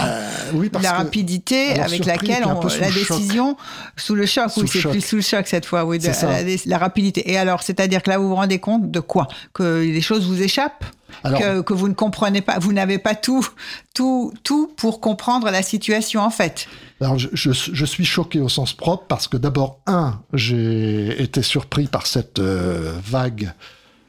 oui, 0.53 0.69
parce 0.69 0.83
la 0.83 0.93
rapidité 0.93 1.79
avec 1.79 2.03
surpris, 2.03 2.27
laquelle 2.27 2.43
on- 2.47 2.59
la 2.63 2.69
choc. 2.89 2.93
décision 2.93 3.55
sous 3.97 4.15
le 4.15 4.25
choc, 4.25 4.49
Sous 4.49 4.61
oui, 4.61 4.67
c'est 4.71 4.81
plus 4.89 5.01
sous 5.01 5.15
le 5.17 5.21
choc 5.21 5.45
cette 5.47 5.65
fois, 5.65 5.85
oui, 5.85 5.99
de- 5.99 6.07
la, 6.07 6.41
la 6.65 6.77
rapidité. 6.79 7.29
Et 7.31 7.37
alors, 7.37 7.61
c'est-à-dire 7.61 8.01
que 8.01 8.09
là, 8.09 8.17
vous 8.17 8.27
vous 8.29 8.35
rendez 8.35 8.57
compte 8.57 8.89
de 8.89 8.99
quoi? 8.99 9.27
Que 9.53 9.81
les 9.83 10.01
choses 10.01 10.25
vous 10.25 10.41
échappent? 10.41 10.85
Alors, 11.23 11.39
que, 11.39 11.61
que 11.61 11.73
vous 11.73 11.87
ne 11.87 11.93
comprenez 11.93 12.41
pas, 12.41 12.57
vous 12.59 12.73
n'avez 12.73 12.97
pas 12.97 13.13
tout, 13.15 13.47
tout, 13.93 14.33
tout 14.43 14.73
pour 14.75 14.99
comprendre 15.01 15.49
la 15.51 15.61
situation 15.61 16.21
en 16.21 16.29
fait. 16.31 16.67
Alors, 16.99 17.17
je, 17.19 17.27
je- 17.33 17.51
je 17.51 17.85
suis 17.85 18.05
choqué 18.05 18.39
au 18.41 18.49
sens 18.49 18.73
propre 18.73 19.05
parce 19.07 19.27
que 19.27 19.37
d'abord, 19.37 19.79
un, 19.85 20.19
j'ai 20.33 21.21
été 21.21 21.41
surpris 21.43 21.85
par 21.87 22.07
cette 22.07 22.39
euh, 22.39 22.93
vague 23.05 23.53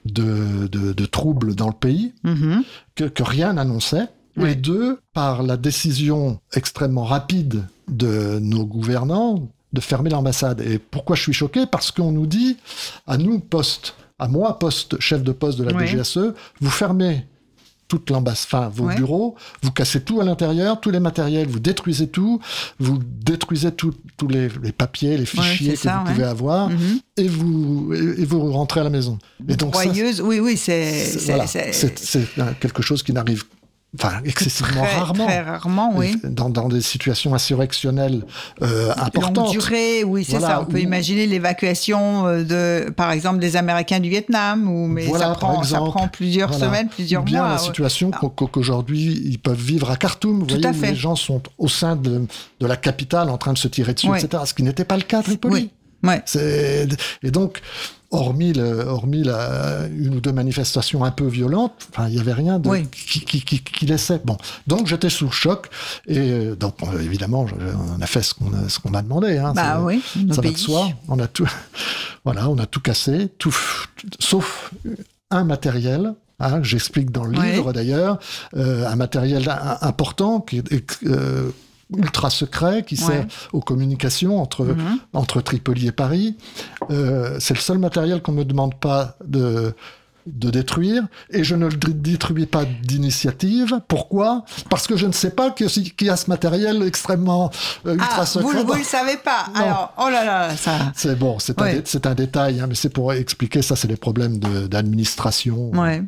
de, 0.07 0.69
de, 0.69 0.93
de 0.93 1.07
troubles 1.07 1.55
dans 1.55 1.67
le 1.69 1.75
pays 1.75 2.15
Mhm. 2.25 2.63
que, 2.95 3.05
que 3.05 3.23
rien 3.23 3.53
n'annonçait. 3.53 4.07
Et 4.45 4.55
deux, 4.55 4.99
par 5.15 5.43
la 5.43 5.57
décision 5.57 6.41
extrêmement 6.55 7.05
rapide 7.05 7.65
de 7.89 8.39
nos 8.41 8.67
gouvernants 8.67 9.49
de 9.73 9.81
fermer 9.81 10.11
l'ambassade. 10.11 10.61
Et 10.61 10.79
pourquoi 10.79 11.17
je 11.17 11.23
suis 11.23 11.33
choqué? 11.33 11.65
Parce 11.67 11.91
qu'on 11.91 12.13
nous 12.13 12.27
dit, 12.27 12.57
à 13.07 13.17
nous, 13.19 13.39
poste, 13.41 13.95
à 14.19 14.29
moi, 14.29 14.59
poste, 14.59 14.99
chef 15.01 15.23
de 15.23 15.33
poste 15.33 15.59
de 15.59 15.65
la. 15.65 15.73
DGSE, 15.87 16.33
vous 16.61 16.71
fermez 16.71 17.27
toute 17.89 18.11
l'ambassade, 18.11 18.47
enfin 18.53 18.69
vos 18.69 18.87
Ouais. 18.87 18.97
bureaux, 18.97 19.37
vous 19.63 19.71
cassez 19.71 20.01
tout 20.03 20.21
à 20.21 20.25
l'intérieur, 20.25 20.81
tous 20.81 20.91
les 20.91 20.99
matériels, 20.99 21.47
vous 21.47 21.61
détruisez 21.61 22.09
tout, 22.09 22.41
vous 22.81 22.99
détruisez 22.99 23.71
tous 23.71 23.95
les, 24.29 24.49
les 24.63 24.73
papiers, 24.73 25.17
les 25.17 25.25
fichiers 25.27 25.75
que 25.75 25.79
ça, 25.79 25.99
vous 26.01 26.07
ouais. 26.09 26.13
pouvez 26.15 26.25
avoir, 26.25 26.69
Mhm. 26.71 26.99
et 27.17 27.29
vous 27.29 27.93
et, 27.95 28.23
et 28.23 28.25
vous 28.25 28.51
rentrez 28.53 28.81
à 28.81 28.85
la 28.85 28.91
maison. 28.91 29.19
Et 29.49 29.55
donc 29.55 29.77
ça, 29.77 29.85
oui, 29.89 30.41
oui, 30.41 30.57
c'est 30.57 31.05
c'est 31.05 31.33
voilà, 31.33 32.51
un- 32.51 32.55
quelque 32.55 32.83
chose 32.83 33.05
qui 33.05 33.13
n'arrive 33.13 33.45
enfin, 33.99 34.21
excessivement 34.25 34.83
très, 34.85 34.97
rarement. 34.99 35.27
Très 35.27 35.41
rarement, 35.43 35.93
oui. 35.95 36.17
Dans, 36.25 36.49
dans 36.51 36.69
des 36.69 36.81
situations 36.81 37.35
insurrectionnelles 37.35 38.25
euh, 38.63 38.93
importantes. 38.97 39.37
Longue 39.37 39.51
durée, 39.51 40.05
oui, 40.05 40.25
c'est 40.25 40.33
Voilà, 40.39 40.47
ça. 40.57 40.61
On 40.63 40.65
peut 40.67 40.81
imaginer 40.81 41.27
l'évacuation 41.27 42.27
euh, 42.27 42.45
de, 42.45 42.91
par 42.91 43.11
exemple, 43.13 43.39
des 43.39 43.57
Américains 43.57 44.01
du 44.01 44.09
Vietnam, 44.09 44.69
ou 44.71 44.87
mais 44.87 45.07
Voilà, 45.07 45.27
ça, 45.29 45.35
prend, 45.35 45.55
ça 45.63 45.77
exemple. 45.77 45.91
prend 45.91 46.09
plusieurs 46.09 46.51
Voilà. 46.51 46.67
semaines, 46.67 46.89
plusieurs 46.89 47.23
bien 47.23 47.41
mois. 47.41 47.49
la 47.49 47.55
ouais. 47.55 47.61
Ah. 47.63 47.65
situation 47.67 48.11
qu'au- 48.11 48.31
qu'aujourd'hui 48.47 49.21
ils 49.25 49.39
peuvent 49.39 49.61
vivre 49.61 49.91
à 49.91 49.97
Khartoum, 49.97 50.41
vous 50.41 50.47
Tout 50.47 50.55
voyez, 50.55 50.67
à 50.67 50.71
où 50.71 50.75
fait. 50.75 50.91
les 50.91 50.97
gens 50.97 51.17
sont 51.17 51.43
au 51.59 51.69
sein 51.69 51.97
de, 51.97 52.27
de 52.61 52.67
la 52.67 52.77
capitale 52.77 53.31
en 53.31 53.39
train 53.39 53.53
de 53.53 53.59
se 53.59 53.69
tirer 53.69 53.95
dessus, 53.95 54.09
Ouais. 54.09 54.21
etc. 54.23 54.43
Ce 54.47 54.55
qui 54.55 54.63
n'était 54.63 54.85
pas 54.85 54.97
le 54.97 55.03
cas 55.03 55.21
à 55.21 55.23
Tripoli. 55.23 55.55
Oui. 55.55 55.71
Ouais. 56.03 56.23
Et 57.23 57.31
donc, 57.31 57.61
hormis, 58.11 58.53
le- 58.53 58.81
hormis 58.87 59.23
la- 59.25 59.87
une 59.89 60.15
ou 60.17 60.21
deux 60.21 60.33
manifestations 60.33 61.05
un 61.05 61.11
peu 61.11 61.27
violentes, 61.27 61.89
il 62.09 62.15
n'y 62.15 62.21
avait 62.21 62.33
rien 62.33 62.59
de, 62.59 62.69
Oui. 62.69 62.87
qui, 62.89 63.21
qui, 63.25 63.43
qui, 63.43 63.61
qui 63.61 63.87
laissait. 63.87 64.21
Bon, 64.25 64.37
donc 64.67 64.87
j'étais 64.87 65.11
sous 65.11 65.27
le 65.27 65.31
choc 65.33 65.69
et 66.07 66.19
euh, 66.19 66.55
donc 66.57 66.77
évidemment, 67.01 67.47
on 67.99 68.01
a 68.01 68.07
fait 68.07 68.23
ce 68.23 68.35
qu'on 68.35 68.53
a, 68.53 68.81
qu'on 68.83 68.91
m'a 68.91 69.03
demandé. 69.03 69.39
Hein, 69.39 69.53
Bah 69.55 69.81
oui, 69.83 70.03
ça 70.33 70.41
va 70.41 70.51
de 70.51 70.57
soi. 70.57 70.89
On 71.09 71.19
a 71.19 71.27
tout, 71.27 71.49
voilà, 72.25 72.49
on 72.49 72.59
a 72.59 72.67
tout 72.67 72.81
cassé, 72.81 73.29
tout, 73.39 73.55
sauf 74.21 74.73
un 75.31 75.45
matériel. 75.45 76.15
hein, 76.39 76.63
J'explique 76.63 77.11
dans 77.11 77.25
le 77.25 77.37
Ouais. 77.39 77.53
livre 77.53 77.73
d'ailleurs, 77.73 78.19
euh, 78.57 78.87
un 78.89 78.97
matériel 78.97 79.49
important 79.81 80.41
qui 80.41 80.63
euh, 81.07 81.51
ultra 81.97 82.31
secret, 82.31 82.83
qui 82.85 82.97
Ouais. 82.97 83.07
sert 83.13 83.27
aux 83.53 83.61
communications 83.61 84.41
entre, 84.41 84.65
Mhm. 84.65 84.99
entre 85.13 85.41
Tripoli 85.41 85.87
et 85.89 85.93
Paris. 85.93 86.37
Euh, 86.91 87.37
c'est 87.41 87.55
le 87.55 87.61
seul 87.61 87.79
matériel 87.79 88.23
qu'on 88.23 88.33
ne 88.33 88.39
me 88.39 88.45
demande 88.45 88.75
pas 88.75 89.17
de, 89.25 89.73
de 90.27 90.51
détruire, 90.51 91.05
et 91.31 91.45
je 91.45 91.55
ne 91.55 91.67
le 91.67 91.77
dé- 91.77 91.93
détruis 91.95 92.47
pas 92.47 92.65
d'initiative. 92.65 93.79
Pourquoi? 93.87 94.45
Parce 94.69 94.89
que 94.89 94.97
je 94.97 95.07
ne 95.07 95.13
sais 95.13 95.31
pas 95.31 95.53
qu'il 95.53 95.69
y 96.01 96.09
a 96.11 96.17
ce 96.17 96.29
matériel 96.29 96.83
extrêmement 96.83 97.51
euh, 97.87 97.93
ultra 97.95 98.09
Ah, 98.17 98.21
vous, 98.23 98.27
secret. 98.27 98.65
vous 98.65 98.73
le 98.75 98.83
savez 98.83 99.17
pas. 99.19 99.47
Non. 99.55 99.61
Alors, 99.61 99.95
oh 99.99 100.09
là 100.11 100.25
là, 100.25 100.57
ça. 100.57 100.93
C'est 100.97 101.17
bon, 101.17 101.39
c'est 101.39 101.61
Ouais. 101.61 101.71
un, 101.71 101.75
dé- 101.75 101.83
c'est 101.85 102.07
un 102.09 102.15
détail, 102.17 102.59
hein, 102.59 102.67
mais 102.69 102.75
c'est 102.75 102.89
pour 102.89 103.13
expliquer 103.13 103.63
ça, 103.63 103.77
c'est 103.77 103.87
des 103.87 103.97
problèmes 103.97 104.39
d'administration. 104.41 105.71
Ouais. 105.71 106.03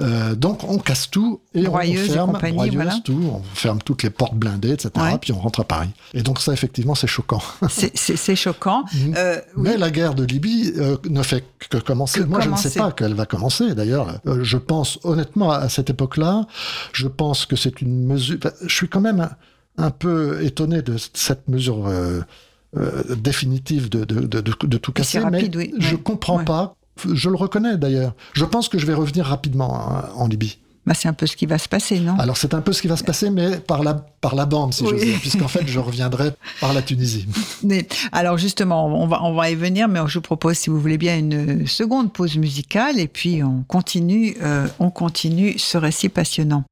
Euh, 0.00 0.34
donc 0.34 0.64
on 0.64 0.78
casse 0.78 1.08
tout 1.08 1.40
et 1.54 1.62
Broyeuse 1.62 2.10
on 2.10 2.12
ferme, 2.14 2.32
compagnie, 2.32 2.54
broyeuse, 2.56 2.74
voilà. 2.74 2.98
tout, 3.04 3.30
on 3.32 3.42
ferme 3.54 3.78
toutes 3.80 4.02
les 4.02 4.10
portes 4.10 4.34
blindées, 4.34 4.70
etc. 4.72 4.90
Ouais. 4.96 5.18
Puis 5.20 5.30
on 5.32 5.38
rentre 5.38 5.60
à 5.60 5.64
Paris. 5.64 5.90
Et 6.14 6.22
donc 6.22 6.40
ça, 6.40 6.52
effectivement, 6.52 6.96
c'est 6.96 7.06
choquant. 7.06 7.40
C'est- 7.70 8.34
choquant. 8.34 8.84
Mhm. 8.94 9.14
Euh, 9.16 9.36
oui. 9.56 9.62
Mais 9.70 9.76
la 9.76 9.90
guerre 9.90 10.14
de 10.16 10.24
Libye 10.24 10.72
euh, 10.78 10.96
ne 11.08 11.22
fait 11.22 11.44
que 11.70 11.76
commencer. 11.78 12.20
Que 12.20 12.24
Moi, 12.24 12.40
je 12.40 12.50
ne 12.50 12.56
sais 12.56 12.76
pas 12.76 12.90
qu'elle 12.90 13.14
va 13.14 13.24
commencer. 13.26 13.74
D'ailleurs, 13.76 14.20
je 14.42 14.56
pense 14.56 14.98
honnêtement 15.04 15.52
à 15.52 15.68
cette 15.68 15.90
époque-là, 15.90 16.46
je 16.92 17.06
pense 17.06 17.46
que 17.46 17.54
c'est 17.54 17.80
une 17.80 18.04
mesure. 18.06 18.38
enfin, 18.44 18.54
Je 18.66 18.74
suis 18.74 18.88
quand 18.88 19.00
même 19.00 19.20
un, 19.20 19.30
un 19.78 19.90
peu 19.90 20.42
étonné 20.42 20.82
de 20.82 20.96
cette 21.12 21.46
mesure 21.48 21.86
euh, 21.86 22.20
définitive 23.16 23.88
de, 23.90 24.04
de, 24.04 24.20
de, 24.26 24.40
de- 24.40 24.66
de 24.66 24.76
tout 24.78 24.92
casser, 24.92 25.20
rapide, 25.20 25.54
mais 25.56 25.70
oui. 25.72 25.74
je 25.78 25.94
comprends 25.96 26.38
Ouais. 26.38 26.44
pas. 26.44 26.74
Je 27.12 27.28
le 27.30 27.36
reconnais 27.36 27.76
d'ailleurs. 27.76 28.14
Je 28.32 28.44
pense 28.44 28.68
que 28.68 28.78
je 28.78 28.86
vais 28.86 28.94
revenir 28.94 29.26
rapidement 29.26 29.80
hein, 29.90 30.08
en 30.16 30.28
Libye. 30.28 30.58
Bah, 30.86 30.92
c'est 30.92 31.08
un 31.08 31.14
peu 31.14 31.26
ce 31.26 31.34
qui 31.34 31.46
va 31.46 31.56
se 31.56 31.66
passer, 31.66 31.98
non? 31.98 32.14
Alors 32.18 32.36
c'est 32.36 32.52
un 32.52 32.60
peu 32.60 32.74
ce 32.74 32.82
qui 32.82 32.88
va 32.88 32.96
se 32.98 33.04
passer, 33.04 33.30
mais 33.30 33.56
par 33.56 33.82
la, 33.82 33.94
par 33.94 34.34
la 34.34 34.44
bande, 34.44 34.74
si 34.74 34.82
Oui. 34.82 34.90
j'ose 34.90 35.00
dire, 35.00 35.18
puisqu'en 35.18 35.48
fait 35.48 35.66
je 35.66 35.78
reviendrai 35.78 36.32
par 36.60 36.74
la 36.74 36.82
Tunisie. 36.82 37.26
Mais, 37.62 37.88
alors 38.12 38.36
justement, 38.36 38.86
on 38.86 39.06
va, 39.06 39.22
on 39.22 39.32
va 39.34 39.50
y 39.50 39.54
venir, 39.54 39.88
mais 39.88 40.00
je 40.06 40.18
vous 40.18 40.20
propose, 40.22 40.58
si 40.58 40.68
vous 40.68 40.78
voulez 40.78 40.98
bien, 40.98 41.18
une 41.18 41.66
seconde 41.66 42.12
pause 42.12 42.36
musicale 42.36 42.98
et 43.00 43.08
puis 43.08 43.42
on 43.42 43.62
continue, 43.66 44.36
euh, 44.42 44.68
on 44.78 44.90
continue 44.90 45.58
ce 45.58 45.78
récit 45.78 46.10
passionnant. 46.10 46.64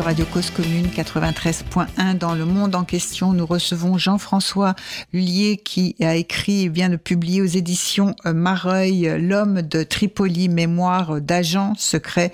Radio 0.00 0.24
Cause 0.24 0.50
Commune 0.50 0.86
93.1 0.86 2.16
dans 2.16 2.34
le 2.34 2.44
monde 2.44 2.74
en 2.74 2.84
question. 2.84 3.32
Nous 3.32 3.44
recevons 3.44 3.98
Jean-François 3.98 4.74
Lullier 5.12 5.58
qui 5.58 5.94
a 6.00 6.16
écrit 6.16 6.62
et 6.62 6.68
vient 6.68 6.88
de 6.88 6.96
publier 6.96 7.42
aux 7.42 7.46
éditions 7.46 8.14
euh, 8.24 8.32
Mareuil 8.32 9.18
L'homme 9.20 9.62
de 9.62 9.82
Tripoli, 9.82 10.48
mémoire 10.48 11.20
d'agent 11.20 11.74
secret. 11.76 12.32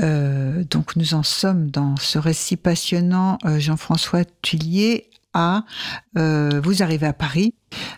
Euh, 0.00 0.62
donc 0.70 0.96
nous 0.96 1.14
en 1.14 1.22
sommes 1.22 1.70
dans 1.70 1.96
ce 1.96 2.18
récit 2.18 2.56
passionnant, 2.56 3.38
euh, 3.44 3.58
Jean-François 3.58 4.24
Tullier, 4.42 5.08
euh, 6.16 6.60
vous 6.62 6.82
arrivez 6.82 7.06
à 7.06 7.12
Paris 7.12 7.54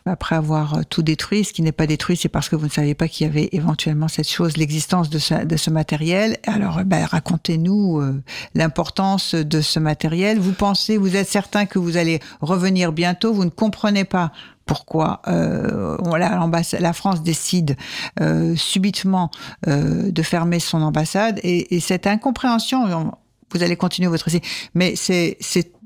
après 0.07 0.35
avoir 0.35 0.85
tout 0.87 1.03
détruit. 1.03 1.45
Ce 1.45 1.53
qui 1.53 1.63
n'est 1.63 1.73
pas 1.73 1.87
détruit, 1.87 2.17
c'est 2.17 2.29
parce 2.29 2.49
que 2.49 2.57
vous 2.57 2.67
ne 2.67 2.71
saviez 2.71 2.95
pas 2.95 3.07
qu'il 3.09 3.27
y 3.27 3.31
avait 3.31 3.49
éventuellement 3.53 4.09
cette 4.09 4.29
chose, 4.29 4.57
l'existence 4.57 5.11
de 5.11 5.19
ce, 5.19 5.71
matériel. 5.71 6.39
Alors, 6.47 6.81
ben, 6.85 7.05
racontez-nous 7.05 8.01
euh, 8.01 8.23
l'importance 8.55 9.35
de 9.35 9.61
ce 9.61 9.79
matériel. 9.79 10.39
Vous 10.39 10.53
pensez, 10.53 10.97
vous 10.97 11.17
êtes 11.17 11.29
certain 11.29 11.67
que 11.67 11.79
vous 11.79 11.97
allez 11.97 12.21
revenir 12.41 12.93
bientôt. 12.93 13.33
Vous 13.33 13.45
ne 13.45 13.51
comprenez 13.51 14.05
pas 14.05 14.33
pourquoi 14.69 15.23
euh, 15.27 15.97
la, 16.17 16.93
France 16.93 17.23
décide 17.23 17.77
euh, 18.21 18.55
subitement 18.55 19.31
euh, 19.67 20.13
de 20.13 20.23
fermer 20.23 20.61
son 20.61 20.83
ambassade 20.83 21.41
et, 21.43 21.75
et 21.75 21.81
cette 21.81 22.07
incompréhension. 22.07 23.13
Vous 23.53 23.63
allez 23.63 23.77
continuer 23.77 24.09
votre 24.09 24.27
récit, 24.27 24.43
mais 24.75 24.95
c'est 24.95 25.39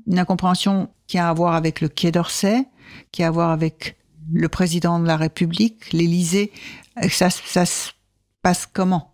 une 0.07 0.19
incompréhension 0.19 0.89
qui 1.07 1.17
a 1.17 1.29
à 1.29 1.33
voir 1.33 1.55
avec 1.55 1.81
le 1.81 1.89
Quai 1.89 2.11
d'Orsay, 2.11 2.65
qui 3.11 3.23
a 3.23 3.27
à 3.27 3.31
voir 3.31 3.51
avec 3.51 3.97
le 4.31 4.49
président 4.49 4.99
de 4.99 5.07
la 5.07 5.17
République, 5.17 5.91
l'Élysée. 5.91 6.51
Ça, 7.09 7.29
ça 7.29 7.65
se 7.65 7.91
passe 8.41 8.67
comment? 8.71 9.13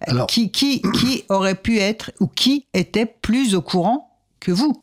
Alors, 0.00 0.26
qui, 0.26 0.50
qui, 0.50 0.82
qui 0.94 1.24
aurait 1.28 1.54
pu 1.54 1.78
être 1.78 2.10
ou 2.20 2.26
qui 2.26 2.66
était 2.74 3.06
plus 3.06 3.54
au 3.54 3.62
courant 3.62 4.18
que 4.40 4.50
vous? 4.50 4.82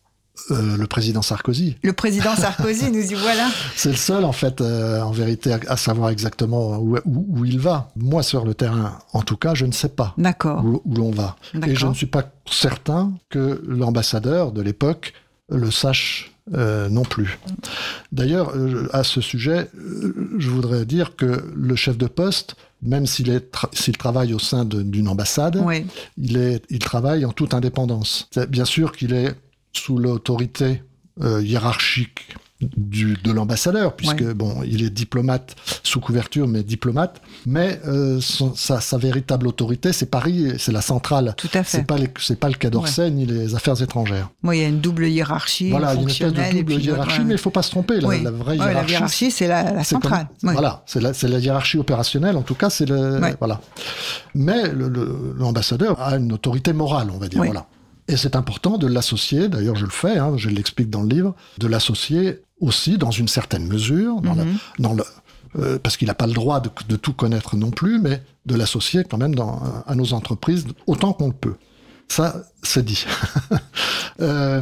Euh, 0.51 0.77
le 0.77 0.87
président 0.87 1.21
Sarkozy. 1.21 1.75
Le 1.83 1.91
président 1.91 2.35
Sarkozy, 2.37 2.91
nous 2.91 3.11
y 3.11 3.13
voilà. 3.13 3.49
C'est 3.75 3.89
le 3.89 3.97
seul, 3.97 4.23
en 4.23 4.31
fait, 4.31 4.61
euh, 4.61 5.01
en 5.01 5.11
vérité, 5.11 5.51
à, 5.51 5.59
à, 5.67 5.75
savoir 5.75 6.09
exactement 6.09 6.77
où, 6.77 6.97
où, 6.97 7.25
où, 7.29 7.45
il 7.45 7.59
va. 7.59 7.89
Moi, 7.97 8.23
sur 8.23 8.45
le 8.45 8.53
terrain, 8.53 8.99
en 9.11 9.21
tout 9.21 9.35
cas, 9.35 9.53
je 9.53 9.65
ne 9.65 9.73
sais 9.73 9.89
pas 9.89 10.15
où, 10.17 10.81
où 10.85 10.95
l'on 10.95 11.11
va. 11.11 11.35
Et 11.67 11.75
je 11.75 11.87
ne 11.87 11.93
suis 11.93 12.05
pas 12.05 12.23
certain 12.49 13.11
que 13.29 13.61
l'ambassadeur 13.67 14.51
de 14.51 14.61
l'époque 14.61 15.13
le 15.49 15.71
sache 15.71 16.31
euh, 16.55 16.89
non 16.89 17.03
plus. 17.03 17.37
D'ailleurs, 18.11 18.55
euh, 18.55 18.87
à 18.91 19.03
ce 19.03 19.21
sujet, 19.21 19.69
euh, 19.77 20.35
je 20.39 20.49
voudrais 20.49 20.83
dire 20.83 21.15
que 21.15 21.43
le 21.55 21.75
chef 21.75 21.95
de 21.95 22.07
poste, 22.07 22.55
même 22.81 23.05
s'il 23.05 23.39
tra 23.51 23.69
travaille 23.99 24.33
au 24.33 24.39
sein 24.39 24.65
d'une 24.65 25.07
ambassade, 25.07 25.61
oui. 25.63 25.85
il, 26.17 26.37
est, 26.37 26.63
il 26.69 26.79
travaille 26.79 27.23
en 27.25 27.33
toute 27.33 27.53
indépendance. 27.53 28.29
Bien 28.47 28.65
sûr 28.65 28.93
qu'il 28.93 29.13
est 29.13 29.35
sous 29.73 29.99
l'autorité 29.99 30.81
hiérarchique 31.21 32.35
du, 32.61 33.15
de 33.23 33.31
l'ambassadeur, 33.31 33.95
puisque 33.95 34.19
ouais. 34.19 34.33
bon, 34.33 34.63
il 34.65 34.83
est 34.83 34.89
diplomate 34.89 35.55
sous 35.83 35.99
couverture, 35.99 36.47
mais 36.47 36.61
diplomate. 36.63 37.21
Mais 37.45 37.79
euh, 37.87 38.19
son, 38.19 38.53
sa, 38.53 38.81
sa, 38.81 38.97
véritable 38.97 39.47
autorité, 39.47 39.93
c'est 39.93 40.07
Paris, 40.07 40.53
c'est 40.57 40.73
la 40.73 40.81
centrale. 40.81 41.33
Tout 41.37 41.49
à 41.53 41.63
fait. 41.63 41.77
C'est 41.77 41.87
pas 41.87 41.95
c'est 42.19 42.39
pas 42.39 42.49
le 42.49 42.55
Quai 42.55 42.69
d'Orsay 42.69 43.03
ouais. 43.03 43.11
ni 43.11 43.25
les 43.25 43.55
affaires 43.55 43.81
étrangères. 43.81 44.29
Oui, 44.43 44.57
il 44.57 44.61
y 44.61 44.65
a 44.65 44.67
une 44.67 44.81
double 44.81 45.07
hiérarchie. 45.07 45.69
Voilà, 45.69 45.93
il 45.93 45.97
y 45.97 45.99
a 45.99 46.01
une 46.03 46.09
espèce 46.09 46.33
de 46.33 46.51
double 46.51 46.75
puis, 46.75 46.85
hiérarchie, 46.85 47.19
ouais. 47.19 47.25
mais 47.25 47.33
il 47.35 47.39
faut 47.39 47.49
pas 47.49 47.63
se 47.63 47.71
tromper. 47.71 48.01
La, 48.01 48.07
oui. 48.07 48.23
la 48.23 48.31
vraie 48.31 48.57
hiérarchie, 48.57 48.75
la 48.75 48.91
hiérarchie 48.91 49.31
c'est 49.31 49.47
la, 49.47 49.71
la 49.71 49.83
centrale. 49.83 50.27
Comme, 50.41 50.51
voilà, 50.51 50.83
c'est 50.85 51.01
la, 51.01 51.11
la, 51.11 51.39
hiérarchie 51.39 51.77
opérationnelle. 51.77 52.35
En 52.35 52.43
tout 52.43 52.55
cas, 52.55 52.69
c'est 52.69 52.85
le 52.85 53.19
voilà. 53.39 53.61
Mais 54.35 54.63
l'ambassadeur 55.37 56.01
a 56.01 56.17
une 56.17 56.33
autorité 56.33 56.73
morale, 56.73 57.09
on 57.13 57.17
va 57.17 57.29
dire. 57.29 57.43
Voilà. 57.43 57.67
Et 58.09 58.17
c'est 58.17 58.35
important 58.35 58.79
de 58.79 58.87
l'associer, 58.87 59.49
d'ailleurs 59.49 59.75
je 59.75 59.85
le 59.85 59.91
fais, 59.91 60.17
hein, 60.17 60.33
je 60.35 60.49
l'explique 60.49 60.89
dans 60.89 61.03
le 61.03 61.09
livre, 61.09 61.35
de 61.59 61.67
l'associer 61.67 62.41
aussi 62.59 62.97
dans 62.97 63.11
une 63.11 63.27
certaine 63.27 63.67
mesure, 63.67 64.21
dans, 64.21 64.35
Mhm. 64.35 64.43
mm 64.45 64.51
-hmm. 64.53 64.57
la, 64.79 64.83
dans 64.89 64.93
le, 64.93 65.03
euh, 65.59 65.79
parce 65.79 65.97
qu'il 65.97 66.07
n'a 66.07 66.13
pas 66.13 66.27
le 66.27 66.33
droit 66.33 66.59
de, 66.59 66.69
de, 66.87 66.95
tout 66.95 67.13
connaître 67.13 67.55
non 67.55 67.71
plus, 67.71 67.99
mais 67.99 68.21
de 68.45 68.55
l'associer 68.55 69.03
quand 69.09 69.17
même 69.17 69.35
dans, 69.35 69.61
à 69.87 69.95
nos 69.95 70.13
entreprises 70.13 70.65
autant 70.87 71.13
qu'on 71.13 71.27
le 71.27 71.33
peut. 71.33 71.55
Ça, 72.07 72.35
c'est 72.63 72.83
dit. 72.85 73.05
euh, 74.21 74.61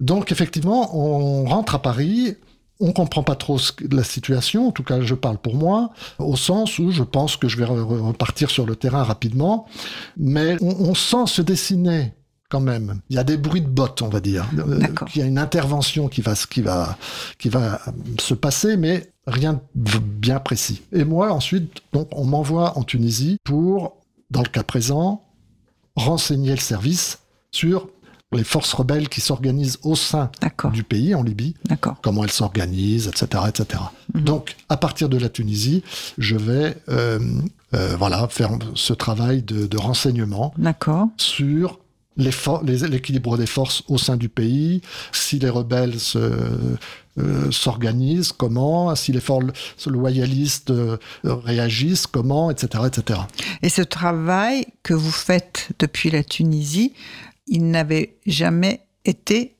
donc 0.00 0.32
effectivement, 0.32 0.96
on 0.96 1.44
rentre 1.44 1.74
à 1.74 1.82
Paris, 1.82 2.36
on 2.80 2.92
comprend 2.92 3.22
pas 3.22 3.34
trop 3.36 3.58
la 3.90 4.04
situation, 4.04 4.68
en 4.68 4.72
tout 4.72 4.84
cas 4.84 5.00
je 5.00 5.14
parle 5.14 5.38
pour 5.38 5.54
moi, 5.56 5.90
au 6.18 6.36
sens 6.36 6.78
où 6.78 6.90
je 6.90 7.02
pense 7.02 7.36
que 7.36 7.48
je 7.48 7.56
vais 7.56 7.64
repartir 7.64 8.50
sur 8.50 8.66
le 8.66 8.76
terrain 8.76 9.02
rapidement, 9.02 9.66
mais 10.16 10.56
on, 10.60 10.90
on 10.90 10.94
sent 10.94 11.26
se 11.26 11.42
dessiner 11.42 12.12
quand 12.48 12.60
même. 12.60 13.00
Il 13.10 13.16
y 13.16 13.18
a 13.18 13.24
des 13.24 13.36
bruits 13.36 13.60
de 13.60 13.68
bottes, 13.68 14.02
on 14.02 14.08
va 14.08 14.20
dire. 14.20 14.46
Il 15.14 15.18
y 15.20 15.22
a 15.22 15.26
une 15.26 15.38
intervention 15.38 16.08
qui 16.08 16.22
va, 16.22 16.34
qui 16.34 16.62
va, 16.62 16.96
qui 17.38 17.48
va 17.48 17.80
se 18.20 18.34
passer, 18.34 18.76
mais 18.76 19.10
rien 19.26 19.60
de 19.74 19.98
bien 19.98 20.40
précis. 20.40 20.82
Et 20.92 21.04
moi, 21.04 21.32
ensuite, 21.32 21.82
donc, 21.92 22.08
on 22.12 22.24
m'envoie 22.24 22.76
en 22.78 22.82
Tunisie 22.82 23.38
pour, 23.44 23.96
dans 24.30 24.42
le 24.42 24.48
cas 24.48 24.62
présent, 24.62 25.22
renseigner 25.94 26.52
le 26.52 26.60
service 26.60 27.18
sur 27.50 27.88
les 28.32 28.44
forces 28.44 28.74
rebelles 28.74 29.08
qui 29.08 29.20
s'organisent 29.22 29.78
au 29.82 29.94
sein 29.94 30.30
du 30.72 30.82
pays, 30.82 31.14
en 31.14 31.22
Libye, 31.22 31.54
comment 32.02 32.24
elles 32.24 32.30
s'organisent, 32.30 33.08
etc., 33.08 33.44
etc. 33.48 33.82
Mm 34.12 34.20
-hmm. 34.20 34.24
Donc, 34.24 34.56
à 34.68 34.76
partir 34.76 35.08
de 35.08 35.18
la 35.18 35.30
Tunisie, 35.30 35.82
je 36.18 36.36
vais 36.36 36.76
euh, 36.90 37.18
euh, 37.74 37.96
voilà, 37.98 38.28
faire 38.28 38.50
ce 38.74 38.92
travail 38.92 39.42
de, 39.42 39.66
de 39.66 39.78
renseignement 39.78 40.52
sur 41.16 41.78
l'équilibre 42.18 43.38
des 43.38 43.46
forces 43.46 43.82
au 43.88 43.96
sein 43.96 44.16
du 44.16 44.28
pays, 44.28 44.82
si 45.12 45.38
les 45.38 45.48
rebelles 45.48 45.98
s'organisent, 47.50 48.30
euh, 48.30 48.36
comment, 48.36 48.94
si 48.94 49.12
les 49.12 49.20
forces 49.20 49.86
loyalistes 49.86 50.70
euh, 50.70 50.98
réagissent, 51.24 52.06
comment, 52.06 52.50
etc., 52.50 52.84
etc. 52.86 53.20
Et 53.62 53.68
ce 53.68 53.82
travail 53.82 54.66
que 54.82 54.94
vous 54.94 55.12
faites 55.12 55.68
depuis 55.78 56.10
la 56.10 56.24
Tunisie, 56.24 56.92
il 57.46 57.70
n'avait 57.70 58.16
jamais 58.26 58.80
été 59.04 59.54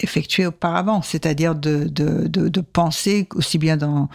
effectué 0.00 0.46
auparavant, 0.46 1.02
c'est-à-dire 1.02 1.54
de, 1.54 2.60
penser 2.72 3.28
aussi 3.34 3.58
bien 3.58 3.76
dans, 3.76 4.08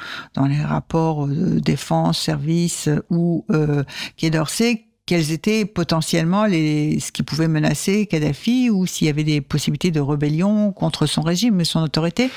les 0.48 0.62
rapports 0.62 1.28
de 1.28 1.60
défense, 1.60 2.20
service 2.20 2.90
ou 3.10 3.46
euh, 3.52 3.84
Quai 4.18 4.30
d'Orsay 4.30 4.89
quels 5.10 5.32
étaient 5.32 5.66
potentiellement 5.66 6.45
les, 6.45 6.99
ce 6.99 7.12
qui 7.12 7.24
pouvait 7.24 7.47
menacer 7.47 8.05
Kadhafi 8.05 8.70
ou 8.70 8.86
s'il 8.86 9.07
y 9.07 9.10
avait 9.10 9.24
des 9.24 9.41
possibilités 9.41 9.89
de 9.89 9.99
rébellion 9.99 10.72
contre 10.72 11.07
son 11.07 11.24
régime 11.24 11.60
et 11.60 11.64
son 11.64 11.82
autorité? 11.82 12.30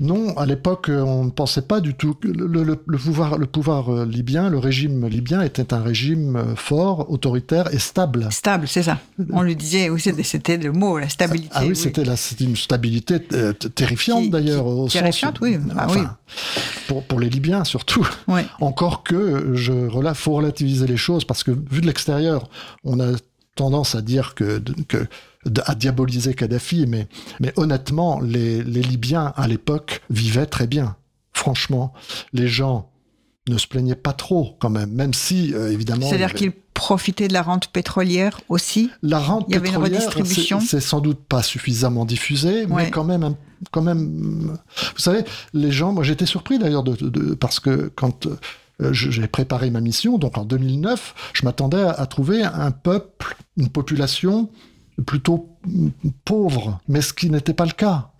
Non, 0.00 0.34
à 0.38 0.46
l'époque, 0.46 0.90
on 0.90 1.24
ne 1.24 1.30
pensait 1.30 1.60
pas 1.60 1.80
du 1.80 1.92
tout 1.92 2.14
que 2.14 2.26
le, 2.26 2.46
le, 2.46 2.82
le, 2.86 2.98
pouvoir, 2.98 3.36
le 3.36 3.46
pouvoir 3.46 3.94
euh, 3.94 4.06
libyen, 4.06 4.48
le 4.48 4.58
régime 4.58 5.06
libyen 5.06 5.42
était 5.42 5.74
un 5.74 5.82
régime 5.82 6.36
euh, 6.36 6.56
fort, 6.56 7.10
autoritaire 7.10 7.72
et 7.74 7.78
stable. 7.78 8.26
Stable, 8.30 8.66
c'est 8.66 8.82
ça. 8.82 8.98
On 9.30 9.42
le 9.42 9.54
disait, 9.54 9.90
oui, 9.90 10.00
c'était 10.00 10.56
le 10.56 10.72
mot, 10.72 10.98
la 10.98 11.10
stabilité. 11.10 11.50
Ah 11.52 11.60
oui, 11.62 11.70
oui. 11.70 11.76
c'était 11.76 12.02
une 12.40 12.56
stabilité 12.56 13.18
euh, 13.34 13.52
terrifiante 13.52 14.30
d'ailleurs. 14.30 14.64
Terrifiante, 14.88 15.36
sens, 15.36 15.42
oui. 15.42 15.58
Ah, 15.76 15.84
enfin, 15.86 16.00
oui. 16.00 16.06
Pour, 16.88 17.04
pour, 17.04 17.20
les 17.20 17.28
Libyens 17.28 17.64
surtout. 17.64 18.08
Oui. 18.26 18.40
Encore 18.60 19.02
que, 19.02 19.54
je 19.54 19.72
faut 20.14 20.32
relativiser 20.32 20.86
les 20.86 20.96
choses 20.96 21.26
parce 21.26 21.44
que 21.44 21.50
vu 21.50 21.82
de 21.82 21.86
l'extérieur, 21.86 22.48
on 22.84 23.00
a 23.00 23.12
tendance 23.54 23.94
à 23.94 24.00
dire 24.00 24.34
que, 24.34 24.62
que 24.88 25.06
à 25.64 25.74
diaboliser 25.74 26.34
Kadhafi, 26.34 26.86
mais, 26.86 27.08
mais 27.40 27.52
honnêtement, 27.56 28.20
les, 28.20 28.62
les 28.62 28.82
Libyens 28.82 29.32
à 29.36 29.48
l'époque 29.48 30.02
vivaient 30.10 30.46
très 30.46 30.66
bien. 30.66 30.96
Franchement, 31.32 31.92
les 32.32 32.48
gens 32.48 32.90
ne 33.48 33.56
se 33.56 33.66
plaignaient 33.66 33.94
pas 33.94 34.12
trop 34.12 34.56
quand 34.60 34.70
même, 34.70 34.90
même 34.92 35.14
si 35.14 35.54
euh, 35.54 35.72
évidemment. 35.72 36.06
C'est-à-dire 36.06 36.26
avait... 36.26 36.38
qu'ils 36.38 36.52
profitaient 36.74 37.28
de 37.28 37.32
la 37.32 37.42
rente 37.42 37.68
pétrolière 37.68 38.40
aussi? 38.48 38.90
La 39.02 39.18
rente 39.18 39.46
Il 39.48 39.54
y 39.54 39.56
avait 39.56 39.70
une 39.70 39.76
redistribution? 39.76 40.60
C'est 40.60 40.80
sans 40.80 41.00
doute 41.00 41.20
pas 41.20 41.42
suffisamment 41.42 42.04
diffusé, 42.04 42.66
ouais. 42.66 42.84
mais 42.84 42.90
quand 42.90 43.04
même, 43.04 43.34
quand 43.70 43.82
même. 43.82 44.58
Vous 44.94 45.00
savez, 45.00 45.24
les 45.54 45.72
gens. 45.72 45.92
Moi, 45.92 46.04
j'étais 46.04 46.26
surpris 46.26 46.58
d'ailleurs 46.58 46.82
de, 46.82 46.94
de, 46.94 47.08
de, 47.08 47.34
parce 47.34 47.60
que 47.60 47.90
quand 47.94 48.26
euh, 48.80 48.92
j'ai 48.92 49.26
préparé 49.26 49.70
ma 49.70 49.80
mission, 49.80 50.18
donc 50.18 50.36
en 50.38 50.44
2009, 50.44 51.32
je 51.32 51.44
m'attendais 51.44 51.82
à, 51.82 51.90
à 51.92 52.06
trouver 52.06 52.42
un 52.42 52.70
peuple, 52.70 53.36
une 53.56 53.70
population 53.70 54.50
plutôt 55.00 55.48
pauvre, 56.24 56.80
mais 56.88 57.00
ce 57.00 57.12
qui 57.12 57.30
n'était 57.30 57.54
pas 57.54 57.66
le 57.66 57.72
cas. 57.72 58.10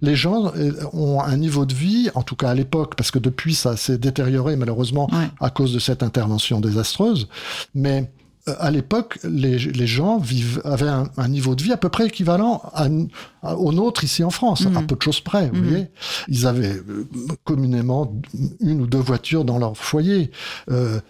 Les 0.00 0.14
gens 0.14 0.52
ont 0.92 1.20
un 1.20 1.36
niveau 1.36 1.66
de 1.66 1.74
vie, 1.74 2.08
en 2.14 2.22
tout 2.22 2.36
cas 2.36 2.50
à 2.50 2.54
l'époque, 2.54 2.94
parce 2.94 3.10
que 3.10 3.18
depuis 3.18 3.54
ça 3.54 3.76
s'est 3.76 3.98
détérioré 3.98 4.54
malheureusement 4.54 5.08
ouais. 5.10 5.28
à 5.40 5.50
cause 5.50 5.74
de 5.74 5.80
cette 5.80 6.04
intervention 6.04 6.60
désastreuse, 6.60 7.28
mais 7.74 8.02
euh, 8.02 8.17
à 8.58 8.70
l'époque, 8.70 9.18
les, 9.24 9.58
les 9.58 9.86
gens 9.86 10.18
vivent, 10.18 10.60
avaient 10.64 10.88
un, 10.88 11.08
un 11.16 11.28
niveau 11.28 11.54
de 11.54 11.62
vie 11.62 11.72
à 11.72 11.76
peu 11.76 11.88
près 11.88 12.06
équivalent 12.06 12.62
à, 12.74 12.86
à- 13.42 13.56
au 13.56 13.72
nôtre 13.72 14.04
ici 14.04 14.24
en 14.24 14.30
France, 14.30 14.64
à 14.76 14.82
peu 14.82 14.96
de 14.96 15.02
choses 15.02 15.20
près. 15.20 15.50
Vous 15.52 15.62
voyez, 15.64 15.86
ils 16.28 16.46
avaient 16.46 16.74
euh, 16.76 17.06
communément 17.44 18.12
une 18.60 18.80
ou 18.82 18.86
deux 18.86 18.98
voitures 18.98 19.44
dans 19.44 19.58
leur 19.58 19.76
foyer. 19.76 20.30
Euh, 20.70 21.00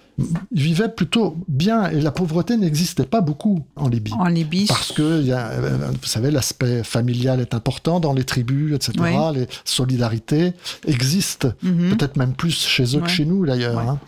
ils 0.51 0.63
vivaient 0.63 0.89
plutôt 0.89 1.37
bien 1.47 1.91
et 1.91 2.01
la 2.01 2.11
pauvreté 2.11 2.57
n'existait 2.57 3.05
pas 3.07 3.21
beaucoup 3.21 3.65
en 3.77 3.89
Libye. 3.89 4.13
En 4.19 4.27
Libye. 4.27 4.67
Parce 4.67 4.91
que, 4.93 5.21
il 5.21 5.27
y 5.29 5.33
a, 5.33 5.47
euh, 5.51 5.77
vous 5.91 6.09
savez, 6.09 6.31
l'aspect 6.33 6.83
familial 6.83 7.41
est 7.41 7.55
important 7.55 8.01
dans 8.01 8.13
les 8.13 8.25
tribus, 8.25 8.75
etc. 8.75 8.93
Les 9.35 9.47
solidarités 9.65 10.55
existent, 10.87 11.53
Mhm. 11.63 11.97
peut-être 11.97 12.17
même 12.17 12.33
plus 12.35 12.51
chez 12.67 12.97
eux 12.97 13.01
que 13.01 13.09
chez 13.11 13.25
nous 13.25 13.47
d'ailleurs. 13.47 13.77
Ouais. 13.77 13.89
hein. 13.89 13.99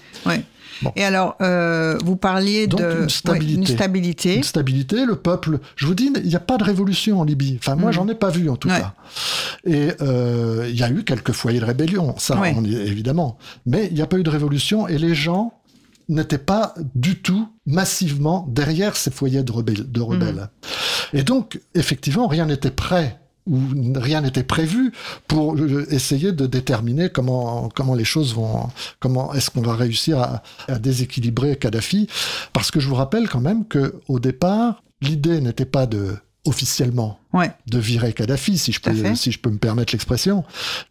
Bon. 0.83 0.93
Et 0.97 1.05
alors, 1.05 1.37
euh, 1.43 1.99
vous 2.05 2.16
parliez 2.16 2.66
Donc, 2.66 2.81
de 2.81 2.87
une 2.91 3.01
ouais, 3.03 3.09
stabilité. 3.09 3.59
une 3.61 3.66
stabilité. 3.66 4.37
Une 4.37 4.43
stabilité, 4.43 5.05
le 5.05 5.16
peuple. 5.16 5.59
Je 5.76 5.87
vous 5.87 5.95
dis, 5.95 6.11
il 6.16 6.26
n'y 6.28 6.37
a 6.37 6.41
pas 6.41 6.57
de 6.57 6.64
révolution 6.64 7.20
en 7.20 7.24
Libye. 7.24 7.57
Enfin, 7.59 7.76
moi, 7.76 7.91
Mhm. 7.91 7.95
j'en 7.95 8.09
ai 8.09 8.14
pas 8.14 8.31
vu 8.31 8.49
en 8.49 8.57
tout 8.57 8.68
Ouais. 8.68 8.81
cas. 8.81 8.95
Et 9.64 9.91
euh, 10.01 10.66
il 10.68 10.78
y 10.78 10.83
a 10.83 10.91
eu 10.91 11.05
quelques 11.05 11.33
foyers 11.33 11.61
de 11.61 11.64
rébellion, 11.64 12.14
ça, 12.18 12.39
Ouais. 12.41 12.55
on 12.57 12.64
y- 12.64 12.74
évidemment. 12.76 13.37
Mais 13.66 13.89
il 13.89 13.95
n'y 13.95 14.03
a 14.03 14.07
pas 14.07 14.18
eu 14.18 14.22
de 14.22 14.31
révolution 14.31 14.89
et 14.89 14.99
les 14.99 15.14
gens 15.14 15.53
n'étaient 16.09 16.39
pas 16.39 16.74
du 16.95 17.20
tout 17.22 17.47
massivement 17.66 18.47
derrière 18.51 18.97
ces 18.97 19.11
foyers 19.11 19.43
de 19.45 19.53
rebelles. 19.53 19.91
De 19.91 20.01
rebelles. 20.01 20.49
Et 21.12 21.22
donc, 21.22 21.61
effectivement, 21.74 22.26
rien 22.26 22.47
n'était 22.47 22.70
prêt 22.70 23.20
ou 23.47 23.59
rien 23.97 24.20
n'était 24.20 24.43
prévu 24.43 24.93
pour 25.28 25.55
euh, 25.57 25.86
essayer 25.91 26.32
de 26.32 26.47
déterminer 26.47 27.09
comment 27.09 27.68
comment 27.74 27.95
les 27.95 28.05
choses 28.05 28.34
vont 28.34 28.68
comment 28.99 29.32
est-ce 29.34 29.51
qu'on 29.51 29.62
va 29.62 29.74
réussir 29.74 30.18
à, 30.20 30.43
à 30.68 30.78
déséquilibrer 30.78 31.57
Kadhafi. 31.57 32.07
Parce 32.53 32.70
que 32.70 32.80
je 32.80 32.88
vous 32.88 32.95
rappelle 32.95 33.28
quand 33.28 33.41
même 33.41 33.66
que 33.66 34.01
au 34.09 34.20
départ 34.20 34.82
l'idée 35.01 35.41
n'était 35.41 35.64
pas 35.64 35.86
de 35.86 36.16
officiellement 36.47 37.18
Ouais. 37.33 37.53
de 37.68 37.78
virer 37.78 38.12
Kadhafi, 38.12 38.59
si 38.59 38.72
je 38.72 38.81
peux, 38.81 38.93
si 39.14 39.31
je 39.31 39.39
peux 39.39 39.51
me 39.51 39.59
permettre 39.59 39.93
l'expression. 39.95 40.43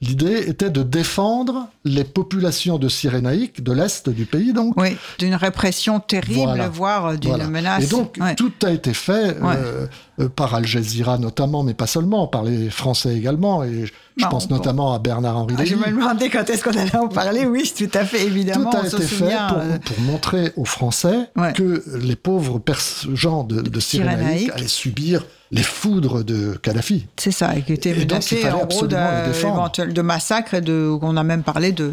L'idée 0.02 0.46
était 0.48 0.70
de 0.70 0.84
défendre 0.84 1.68
les 1.84 2.06
populations 2.06 2.78
de 2.78 2.88
Cyrénaïque, 2.88 3.62
de 3.62 3.74
l'Est 3.74 4.08
du 4.10 4.26
pays, 4.26 4.54
donc. 4.54 4.74
Oui, 4.78 4.96
d'une 5.18 5.36
répression 5.36 6.00
terrible, 6.00 6.40
Voilà. 6.40 6.70
voire 6.70 7.18
d'une 7.18 7.32
Voilà. 7.32 7.48
menace. 7.48 7.84
Et 7.84 7.88
donc, 7.88 8.16
Ouais. 8.22 8.36
tout 8.36 8.54
a 8.64 8.72
été 8.72 8.94
fait 8.94 9.36
euh, 9.44 9.88
euh, 10.22 10.30
par 10.30 10.56
Al 10.56 10.66
Jazeera 10.66 11.18
notamment, 11.18 11.64
mais 11.64 11.74
pas 11.74 11.88
seulement, 11.88 12.28
par 12.28 12.44
les 12.44 12.70
Français 12.70 13.18
également. 13.18 13.64
Et 13.66 13.86
je, 13.88 13.92
je 14.18 14.24
Non, 14.24 14.30
pense 14.30 14.48
bon. 14.48 14.56
notamment 14.56 14.94
à 14.94 15.00
Bernard-Henri 15.00 15.56
Ah, 15.58 15.66
je 15.66 15.76
me 15.76 15.88
demandais 15.88 16.30
quand 16.30 16.50
est-ce 16.50 16.64
qu'on 16.64 16.72
allait 16.78 16.96
en 16.96 17.10
parler. 17.10 17.46
Oui, 17.48 17.70
tout 17.78 17.90
à 17.94 18.06
fait, 18.06 18.24
évidemment. 18.26 18.70
Tout 18.70 18.78
a 18.78 18.82
on 18.82 18.86
été 18.86 19.02
fait 19.04 19.36
pour, 19.50 19.58
euh, 19.58 19.78
pour 19.84 20.00
montrer 20.02 20.54
aux 20.56 20.66
Français 20.66 21.30
que 21.54 21.84
les 22.02 22.16
pauvres 22.16 22.62
gens 23.14 23.44
de, 23.44 23.62
de 23.62 23.80
Cyrénaïque. 23.82 24.52
allaient 24.54 24.68
subir 24.68 25.26
les 25.52 25.64
foudres 25.64 26.24
de 26.24 26.60
Kadhafi. 26.62 27.08
C'est 27.18 27.32
ça, 27.32 27.56
et 27.58 27.64
qui 27.64 27.74
était 27.74 27.94
menacé 27.96 28.48
en 28.52 28.66
gros 28.68 28.86
éventuel 28.88 29.94
de 29.94 30.02
massacre 30.04 30.54
et 30.54 30.62
de 30.62 30.96
qu'on 31.02 31.18
a 31.18 31.24
même 31.24 31.42
parlé 31.42 31.72
de, 31.72 31.92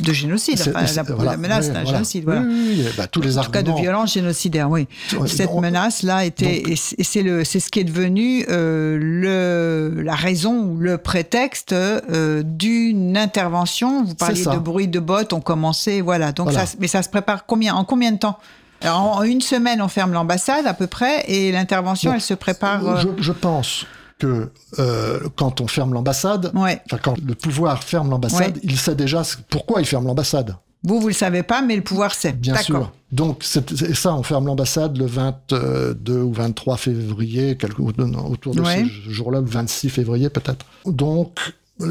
génocide. 0.00 0.60
Enfin, 0.60 0.82
la, 0.96 1.02
voilà. 1.04 1.30
la 1.32 1.36
menace 1.36 1.66
Oui, 1.66 1.72
d'un 1.72 1.82
voilà. 1.82 1.98
génocide. 1.98 2.24
Oui, 2.26 2.34
Voilà. 2.34 2.40
oui, 2.48 2.74
oui, 2.78 2.84
bah, 2.96 3.06
tous 3.06 3.20
les 3.20 3.38
en 3.38 3.42
tout 3.44 3.50
cas 3.52 3.62
de 3.62 3.70
violence 3.72 4.14
génocidaire, 4.14 4.68
oui. 4.70 4.88
Cette 5.26 5.54
menace-là 5.54 6.24
était, 6.24 6.60
donc- 6.62 6.68
et 6.70 6.76
c'est- 6.76 7.22
le, 7.22 7.44
c'est 7.44 7.60
ce 7.60 7.70
qui 7.70 7.80
est 7.80 7.84
devenu 7.84 8.44
euh, 8.48 8.98
le, 9.00 10.02
la 10.02 10.14
raison 10.14 10.64
ou 10.64 10.76
le 10.78 10.98
prétexte 10.98 11.72
euh, 11.72 12.42
d'une 12.44 13.16
intervention. 13.16 14.04
Vous 14.04 14.14
parliez 14.14 14.44
de 14.44 14.58
bruit 14.58 14.88
de 14.88 15.00
bottes, 15.00 15.32
on 15.32 15.40
commençait, 15.40 16.00
voilà. 16.00 16.32
Donc 16.32 16.52
ça, 16.52 16.64
mais 16.80 16.88
ça 16.88 17.02
se 17.02 17.08
prépare 17.08 17.46
combien, 17.46 17.74
en 17.74 17.84
combien 17.84 18.10
de 18.12 18.18
temps? 18.18 18.38
Alors, 18.82 19.16
en 19.18 19.22
une 19.22 19.40
semaine, 19.40 19.80
on 19.82 19.88
ferme 19.88 20.12
l'ambassade 20.12 20.66
à 20.66 20.74
peu 20.74 20.86
près, 20.86 21.24
et 21.28 21.50
l'intervention, 21.52 22.12
elle 22.12 22.20
se 22.20 22.34
prépare. 22.34 22.86
euh, 22.86 23.00
Je, 23.00 23.22
je 23.22 23.32
pense 23.32 23.86
que 24.18 24.50
euh, 24.78 25.20
quand 25.36 25.60
on 25.60 25.66
ferme 25.66 25.92
l'ambassade, 25.92 26.50
Ouais. 26.54 26.80
quand 27.02 27.16
le 27.18 27.34
pouvoir 27.34 27.82
ferme 27.84 28.10
l'ambassade, 28.10 28.56
Ouais. 28.56 28.60
il 28.62 28.76
sait 28.78 28.94
déjà 28.94 29.22
pourquoi 29.50 29.80
il 29.80 29.86
ferme 29.86 30.06
l'ambassade. 30.06 30.56
Vous, 30.84 31.00
vous 31.00 31.08
le 31.08 31.14
savez 31.14 31.42
pas, 31.42 31.62
mais 31.62 31.74
le 31.76 31.82
pouvoir 31.82 32.14
sait. 32.14 32.32
Bien 32.32 32.56
sûr. 32.58 32.92
Donc 33.10 33.38
c'est 33.42 33.94
ça, 33.94 34.14
on 34.14 34.22
ferme 34.22 34.46
l'ambassade 34.46 34.96
le 34.98 35.06
22 35.06 36.20
ou 36.22 36.32
23 36.32 36.76
février, 36.76 37.56
quelque, 37.56 37.80
autour 37.82 38.54
de 38.54 38.60
Ouais. 38.60 38.84
ce 39.04 39.10
jour-là, 39.10 39.40
le 39.40 39.46
26 39.46 39.88
février 39.90 40.28
peut-être. 40.30 40.64
Donc 40.86 41.38
on, 41.80 41.86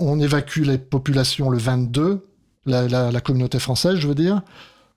on 0.00 0.18
évacue 0.20 0.62
les 0.64 0.78
populations 0.78 1.48
le 1.48 1.58
22, 1.58 2.26
la, 2.66 2.88
la- 2.88 3.10
la 3.12 3.20
communauté 3.20 3.58
française, 3.58 3.96
je 3.96 4.08
veux 4.08 4.14
dire. 4.14 4.42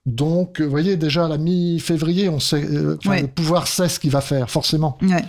Donc, 0.06 0.60
vous 0.60 0.68
voyez, 0.70 0.96
déjà 0.96 1.24
à 1.24 1.28
la 1.28 1.38
mi-février, 1.38 2.28
on 2.28 2.38
sait, 2.40 2.62
euh, 2.62 2.98
Ouais. 3.06 3.22
le 3.22 3.26
pouvoir 3.28 3.66
sait 3.66 3.88
ce 3.88 3.98
qu'il 3.98 4.10
va 4.10 4.20
faire, 4.20 4.50
forcément. 4.50 4.98
Ouais. 5.02 5.24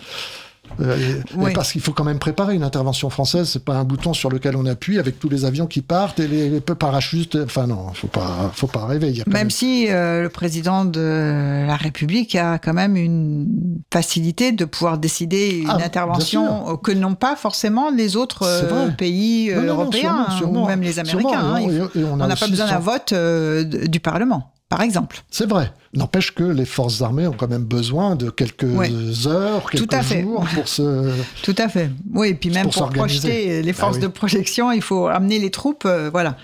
Euh, 0.81 0.97
et- 0.97 1.21
Oui. 1.37 1.51
et 1.51 1.53
parce 1.53 1.71
qu'il 1.71 1.79
faut 1.79 1.93
quand 1.93 2.03
même 2.03 2.17
préparer 2.17 2.55
une 2.55 2.63
intervention 2.63 3.09
française, 3.11 3.47
c'est 3.47 3.63
pas 3.63 3.75
un 3.75 3.83
bouton 3.83 4.13
sur 4.13 4.29
lequel 4.31 4.55
on 4.57 4.65
appuie 4.65 4.97
avec 4.99 5.19
tous 5.19 5.29
les 5.29 5.45
avions 5.45 5.67
qui 5.67 5.81
partent 5.81 6.19
et 6.19 6.27
les, 6.27 6.49
les 6.49 6.59
parachutes. 6.59 7.37
Enfin 7.45 7.67
non, 7.67 7.93
faut 7.93 8.07
pas, 8.07 8.51
faut 8.53 8.65
pas 8.67 8.85
rêver. 8.87 9.11
Il 9.11 9.17
y 9.17 9.21
a 9.21 9.23
quand 9.25 9.31
Même 9.31 9.51
si 9.51 9.85
euh, 9.89 10.23
le 10.23 10.29
président 10.29 10.83
de 10.83 11.65
la 11.67 11.75
République 11.75 12.35
a 12.35 12.57
quand 12.57 12.73
même 12.73 12.95
une 12.97 13.47
facilité 13.93 14.51
de 14.53 14.65
pouvoir 14.65 14.97
décider 14.97 15.59
une 15.59 15.69
Ah, 15.69 15.77
intervention 15.85 16.71
euh, 16.71 16.77
que 16.77 16.91
n'ont 16.91 17.15
pas 17.15 17.35
forcément 17.35 17.91
les 17.91 18.15
autres 18.17 18.41
euh, 18.43 18.89
pays 18.89 19.51
euh, 19.51 19.57
Non, 19.57 19.61
non, 19.61 19.67
non, 19.67 19.73
européens 19.83 20.01
sûrement, 20.01 20.25
hein, 20.27 20.37
sûrement, 20.37 20.63
ou 20.63 20.67
même 20.67 20.81
les 20.81 20.93
sûrement. 20.93 21.09
Américains. 21.31 21.39
hein. 21.45 21.57
Et 21.95 22.03
on- 22.03 22.09
faut- 22.09 22.15
n'a 22.17 22.35
pas 22.35 22.47
besoin 22.47 22.67
d'un 22.67 22.79
vote 22.79 23.13
euh, 23.13 23.63
du 23.63 23.99
Parlement, 23.99 24.51
par 24.75 24.81
exemple. 24.83 25.23
C'est 25.31 25.47
vrai. 25.47 25.71
N'empêche 25.93 26.35
que 26.35 26.43
les 26.43 26.65
forces 26.65 27.01
armées 27.01 27.27
ont 27.27 27.31
quand 27.33 27.47
même 27.47 27.63
besoin 27.63 28.17
de 28.17 28.29
quelques 28.29 28.63
Ouais. 28.63 28.91
heures, 29.25 29.69
quelques 29.71 29.87
Tout 29.87 29.95
à 29.95 30.01
fait. 30.03 30.21
jours 30.21 30.45
pour 30.53 30.67
se. 30.67 31.11
Tout 31.43 31.55
à 31.57 31.69
fait. 31.69 31.89
Oui, 32.13 32.27
et 32.29 32.33
puis 32.35 32.49
même 32.49 32.69
Pour 32.69 32.89
projeter 32.89 33.61
les 33.61 33.69
Ah 33.69 33.73
forces 33.73 33.95
oui. 33.95 34.01
de 34.01 34.07
projection, 34.07 34.73
il 34.73 34.81
faut 34.81 35.07
amener 35.07 35.39
les 35.39 35.49
troupes. 35.49 35.85
euh, 35.85 36.09
voilà. 36.11 36.35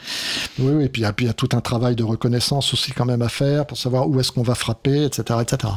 Oui, 0.59 0.71
oui. 0.75 0.85
Et 0.85 0.89
puis 0.89 1.01
il 1.01 1.25
y 1.25 1.29
a- 1.29 1.33
tout 1.33 1.49
un 1.51 1.59
travail 1.59 1.97
de 1.97 2.03
reconnaissance 2.05 2.73
aussi 2.73 2.93
quand 2.93 3.05
même 3.05 3.21
à 3.21 3.27
faire 3.29 3.67
pour 3.67 3.77
savoir 3.77 4.07
où 4.07 4.17
est-ce 4.21 4.31
qu'on 4.31 4.43
va 4.43 4.55
frapper, 4.55 5.03
etc., 5.03 5.39
etc. 5.41 5.73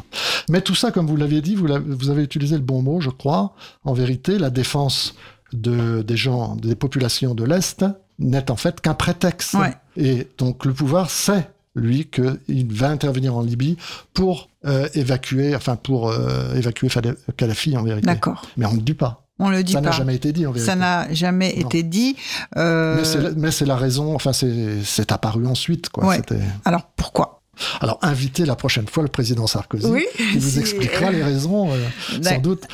Mais 0.49 0.61
tout 0.61 0.77
ça, 0.77 0.93
comme 0.93 1.09
vous 1.09 1.17
l'aviez 1.17 1.41
dit, 1.41 1.57
vous, 1.57 1.67
avez 2.11 2.23
utilisé 2.23 2.55
le 2.55 2.63
bon 2.63 2.83
mot, 2.83 3.01
je 3.01 3.11
crois. 3.11 3.55
En 3.85 3.95
vérité, 3.95 4.39
la 4.39 4.51
défense 4.51 5.17
de, 5.53 6.03
des 6.03 6.17
gens, 6.17 6.55
des 6.55 6.77
populations 6.77 7.35
de 7.35 7.43
l'Est 7.43 7.85
n'est 8.21 8.49
en 8.53 8.57
fait 8.57 8.81
qu'un 8.81 8.95
prétexte. 8.95 9.55
Ouais. 9.55 9.75
Et 9.97 10.29
donc 10.39 10.65
le 10.65 10.73
pouvoir 10.73 11.11
sait, 11.11 11.49
lui, 11.75 12.07
qu'il 12.07 12.73
va 12.73 12.89
intervenir 12.89 13.35
en 13.37 13.43
Libye 13.43 13.77
pour 14.13 14.49
euh, 14.65 14.89
évacuer, 14.95 15.55
enfin 15.57 15.77
pour 15.77 16.11
euh, 16.11 16.55
évacuer 16.55 16.89
Kadhafi 17.37 17.77
en 17.77 17.83
vérité. 17.83 18.07
D'accord. 18.07 18.47
Mais 18.57 18.67
on 18.67 18.73
ne 18.73 18.77
le 18.77 18.83
dit 18.83 18.95
pas. 18.95 19.21
On 19.41 19.51
le 19.51 19.65
dit 19.65 19.73
Ça 19.73 19.81
n'a 19.81 19.91
jamais 19.91 20.15
été 20.15 20.33
dit 20.33 20.47
en 20.47 20.53
vérité. 20.53 20.71
Ça 20.71 20.77
n'a 20.77 21.13
jamais 21.13 21.53
Non. 21.59 21.67
été 21.69 21.83
dit. 21.83 22.15
Euh, 22.57 23.03
Mais 23.37 23.51
c'est 23.51 23.67
la- 23.67 23.75
raison, 23.77 24.15
enfin 24.15 24.33
c'est 24.33 24.83
c'est 24.85 25.11
apparu 25.11 25.47
ensuite. 25.47 25.89
Quoi. 25.89 26.07
Ouais. 26.07 26.23
Alors 26.65 26.83
pourquoi? 26.97 27.43
Alors, 27.81 27.99
invitez 28.03 28.45
la 28.45 28.57
prochaine 28.57 28.87
fois 28.89 29.03
le 29.03 29.09
président 29.09 29.47
Sarkozy, 29.47 29.87
Oui, 29.87 30.05
qui 30.17 30.39
vous 30.39 30.59
expliquera 30.59 31.11
les 31.11 31.23
raisons, 31.23 31.73
euh, 31.73 31.77
sans 32.23 32.39
doute. 32.39 32.65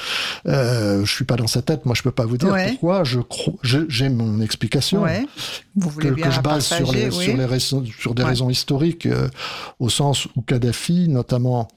Euh, 0.47 1.05
je 1.05 1.13
suis 1.13 1.25
pas 1.25 1.37
dans 1.37 1.47
sa 1.47 1.63
tête, 1.63 1.87
moi 1.87 1.95
je 1.95 2.03
peux 2.03 2.11
pas 2.11 2.25
vous 2.27 2.37
dire 2.37 2.51
Ouais. 2.51 2.71
pourquoi. 2.71 3.05
Je 3.05 3.21
j'ai 3.89 4.09
mon 4.09 4.41
explication 4.41 5.03
Ouais. 5.03 5.27
Vous 5.77 5.89
que, 5.89 5.95
voulez 5.95 6.11
bien 6.11 6.27
que 6.29 6.33
je 6.35 6.41
base 6.41 6.67
sur, 6.67 6.79
partager, 6.79 7.09
les, 7.11 7.17
oui. 7.17 7.25
sur, 7.25 7.37
les 7.37 7.45
raisons, 7.45 7.85
sur 7.99 8.15
des 8.15 8.23
Ouais. 8.23 8.29
raisons 8.31 8.51
historiques, 8.51 9.07
euh, 9.07 9.29
au 9.79 9.89
sens 9.89 10.27
où 10.37 10.43
Kadhafi, 10.43 11.09
notamment, 11.09 11.69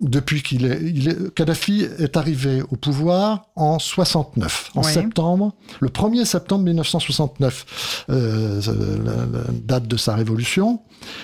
depuis 0.00 0.42
qu'il 0.42 0.64
est, 0.66 0.80
il 0.82 1.08
est, 1.08 1.34
Kadhafi 1.34 1.86
est 1.98 2.16
arrivé 2.16 2.62
au 2.70 2.76
pouvoir 2.76 3.46
en 3.54 3.78
69, 3.78 4.70
en 4.74 4.82
septembre, 4.82 5.54
le 5.80 5.88
1er 5.88 6.24
septembre 6.24 6.64
1969, 6.64 8.06
euh, 8.10 8.60
la, 9.04 9.12
la 9.26 9.44
date 9.52 9.86
de 9.88 9.96
sa 9.96 10.14
révolution. 10.14 10.80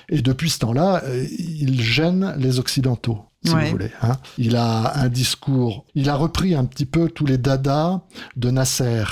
Et 0.08 0.22
depuis 0.22 0.50
ce 0.50 0.58
temps-là, 0.60 1.02
euh, 1.04 1.26
il 1.38 1.80
gêne 1.80 2.34
les 2.38 2.58
Occidentaux. 2.58 3.18
Si 3.46 3.54
Ouais. 3.54 3.64
vous 3.66 3.70
voulez. 3.70 3.90
hein. 4.02 4.16
Il 4.38 4.56
a 4.56 4.98
un 4.98 5.08
discours, 5.08 5.84
il 5.94 6.08
a 6.10 6.16
repris 6.16 6.54
un 6.54 6.64
petit 6.64 6.84
peu 6.86 7.08
tous 7.08 7.26
les 7.26 7.38
dadas 7.38 8.00
de 8.36 8.50
Nasser, 8.50 9.04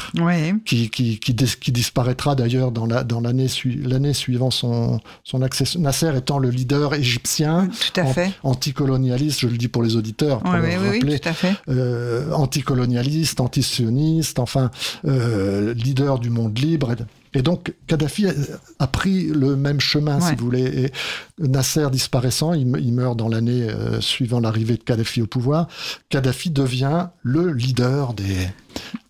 qui, 0.65 0.91
qui, 0.91 1.19
qui, 1.19 1.35
dis- 1.35 1.57
qui 1.61 1.73
disparaîtra 1.73 2.35
d'ailleurs 2.35 2.73
dans 2.73 2.87
la 2.87 3.05
dans 3.05 3.21
l'année 3.21 3.47
l'année 3.83 4.13
suivant 4.13 4.51
son 4.51 5.01
son 5.23 5.43
accession. 5.43 5.81
Nasser 5.81 6.17
étant 6.17 6.39
le 6.39 6.51
leader 6.51 6.95
égyptien 6.95 7.69
Tout 7.95 8.01
à 8.01 8.05
an- 8.05 8.13
fait. 8.13 8.33
anticolonialiste, 8.43 9.41
je 9.41 9.49
le 9.49 9.57
dis 9.57 9.69
pour 9.69 9.83
les 9.83 9.97
auditeurs, 9.97 10.41
pour 10.41 10.53
Oui, 10.53 10.61
leur 10.61 10.67
oui, 10.69 10.77
oui, 10.89 10.99
rappeler, 10.99 11.19
tout 11.21 11.29
à 11.29 11.33
fait. 11.33 11.55
euh, 11.69 12.33
anticolonialiste, 12.33 13.41
antisioniste, 13.41 14.39
enfin 14.39 14.71
euh, 15.07 15.75
leader 15.75 16.19
du 16.19 16.31
monde 16.31 16.59
libre. 16.59 16.95
Et, 17.35 17.43
donc 17.43 17.75
Kadhafi 17.87 18.27
a, 18.79 18.87
pris 18.87 19.25
le 19.25 19.57
même 19.57 19.81
chemin, 19.81 20.21
si 20.21 20.35
vous 20.37 20.45
voulez. 20.45 20.63
Et 20.85 20.93
Nasser 21.39 21.89
disparaissant, 21.91 22.53
il, 22.53 22.67
me- 22.67 22.79
il 22.81 22.93
meurt 22.93 23.17
dans 23.17 23.29
l'année 23.29 23.69
euh, 23.69 24.01
suivant 24.01 24.41
l'arrivée 24.41 24.77
de 24.77 24.83
Kadhafi 24.83 25.23
au 25.23 25.27
pouvoir. 25.27 25.69
Kadhafi 26.11 26.51
devient 26.51 27.09
le 27.23 27.53
leader 27.53 28.15
des 28.15 28.49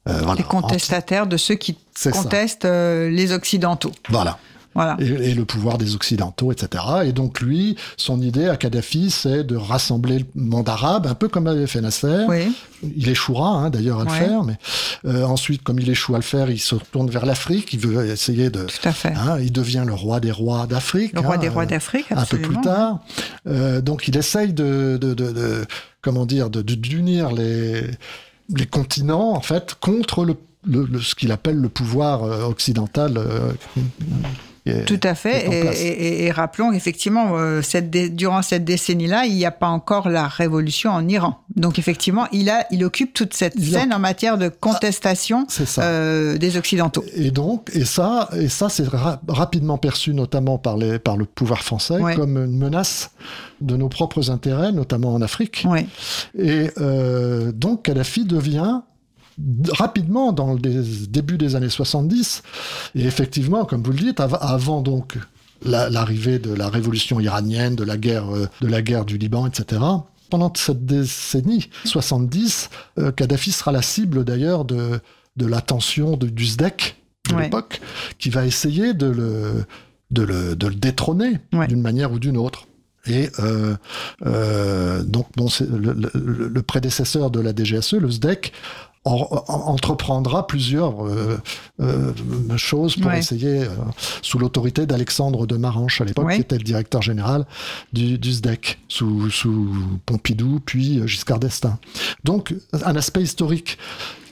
euh, 0.09 0.19
voilà, 0.21 0.35
Les 0.37 0.43
contestataires 0.43 1.27
de 1.27 1.37
ceux 1.37 1.55
qui 1.55 1.77
contestent 2.13 2.65
euh, 2.67 3.09
les 3.11 3.33
Occidentaux. 3.33 3.93
Voilà. 4.11 4.39
Voilà. 4.75 4.97
et, 4.99 5.05
et 5.31 5.35
le 5.35 5.45
pouvoir 5.45 5.79
des 5.79 5.95
Occidentaux, 5.95 6.51
etc. 6.53 6.83
Et 7.05 7.13
donc 7.13 7.41
lui, 7.41 7.77
son 7.97 8.21
idée 8.21 8.49
à 8.49 8.57
Kadhafi, 8.57 9.11
c'est 9.11 9.45
de 9.45 9.57
rassembler 9.57 10.19
le 10.19 10.27
monde 10.35 10.69
arabe, 10.69 11.07
un 11.07 11.15
peu 11.15 11.29
comme 11.29 11.47
avait 11.47 11.67
fait 11.67 11.81
Nasser. 11.81 12.25
Oui. 12.29 12.53
Il 12.97 13.09
échouera 13.09 13.49
hein, 13.51 13.71
d'ailleurs 13.71 14.01
à 14.01 14.05
le 14.05 14.11
Ouais. 14.11 14.19
faire, 14.19 14.43
mais 14.45 14.57
euh, 15.07 15.25
ensuite, 15.25 15.63
comme 15.63 15.79
il 15.79 15.89
échoue 15.89 16.15
à 16.15 16.19
le 16.19 16.23
faire, 16.25 16.51
il 16.51 16.59
se 16.61 16.75
tourne 16.75 17.09
vers 17.09 17.25
l'Afrique. 17.25 17.73
Il 17.73 17.79
veut 17.81 18.07
essayer 18.11 18.51
de. 18.51 18.65
Tout 18.65 18.89
à 18.89 18.93
fait. 18.93 19.15
hein, 19.15 19.39
il 19.41 19.53
devient 19.53 19.85
le 19.87 19.95
roi 19.95 20.21
des 20.21 20.31
rois 20.33 20.67
d'Afrique. 20.67 21.13
Le 21.15 21.21
roi 21.21 21.37
hein, 21.37 21.39
des 21.39 21.49
rois 21.49 21.63
euh, 21.63 21.67
d'Afrique, 21.67 22.07
un 22.11 22.25
peu 22.27 22.39
plus 22.39 22.61
tard. 22.61 22.99
Euh, 23.47 23.81
donc 23.81 24.07
il 24.09 24.17
essaye 24.17 24.53
de, 24.53 24.99
de, 25.01 25.15
de- 25.15 25.33
de- 25.33 25.65
comment 26.03 26.27
dire, 26.27 26.51
d'unir 26.51 27.33
les, 27.33 27.85
les 28.55 28.67
continents 28.67 29.33
en 29.35 29.41
fait 29.41 29.75
contre 29.81 30.25
le, 30.27 30.37
le- 30.67 30.85
le- 30.85 31.01
ce 31.01 31.15
qu'il 31.15 31.33
appelle 31.33 31.57
le 31.57 31.69
pouvoir 31.71 32.25
euh, 32.25 32.43
occidental. 32.45 33.15
euh, 33.17 33.53
est- 34.67 34.85
Tout 34.87 35.01
à 35.03 35.15
fait. 35.15 36.25
Et, 36.25 36.31
rappelons 36.31 36.73
effectivement, 36.73 37.33
euh, 37.37 37.61
cette 37.63 37.91
durant 37.91 38.43
cette 38.43 38.65
décennie-là, 38.65 39.27
il 39.27 39.35
n'y 39.35 39.45
a 39.45 39.51
pas 39.51 39.69
encore 39.69 40.09
la 40.09 40.27
révolution 40.27 40.91
en 40.91 41.07
Iran. 41.07 41.39
Donc 41.57 41.79
effectivement, 41.79 42.27
il, 42.33 42.49
a, 42.51 42.67
il 42.71 42.83
occupe 42.85 43.13
toute 43.13 43.35
cette 43.35 43.55
Il 43.57 43.77
a- 43.77 43.81
scène 43.81 43.93
en 43.93 43.99
matière 43.99 44.39
de 44.39 44.49
contestation 44.49 45.47
ça. 45.49 45.83
euh, 45.83 46.39
des 46.39 46.57
Occidentaux. 46.57 47.05
Et 47.15 47.31
donc, 47.31 47.71
et 47.75 47.85
ça, 47.85 48.29
et 48.37 48.49
ça, 48.49 48.69
c'est 48.69 48.89
ra- 48.89 49.21
rapidement 49.29 49.77
perçu, 49.79 50.15
notamment 50.15 50.59
par 50.59 50.77
les, 50.77 50.99
par 50.99 51.17
le 51.17 51.25
pouvoir 51.27 51.63
français, 51.63 51.99
Ouais. 52.01 52.15
comme 52.17 52.37
une 52.39 52.57
menace 52.59 53.11
de 53.61 53.77
nos 53.77 53.89
propres 53.89 54.31
intérêts, 54.31 54.73
notamment 54.73 55.15
en 55.15 55.23
Afrique. 55.23 55.67
Et 56.39 56.71
euh, 56.79 57.53
donc 57.53 57.83
Kadhafi 57.85 58.25
devient 58.25 58.81
rapidement 59.73 60.33
dans 60.33 60.53
le 60.55 60.59
dé- 60.59 60.83
début 61.09 61.39
des 61.39 61.57
années 61.57 61.69
70 61.69 62.43
et 62.95 63.05
effectivement 63.05 63.65
comme 63.65 63.83
vous 63.83 63.93
le 63.93 63.99
dites 63.99 64.21
av- 64.21 64.39
avant 64.41 64.81
donc 64.83 65.19
la- 65.65 65.89
l'arrivée 65.91 66.39
de 66.39 66.53
la 66.53 66.69
révolution 66.69 67.21
iranienne 67.21 67.75
de 67.77 67.85
la 67.85 67.97
guerre 67.97 68.33
euh, 68.35 68.47
de 68.61 68.67
la 68.69 68.83
guerre 68.83 69.05
du 69.05 69.19
Liban 69.19 69.47
etc 69.47 69.81
pendant 70.31 70.53
cette 70.55 70.85
décennie 70.87 71.69
70 71.85 72.71
euh, 72.99 73.11
Kadhafi 73.13 73.51
sera 73.53 73.73
la 73.73 73.83
cible 73.83 74.25
d'ailleurs 74.25 74.65
de 74.65 75.01
de 75.37 75.47
l'attention 75.47 76.17
du 76.17 76.47
SDEC 76.47 76.97
de 77.31 77.35
Ouais. 77.35 77.45
l'époque 77.45 77.81
qui 78.19 78.31
va 78.31 78.45
essayer 78.47 78.95
de 78.95 79.07
le 79.07 79.65
de 80.11 80.23
le, 80.23 80.55
de 80.55 80.67
le 80.69 80.75
détrôner 80.75 81.41
Ouais. 81.53 81.67
d'une 81.67 81.81
manière 81.81 82.13
ou 82.13 82.19
d'une 82.21 82.37
autre 82.37 82.67
et 83.07 83.29
euh, 83.41 83.75
euh, 84.25 85.03
donc, 85.03 85.27
bon, 85.37 85.49
le, 85.61 85.93
le- 85.93 86.49
le 86.49 86.63
prédécesseur 86.63 87.31
de 87.31 87.39
la 87.41 87.53
DGSE, 87.55 87.95
le 87.95 88.11
SDEC, 88.11 88.53
entreprendra 89.05 90.47
plusieurs 90.47 91.07
euh, 91.07 91.39
euh, 91.81 92.13
choses 92.57 92.97
pour 92.97 93.11
Ouais. 93.11 93.19
essayer, 93.19 93.61
euh, 93.65 93.69
sous 94.23 94.39
l'autorité 94.39 94.87
d'Alexandre 94.87 95.47
de 95.47 95.57
Maranche 95.57 96.01
à 96.01 96.05
l'époque, 96.05 96.25
Ouais. 96.27 96.37
qui 96.37 96.41
était 96.41 96.57
le 96.57 96.65
directeur 96.65 97.03
général 97.03 97.47
du, 97.93 98.19
du 98.19 98.33
SDEC, 98.33 98.79
sous, 98.89 99.31
sous 99.31 99.69
Pompidou, 100.07 100.61
puis 100.65 101.07
Giscard 101.07 101.39
d'Estaing. 101.39 101.79
Donc, 102.25 102.55
un 102.73 102.97
aspect 102.97 103.23
historique 103.23 103.77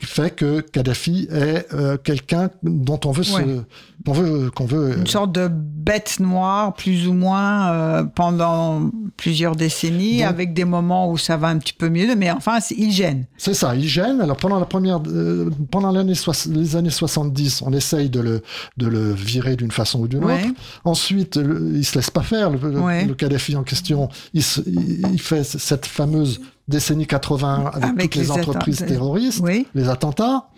fait 0.06 0.34
que 0.34 0.60
Kadhafi 0.60 1.28
est 1.30 1.66
euh, 1.72 1.96
quelqu'un 1.96 2.50
dont 2.62 3.00
on 3.04 3.10
veut 3.12 3.22
Ouais. 3.32 3.44
se, 3.44 3.60
qu'on 4.04 4.12
veut, 4.12 4.50
qu'on 4.50 4.64
veut 4.66 4.98
une 4.98 5.06
sorte 5.06 5.32
de 5.32 5.48
bête 5.48 6.18
noire, 6.18 6.74
plus 6.74 7.06
ou 7.06 7.12
moins, 7.12 7.70
euh, 7.72 8.02
pendant 8.04 8.90
plusieurs 9.16 9.54
décennies, 9.54 10.18
Donc- 10.18 10.26
avec 10.28 10.54
des 10.54 10.64
moments 10.64 11.10
où 11.10 11.18
ça 11.18 11.36
va 11.36 11.48
un 11.48 11.58
petit 11.58 11.72
peu 11.72 11.88
mieux, 11.88 12.14
mais 12.16 12.30
enfin, 12.30 12.58
il 12.76 12.90
gêne. 12.92 13.26
C'est 13.36 13.54
ça, 13.54 13.74
il 13.76 13.86
gêne. 13.88 14.20
Alors 14.20 14.36
pendant 14.36 14.58
la 14.58 14.66
première, 14.66 15.00
euh, 15.06 15.50
pendant 15.70 15.92
les 15.92 16.76
années 16.76 16.90
70, 16.90 17.62
on 17.62 17.72
essaye 17.72 18.10
de 18.10 18.20
le, 18.20 18.42
de 18.76 18.86
le 18.86 19.12
virer 19.12 19.56
d'une 19.56 19.70
façon 19.70 20.00
ou 20.00 20.08
d'une 20.08 20.24
Ouais. 20.24 20.44
autre. 20.46 20.54
Ensuite, 20.84 21.36
le- 21.36 21.72
il 21.76 21.84
se 21.84 21.94
laisse 21.96 22.10
pas 22.10 22.22
faire. 22.22 22.50
Le, 22.50 22.58
le- 22.58 22.80
Ouais. 22.80 23.04
le 23.04 23.14
Kadhafi 23.14 23.54
en 23.56 23.62
question, 23.62 24.08
il, 24.34 24.42
se- 24.42 24.60
il- 24.66 25.06
il 25.12 25.20
fait 25.20 25.44
cette 25.44 25.86
fameuse 25.86 26.40
décennie 26.68 27.06
80 27.06 27.70
avec, 27.74 27.84
Avec 27.84 28.10
toutes 28.10 28.14
les, 28.16 28.22
les 28.22 28.30
entreprises 28.30 28.84
terroristes, 28.86 29.40
Oui. 29.42 29.66
les 29.74 29.88
attentats. 29.88 30.48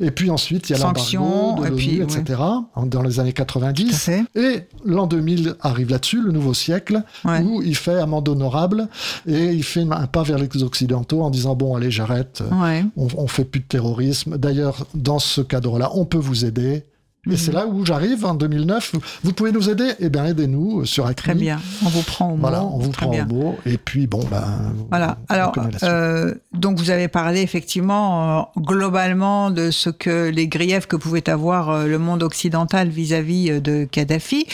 Et 0.00 0.10
puis 0.10 0.30
ensuite, 0.30 0.68
il 0.68 0.72
y 0.72 0.76
a 0.76 0.78
Sanctions, 0.78 1.20
l'embargo 1.56 1.62
de 1.64 1.68
et 1.68 1.76
puis, 1.76 2.00
etc. 2.02 2.40
Dans 2.86 3.02
les 3.02 3.18
années 3.20 3.32
Tout 3.32 3.42
à 3.42 3.46
90. 3.46 3.98
fait. 3.98 4.24
Et 4.36 4.68
l'an 4.84 5.06
2000 5.06 5.54
arrive 5.60 5.90
là-dessus, 5.90 6.20
le 6.20 6.32
nouveau 6.32 6.54
siècle, 6.54 7.02
Ouais. 7.24 7.40
où 7.42 7.62
il 7.62 7.74
fait 7.76 7.98
amende 7.98 8.28
honorable 8.28 8.88
et 9.26 9.52
il 9.52 9.64
fait 9.64 9.86
un 9.90 10.06
pas 10.06 10.22
vers 10.22 10.38
les 10.38 10.62
Occidentaux 10.62 11.22
en 11.22 11.30
disant 11.30 11.54
bon 11.54 11.74
allez 11.76 11.90
j'arrête, 11.90 12.42
Ouais. 12.52 12.84
on, 12.96 13.08
on 13.16 13.26
fait 13.26 13.44
plus 13.44 13.60
de 13.60 13.66
terrorisme. 13.66 14.36
D'ailleurs 14.36 14.86
dans 14.94 15.18
ce 15.18 15.40
cadre-là 15.40 15.90
on 15.94 16.04
peut 16.04 16.18
vous 16.18 16.44
aider. 16.44 16.84
Et 17.26 17.30
Mhm. 17.30 17.36
c'est 17.36 17.52
là 17.52 17.66
où 17.66 17.84
j'arrive 17.84 18.24
en 18.24 18.34
2009. 18.34 18.94
Vous 19.22 19.32
pouvez 19.32 19.52
nous 19.52 19.68
aider? 19.68 19.92
Eh 19.98 20.08
bien 20.08 20.24
aidez-nous 20.24 20.86
sur 20.86 21.06
Acri. 21.06 21.24
Très 21.30 21.34
bien. 21.34 21.60
On 21.84 21.88
vous 21.88 22.02
prend 22.02 22.28
au 22.30 22.36
mot. 22.36 22.40
Voilà, 22.40 22.62
on 22.64 22.78
vous 22.78 22.90
Très 22.92 23.02
prend 23.06 23.10
bien. 23.10 23.26
au 23.28 23.34
mot. 23.34 23.58
Et 23.66 23.76
puis 23.76 24.06
bon 24.06 24.24
ben. 24.30 24.72
Voilà. 24.88 25.18
Alors, 25.28 25.52
euh, 25.82 26.34
donc 26.54 26.78
vous 26.78 26.90
avez 26.90 27.08
parlé 27.08 27.40
effectivement 27.42 28.38
euh, 28.38 28.60
globalement 28.60 29.50
de 29.50 29.70
ce 29.70 29.90
que 29.90 30.28
les 30.30 30.48
griefs 30.48 30.86
que 30.86 30.96
pouvait 30.96 31.28
avoir 31.28 31.70
euh, 31.70 31.86
le 31.86 31.98
monde 31.98 32.22
occidental 32.22 32.88
vis-à-vis 32.88 33.50
euh, 33.50 33.60
de 33.60 33.84
Kadhafi, 33.90 34.46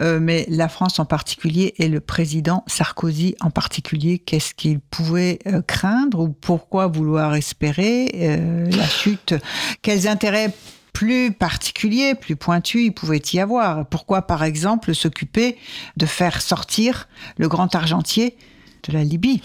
Euh, 0.00 0.18
mais 0.20 0.44
la 0.48 0.68
France 0.68 0.98
en 0.98 1.04
particulier 1.04 1.74
et 1.78 1.86
le 1.88 2.00
président 2.00 2.64
Sarkozy 2.66 3.36
en 3.40 3.50
particulier, 3.50 4.18
qu'est-ce 4.18 4.52
qu'il 4.52 4.80
pouvait 4.80 5.38
euh, 5.46 5.62
craindre 5.62 6.18
ou 6.20 6.28
pourquoi 6.30 6.88
vouloir 6.88 7.34
espérer 7.36 8.10
euh, 8.16 8.68
la 8.72 8.88
chute 8.88 9.34
Quels 9.82 10.08
intérêts 10.08 10.52
plus 10.94 11.32
particuliers, 11.32 12.14
plus 12.14 12.36
pointus, 12.36 12.86
il 12.86 12.92
pouvait 12.92 13.20
y 13.34 13.38
avoir. 13.40 13.84
Pourquoi, 13.86 14.22
par 14.22 14.42
exemple, 14.44 14.94
s'occuper 14.94 15.58
de 15.98 16.06
faire 16.06 16.40
sortir 16.40 17.08
le 17.36 17.48
grand 17.48 17.74
argentier 17.74 18.36
de 18.88 18.92
la 18.92 19.02
Libye? 19.02 19.40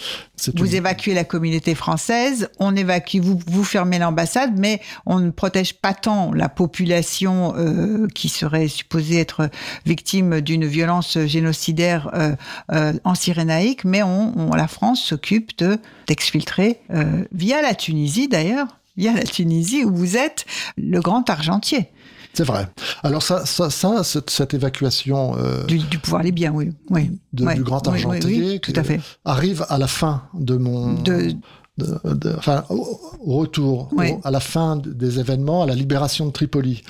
Vous 0.56 0.68
une- 0.68 0.76
évacuez 0.76 1.14
la 1.14 1.24
communauté 1.24 1.74
française, 1.74 2.50
on 2.60 2.76
évacue, 2.76 3.20
vous, 3.20 3.39
vous 3.47 3.64
fermez 3.64 3.97
l'ambassade, 3.97 4.58
mais 4.60 4.80
on 5.06 5.20
ne 5.20 5.32
protège 5.32 5.74
pas 5.76 5.93
tant 5.93 6.34
la 6.34 6.50
population 6.50 7.54
euh, 7.58 8.08
qui 8.14 8.30
serait 8.30 8.68
supposée 8.68 9.20
être 9.20 9.50
victime 9.86 10.41
d'une 10.41 10.66
violence 10.66 11.18
génocidaire 11.26 12.10
euh, 12.14 12.36
euh, 12.74 12.93
en 13.06 13.16
Cyrénaïque, 13.16 13.86
mais 13.86 14.04
on, 14.04 14.34
on- 14.38 14.56
la 14.56 14.68
France 14.68 15.04
s'occupe 15.04 15.58
de 15.58 15.78
d'exfiltrer 16.08 16.80
euh, 16.93 17.24
via 17.32 17.62
la 17.62 17.76
Tunisie 17.76 18.28
d'ailleurs, 18.28 18.78
via 19.00 19.14
la 19.14 19.24
Tunisie 19.24 19.84
où 19.86 19.95
vous 19.95 20.18
êtes 20.18 20.45
le 20.78 21.00
grand 21.00 21.28
argentier 21.30 21.89
C'est 22.34 22.43
vrai. 22.43 22.68
Alors 23.02 23.24
ça, 23.24 23.45
ça, 23.45 23.70
ça 23.70 24.04
cette, 24.04 24.30
cette 24.30 24.54
évacuation 24.54 25.36
euh, 25.38 25.66
du, 25.66 25.80
du 25.80 25.97
pouvoir 26.00 26.22
libyen, 26.22 26.52
oui, 26.52 26.72
oui, 26.91 27.12
de- 27.34 27.54
du 27.54 27.64
grand 27.64 27.82
Oui, 27.88 27.93
oui, 27.93 28.06
oui, 28.06 28.16
argentier 28.18 28.60
tout 28.60 28.74
à 28.76 28.84
fait. 28.84 29.00
arrive 29.26 29.66
à 29.70 29.78
la 29.78 29.88
fin 29.88 30.24
de 30.34 30.56
mon 30.58 30.93
De- 31.02 31.32
de- 31.78 32.00
de- 32.14 32.36
enfin 32.38 32.66
au, 32.70 33.00
au 33.26 33.38
retour 33.38 33.88
Oui. 33.93 34.12
au- 34.12 34.28
à 34.28 34.32
la 34.32 34.41
fin 34.41 34.76
des 34.76 35.20
événements 35.20 35.64
à 35.64 35.66
la 35.66 35.76
libération 35.76 36.26
de 36.28 36.32
Tripoli 36.32 36.84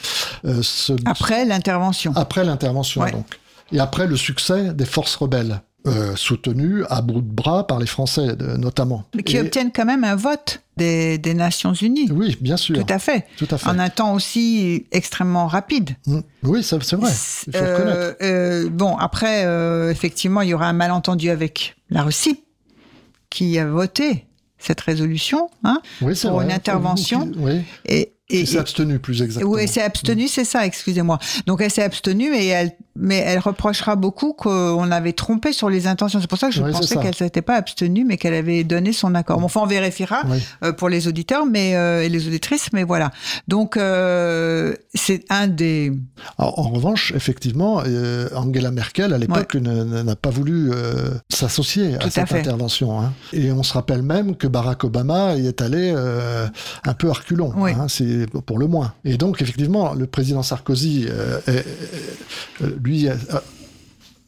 Euh, 0.45 0.61
ce- 0.63 0.93
Après 1.05 1.45
l'intervention. 1.45 2.11
après 2.15 2.43
l'intervention 2.43 3.01
Ouais. 3.01 3.11
donc 3.11 3.27
et 3.71 3.79
après 3.79 4.07
le 4.07 4.15
succès 4.17 4.73
des 4.73 4.85
forces 4.85 5.15
rebelles 5.15 5.61
euh, 5.87 6.15
soutenues 6.15 6.83
à 6.89 7.01
bout 7.01 7.21
de 7.21 7.31
bras 7.33 7.65
par 7.65 7.79
les 7.79 7.85
Français 7.87 8.35
de- 8.35 8.57
notamment 8.57 9.05
qui 9.25 9.37
Et- 9.37 9.39
obtiennent 9.39 9.71
quand 9.73 9.85
même 9.85 10.03
un 10.03 10.15
vote 10.15 10.61
des, 10.75 11.17
des 11.17 11.33
Nations 11.33 11.73
Unies. 11.73 12.11
oui 12.11 12.37
bien 12.41 12.57
sûr 12.57 12.75
Tout 12.77 12.93
à 12.93 12.99
fait. 12.99 13.25
tout 13.37 13.47
à 13.49 13.57
fait 13.57 13.69
En 13.69 13.79
un 13.79 13.89
temps 13.89 14.13
aussi 14.13 14.85
extrêmement 14.91 15.47
rapide. 15.47 15.91
Mm. 16.05 16.19
oui 16.43 16.63
c'est 16.63 16.75
vrai 16.95 17.11
il 17.47 17.53
faut 17.53 17.57
Euh, 17.63 17.77
reconnaître 17.77 18.17
euh, 18.21 18.69
bon, 18.69 18.97
après, 18.97 19.45
euh, 19.45 19.89
effectivement, 19.89 20.41
il 20.41 20.49
y 20.49 20.53
aura 20.53 20.67
un 20.67 20.73
malentendu 20.73 21.29
avec 21.29 21.75
la 21.89 22.03
Russie 22.03 22.43
qui 23.29 23.57
a 23.59 23.65
voté 23.65 24.25
cette 24.57 24.81
résolution. 24.81 25.49
Hein, 25.63 25.81
oui 26.01 26.13
pour 26.21 26.31
vrai 26.31 26.45
une 26.45 26.51
intervention. 26.51 27.31
oui 27.37 27.61
et, 27.85 28.13
et, 28.29 28.41
qui 28.41 28.47
s'est 28.47 28.55
et- 28.57 28.59
abstenu 28.59 28.99
plus 28.99 29.21
exactement 29.21 29.51
oui, 29.53 29.61
elle 29.63 29.69
s'est 29.69 29.81
abstenue, 29.81 30.27
c'est 30.27 30.43
ça, 30.45 30.65
excusez-moi. 30.65 31.19
Donc 31.45 31.61
elle 31.61 31.71
s'est 31.71 31.83
abstenue 31.83 32.35
et 32.35 32.47
elle, 32.47 32.71
mais 32.99 33.17
elle 33.17 33.39
reprochera 33.39 33.95
beaucoup 33.95 34.33
qu'on 34.33 34.91
avait 34.91 35.13
trompé 35.13 35.53
sur 35.53 35.69
les 35.69 35.87
intentions. 35.87 36.19
C'est 36.21 36.27
pour 36.29 36.37
ça 36.37 36.49
que 36.49 36.53
je 36.55 36.61
Oui, 36.61 36.71
pensais 36.71 36.97
qu'elle 36.97 37.15
s'était 37.15 37.41
pas 37.41 37.55
abstenue, 37.55 38.03
mais 38.05 38.17
qu'elle 38.17 38.33
avait 38.33 38.63
donné 38.63 38.91
son 38.93 39.15
accord. 39.15 39.39
Bon, 39.39 39.45
enfin, 39.45 39.61
on 39.63 39.65
vérifiera 39.65 40.21
Oui. 40.27 40.37
euh, 40.63 40.73
pour 40.73 40.89
les 40.89 41.07
auditeurs, 41.07 41.45
mais 41.45 41.75
euh, 41.75 42.03
et 42.03 42.09
les 42.09 42.27
auditrices, 42.27 42.67
mais 42.73 42.83
voilà. 42.83 43.11
Donc 43.47 43.77
euh, 43.77 44.75
c'est 44.93 45.23
un 45.29 45.47
des. 45.47 45.93
Alors, 46.37 46.59
en 46.59 46.69
revanche, 46.69 47.13
effectivement, 47.15 47.81
Angela 48.35 48.71
Merkel, 48.71 49.13
à 49.13 49.17
l'époque, 49.17 49.55
n'a 49.55 50.15
pas 50.15 50.29
voulu 50.29 50.71
s'associer 51.29 51.95
à 51.95 52.05
à 52.05 52.09
cette 52.09 52.27
fait. 52.27 52.39
intervention. 52.39 52.99
hein. 52.99 53.13
Et 53.33 53.51
on 53.51 53.63
se 53.63 53.73
rappelle 53.73 54.01
même 54.01 54.35
que 54.35 54.47
Barack 54.47 54.83
Obama 54.83 55.35
y 55.35 55.47
est 55.47 55.61
allé 55.61 55.91
un 56.85 56.93
peu 56.93 57.09
à 57.09 57.13
reculons, 57.13 57.53
Oui. 57.55 57.71
hein, 57.71 57.87
c'est 57.87 58.25
pour 58.45 58.57
le 58.59 58.67
moins. 58.67 58.93
Et 59.05 59.17
donc, 59.17 59.41
effectivement, 59.41 59.93
le 59.93 60.05
président 60.07 60.43
Sarkozy, 60.43 61.07
euh, 61.09 61.39
euh, 63.07 63.15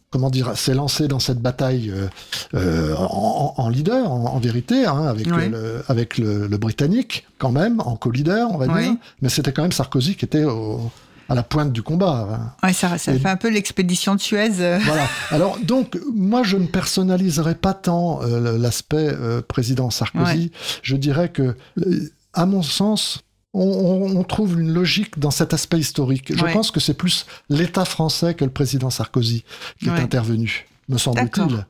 comment 0.09 0.30
dire, 0.30 0.57
s'est 0.57 0.74
lancé 0.74 1.07
dans 1.07 1.20
cette 1.20 1.39
bataille 1.39 1.89
euh, 1.89 2.07
euh, 2.53 2.95
en, 2.97 3.53
en 3.57 3.70
leader, 3.70 4.12
en, 4.12 4.26
en 4.36 4.39
vérité, 4.39 4.86
hein, 4.86 5.05
avec, 5.07 5.28
Oui. 5.34 5.49
le, 5.49 5.84
avec 5.88 6.18
le, 6.18 6.47
le 6.47 6.57
Britannique, 6.57 7.26
quand 7.38 7.51
même, 7.51 7.80
en 7.80 7.95
co-leader, 7.95 8.49
on 8.51 8.57
va 8.57 8.68
Oui. 8.68 8.84
dire. 8.84 8.95
Mais 9.22 9.30
c'était 9.30 9.53
quand 9.53 9.62
même 9.62 9.72
Sarkozy 9.72 10.16
qui 10.16 10.26
était 10.26 10.43
au- 10.43 10.91
à 11.30 11.34
la 11.36 11.43
pointe 11.43 11.72
du 11.72 11.82
combat. 11.82 12.28
hein. 12.62 12.68
Ouais, 12.68 12.74
ça, 12.74 12.97
ça 12.97 13.14
Et- 13.14 13.20
fait 13.20 13.30
un 13.30 13.38
peu 13.38 13.49
l'expédition 13.49 14.16
de 14.16 14.20
Suez. 14.20 14.49
Voilà. 14.49 15.07
Alors 15.30 15.57
donc, 15.64 15.97
moi, 16.14 16.43
je 16.43 16.57
ne 16.57 16.66
personnaliserai 16.68 17.55
pas 17.55 17.74
tant 17.74 18.22
euh, 18.22 18.57
l'aspect 18.57 19.07
euh, 19.09 19.41
président 19.41 19.89
Sarkozy. 19.91 20.51
Je 20.84 20.97
dirais 20.97 21.30
que, 21.30 21.55
à 22.34 22.45
mon 22.45 22.62
sens, 22.64 23.22
on, 23.54 24.24
trouve 24.24 24.60
une 24.60 24.72
logique 24.74 25.20
dans 25.20 25.32
cet 25.32 25.54
aspect 25.54 25.80
historique. 25.80 26.32
Je 26.36 26.43
Ouais. 26.43 26.54
pense 26.54 26.72
que 26.72 26.80
c'est 26.80 26.93
plus 26.93 27.26
l'État 27.49 27.86
français 27.86 28.34
que 28.34 28.45
le 28.45 28.52
président 28.52 28.89
Sarkozy 28.89 29.43
qui 29.80 29.89
Ouais. 29.89 29.97
est 29.97 30.02
intervenu, 30.02 30.68
me 30.88 30.97
semble-t-il. 30.97 31.66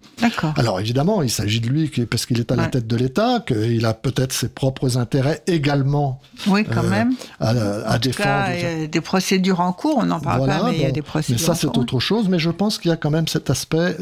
Alors 0.58 0.80
évidemment, 0.80 1.22
il 1.24 1.30
s'agit 1.32 1.60
de 1.60 1.68
lui 1.68 1.90
parce 2.06 2.26
qu'il 2.28 2.40
est 2.40 2.52
à 2.52 2.56
la 2.56 2.68
tête 2.68 2.86
de 2.88 2.96
l'État, 2.96 3.44
qu'il 3.46 3.84
a 3.86 3.94
peut-être 3.96 4.32
ses 4.34 4.50
propres 4.50 4.98
intérêts 4.98 5.42
également 5.48 6.22
Oui, 6.48 6.66
quand 6.66 6.84
euh, 6.84 6.90
même. 6.90 7.14
à, 7.40 7.50
à 7.50 7.90
En 7.90 7.94
tout 7.96 8.10
défendre. 8.10 8.26
cas, 8.26 8.54
il 8.54 8.62
y 8.82 8.84
a 8.84 8.88
des 8.88 9.02
procédures 9.02 9.60
en 9.60 9.74
cours. 9.74 9.98
On 9.98 10.06
n'en 10.06 10.20
parle 10.20 10.38
Voilà, 10.40 10.60
pas, 10.60 10.70
mais 10.72 10.76
il 10.78 10.82
y 10.82 10.86
a 10.86 10.92
des 10.92 11.02
Mais 11.02 11.02
procédures. 11.02 11.44
ça, 11.46 11.54
en 11.54 11.56
c'est 11.56 11.78
autre 11.78 12.00
chose. 12.00 12.30
Mais 12.30 12.40
je 12.40 12.50
pense 12.52 12.78
qu'il 12.78 12.90
y 12.90 12.94
a 12.94 12.98
quand 12.98 13.12
même 13.12 13.28
cet 13.28 13.50
aspect. 13.50 13.98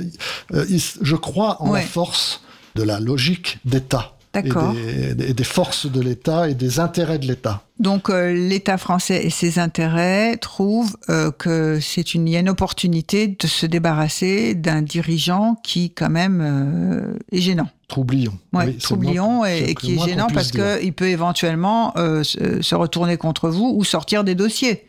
euh, 0.53 0.65
il- 0.69 0.81
je 1.01 1.15
crois 1.15 1.61
en 1.61 1.69
Ouais. 1.71 1.81
la 1.81 1.85
force 1.87 2.41
de 2.75 2.83
la 2.83 2.99
logique 2.99 3.59
d'État. 3.65 4.13
Et 4.45 5.13
des, 5.15 5.29
et 5.29 5.33
des 5.33 5.43
forces 5.43 5.85
de 5.85 5.99
l'État 6.01 6.49
et 6.49 6.53
des 6.55 6.79
intérêts 6.79 7.19
de 7.19 7.27
l'État. 7.27 7.63
Donc 7.79 8.09
euh, 8.09 8.33
l'État 8.33 8.77
français 8.77 9.25
et 9.25 9.29
ses 9.29 9.57
intérêts 9.59 10.35
trouvent 10.37 10.97
euh, 11.09 11.31
que 11.31 11.79
c'est 11.81 12.13
une, 12.13 12.27
il 12.27 12.31
y 12.31 12.35
a 12.35 12.39
une 12.41 12.49
opportunité 12.49 13.27
de 13.27 13.47
se 13.47 13.65
débarrasser 13.65 14.53
d'un 14.55 14.81
dirigeant 14.81 15.55
qui 15.63 15.91
quand 15.91 16.09
même 16.09 16.41
euh, 16.41 17.17
est 17.31 17.41
gênant. 17.41 17.69
Troublion. 17.87 18.37
Ouais, 18.53 18.65
Oui, 18.67 18.77
troublion 18.77 19.29
moins- 19.37 19.47
et, 19.47 19.73
qui 19.75 19.95
est 19.95 19.99
gênant 20.05 20.27
parce 20.33 20.51
qu'il 20.51 20.93
peut 20.93 21.07
éventuellement 21.07 21.93
euh, 21.97 22.23
se, 22.23 22.75
retourner 22.75 23.17
contre 23.17 23.49
vous 23.49 23.73
ou 23.75 23.83
sortir 23.83 24.23
des 24.23 24.35
dossiers. 24.35 24.85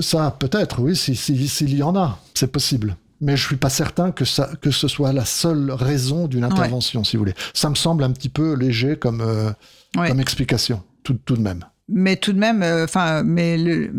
Ça, 0.00 0.34
peut-être, 0.38 0.80
oui, 0.80 0.96
si- 0.96 1.14
si- 1.14 1.46
s'il 1.48 1.74
y 1.76 1.82
en 1.82 1.94
a, 1.96 2.18
c'est 2.32 2.50
possible. 2.50 2.96
Mais 3.20 3.36
je 3.36 3.46
suis 3.46 3.56
pas 3.56 3.70
certain 3.70 4.10
que, 4.10 4.24
ça, 4.24 4.50
que 4.60 4.70
ce 4.70 4.88
soit 4.88 5.12
la 5.12 5.24
seule 5.24 5.70
raison 5.70 6.26
d'une 6.26 6.44
intervention, 6.44 7.04
si 7.04 7.16
vous 7.16 7.22
voulez. 7.22 7.34
Ça 7.54 7.70
me 7.70 7.74
semble 7.74 8.02
un 8.04 8.10
petit 8.10 8.28
peu 8.28 8.54
léger 8.54 8.96
comme, 8.96 9.20
euh, 9.20 9.50
Ouais. 9.96 10.08
comme 10.08 10.20
explication, 10.20 10.82
tout, 11.04 11.16
tout 11.24 11.36
de 11.36 11.40
même. 11.42 11.64
Mais 11.88 12.16
tout 12.16 12.32
de 12.32 12.38
même, 12.38 12.62
euh, 12.62 12.84
enfin, 12.84 13.22
mais 13.22 13.58
le, 13.58 13.92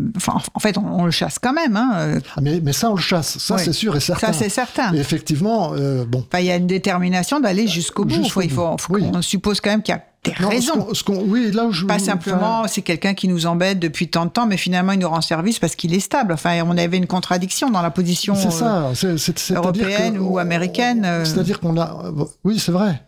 en 0.54 0.58
fait, 0.60 0.76
on, 0.76 0.84
on 0.84 1.04
le 1.04 1.12
chasse 1.12 1.38
quand 1.38 1.52
même. 1.52 1.76
Hein, 1.76 1.90
euh, 1.94 2.20
Ah, 2.36 2.40
mais, 2.42 2.60
mais 2.60 2.72
ça, 2.72 2.90
on 2.90 2.96
le 2.96 3.00
chasse. 3.00 3.38
Ça, 3.38 3.58
c'est 3.58 3.72
sûr 3.72 3.94
et 3.96 4.00
certain. 4.00 4.26
ça, 4.26 4.32
c'est 4.32 4.48
certain. 4.48 4.92
Et 4.92 4.98
effectivement, 4.98 5.72
euh, 5.74 6.04
bon. 6.04 6.26
Il 6.36 6.44
y 6.44 6.50
a 6.50 6.56
une 6.56 6.66
détermination 6.66 7.38
d'aller 7.40 7.68
jusqu'au 7.68 8.04
bout. 8.04 8.14
Jusqu'au 8.14 8.42
il 8.42 8.50
faut, 8.50 8.68
bout, 8.72 8.78
faut 8.78 8.94
oui. 8.94 9.10
qu'on 9.10 9.22
suppose 9.22 9.60
quand 9.60 9.70
même 9.70 9.82
qu'il 9.82 9.94
y 9.94 9.98
a 9.98 10.02
des 10.26 10.42
Non, 10.42 10.48
ce 10.50 10.54
raisons. 10.54 10.72
qu'on- 10.74 10.94
ce 10.94 11.04
qu'on- 11.04 11.22
oui, 11.22 11.50
là 11.52 11.64
où 11.64 11.72
je. 11.72 11.86
Pas 11.86 11.98
simplement, 11.98 12.60
enfin, 12.60 12.68
c'est 12.68 12.82
quelqu'un 12.82 13.14
qui 13.14 13.28
nous 13.28 13.46
embête 13.46 13.78
depuis 13.78 14.08
tant 14.08 14.24
de 14.26 14.30
temps, 14.30 14.46
mais 14.46 14.56
finalement, 14.56 14.92
il 14.92 14.98
nous 14.98 15.08
rend 15.08 15.20
service 15.20 15.58
parce 15.58 15.74
qu'il 15.76 15.94
est 15.94 16.00
stable. 16.00 16.32
Enfin, 16.32 16.60
on 16.66 16.76
avait 16.76 16.96
une 16.98 17.06
contradiction 17.06 17.70
dans 17.70 17.82
la 17.82 17.90
position 17.90 18.34
c'est 18.34 18.48
euh, 18.48 18.50
ça. 18.50 18.90
c'est- 18.94 19.18
c'est- 19.18 19.38
c'est-à-dire 19.38 19.62
européenne 19.62 20.14
que- 20.14 20.20
ou 20.20 20.38
américaine. 20.38 21.04
euh. 21.04 21.24
C'est-à-dire 21.24 21.60
qu'on 21.60 21.78
a. 21.80 22.12
Oui, 22.44 22.58
c'est 22.58 22.72
vrai. 22.72 23.02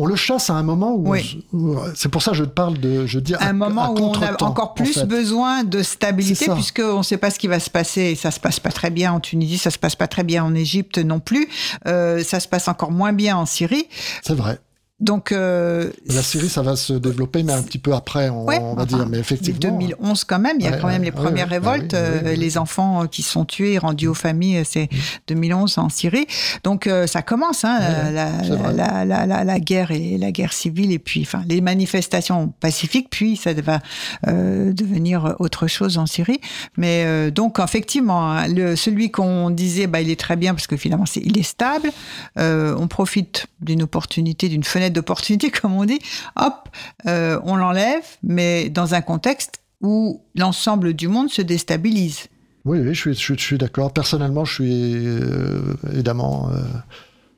On 0.00 0.06
le 0.06 0.14
chasse 0.14 0.48
à 0.48 0.52
un 0.54 0.62
moment 0.62 0.92
où. 0.94 1.08
on 1.08 1.10
Oui. 1.10 1.42
se- 1.50 1.56
où- 1.56 1.76
C'est 1.96 2.08
pour 2.08 2.22
ça 2.22 2.30
que 2.30 2.36
je 2.36 2.44
te 2.44 2.50
parle 2.50 2.78
de. 2.78 3.04
Je 3.06 3.18
dis 3.18 3.34
à, 3.34 3.48
un 3.48 3.52
moment 3.52 3.82
à 3.86 3.90
où 3.90 3.98
on 3.98 4.12
a 4.22 4.30
encore 4.44 4.66
en 4.70 4.74
plus 4.74 4.92
fait. 4.94 5.04
besoin 5.06 5.64
de 5.64 5.82
stabilité, 5.82 6.44
ça. 6.46 6.54
puisqu'on 6.54 6.98
ne 6.98 7.02
sait 7.02 7.16
pas 7.16 7.30
ce 7.30 7.38
qui 7.40 7.48
va 7.48 7.58
se 7.58 7.68
passer. 7.68 8.14
Ça 8.14 8.30
se 8.30 8.38
passe 8.38 8.60
pas 8.60 8.70
très 8.70 8.90
bien 8.90 9.12
en 9.12 9.18
Tunisie, 9.18 9.58
ça 9.58 9.70
se 9.72 9.78
passe 9.78 9.96
pas 9.96 10.06
très 10.06 10.22
bien 10.22 10.44
en 10.44 10.54
Égypte 10.54 10.98
non 10.98 11.18
plus. 11.18 11.48
Euh, 11.88 12.22
ça 12.22 12.38
se 12.38 12.46
passe 12.46 12.68
encore 12.68 12.92
moins 12.92 13.12
bien 13.12 13.36
en 13.36 13.44
Syrie. 13.44 13.88
C'est 14.22 14.34
vrai. 14.36 14.60
Donc, 15.00 15.30
euh, 15.30 15.90
La 16.08 16.22
Syrie, 16.22 16.48
ça 16.48 16.62
va 16.62 16.74
se 16.74 16.92
développer, 16.92 17.44
mais 17.44 17.52
un 17.52 17.62
petit 17.62 17.78
peu 17.78 17.94
après, 17.94 18.30
on, 18.30 18.46
Ouais, 18.46 18.58
on 18.60 18.74
va 18.74 18.82
enfin, 18.82 18.96
dire. 18.96 19.06
Mais 19.08 19.18
effectivement. 19.18 19.60
2011 19.60 20.24
quand 20.24 20.40
même, 20.40 20.56
il 20.58 20.64
y 20.64 20.68
a 20.68 20.72
Ouais, 20.72 20.78
quand 20.80 20.88
même 20.88 21.04
les 21.04 21.12
premières 21.12 21.46
ouais, 21.46 21.58
révoltes, 21.58 21.94
euh, 21.94 22.34
les 22.34 22.58
enfants 22.58 23.04
euh, 23.04 23.06
qui 23.06 23.22
sont 23.22 23.44
tués, 23.44 23.78
rendus 23.78 24.08
aux 24.08 24.14
familles, 24.14 24.58
euh, 24.58 24.64
c'est 24.64 24.88
2011 25.28 25.78
en 25.78 25.88
Syrie. 25.88 26.26
Donc 26.64 26.88
euh, 26.88 27.06
ça 27.06 27.22
commence, 27.22 27.64
hein, 27.64 27.78
la, 28.10 29.60
guerre 29.60 29.92
et 29.92 30.18
la 30.18 30.32
guerre 30.32 30.52
civile, 30.52 30.90
et 30.90 30.98
puis 30.98 31.20
enfin 31.22 31.44
les 31.46 31.60
manifestations 31.60 32.52
pacifiques, 32.58 33.08
puis 33.08 33.36
ça 33.36 33.52
va 33.52 33.80
devenir 34.26 35.36
autre 35.38 35.68
chose 35.68 35.98
en 35.98 36.06
Syrie. 36.06 36.40
Mais 36.76 37.30
donc 37.30 37.60
effectivement, 37.60 38.32
hein, 38.32 38.48
le, 38.48 38.74
celui 38.74 39.10
qu'on 39.10 39.50
disait, 39.50 39.86
bah, 39.86 40.00
il 40.00 40.10
est 40.10 40.18
très 40.18 40.36
bien 40.36 40.54
parce 40.54 40.66
que 40.66 40.76
finalement 40.76 41.04
il 41.14 41.38
est 41.38 41.42
stable. 41.42 41.92
On 42.36 42.88
profite 42.88 43.46
d'une 43.60 43.82
opportunité, 43.82 44.48
d'une 44.48 44.64
fenêtre 44.64 44.87
d'opportunité, 44.90 45.50
comme 45.60 45.74
on 45.74 45.84
dit. 45.84 45.98
Hop, 46.36 46.68
euh, 47.06 47.40
on 47.44 47.56
l'enlève, 47.56 48.04
mais 48.22 48.68
dans 48.70 48.94
un 48.94 49.00
contexte 49.00 49.60
où 49.80 50.22
l'ensemble 50.34 50.94
du 50.94 51.08
monde 51.08 51.30
se 51.30 51.42
déstabilise. 51.42 52.26
Oui, 52.64 52.80
oui, 52.80 52.94
je 52.94 53.00
suis, 53.00 53.14
je 53.14 53.34
suis, 53.42 53.58
d'accord. 53.58 53.92
Personnellement, 53.92 54.44
je 54.44 54.54
suis 54.54 54.94
euh, 55.06 55.74
évidemment 55.92 56.50
euh, 56.50 56.60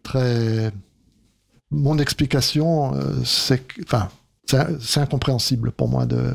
très. 0.03 0.73
Mon 1.71 1.99
explication, 1.99 2.95
c'est 3.25 3.65
que- 3.67 3.83
enfin, 3.85 4.09
c'est 4.81 5.01
incompréhensible 5.01 5.71
pour 5.73 5.89
moi 5.89 6.07
de 6.07 6.33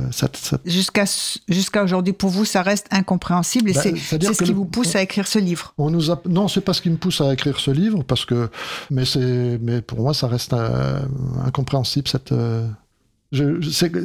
Jusqu'à 0.65 1.05
jusqu'à 1.47 1.83
aujourd'hui, 1.83 2.13
pour 2.13 2.29
vous, 2.29 2.45
ça 2.45 2.61
reste 2.61 2.87
incompréhensible 2.91 3.69
et 3.69 3.73
Bah, 3.73 3.81
c'est 3.81 3.95
ce 3.97 4.43
qui 4.43 4.49
le- 4.49 4.55
vous 4.55 4.65
pousse 4.65 4.95
à 4.95 5.01
écrire 5.01 5.27
ce 5.27 5.39
livre. 5.39 5.73
On 5.77 5.89
nous 5.89 6.11
a... 6.11 6.21
Non, 6.27 6.47
c'est 6.47 6.61
pas 6.61 6.73
ce 6.73 6.81
qui 6.81 6.89
me 6.89 6.97
pousse 6.97 7.21
à 7.21 7.33
écrire 7.33 7.59
ce 7.59 7.71
livre, 7.71 8.03
parce 8.03 8.25
que. 8.25 8.49
Mais, 8.91 9.05
c'est... 9.05 9.59
mais 9.61 9.81
pour 9.81 9.99
moi, 10.01 10.13
ça 10.13 10.27
reste 10.27 10.53
euh, 10.53 10.99
incompréhensible, 11.45 12.07
cette. 12.07 12.31
euh, 12.31 12.67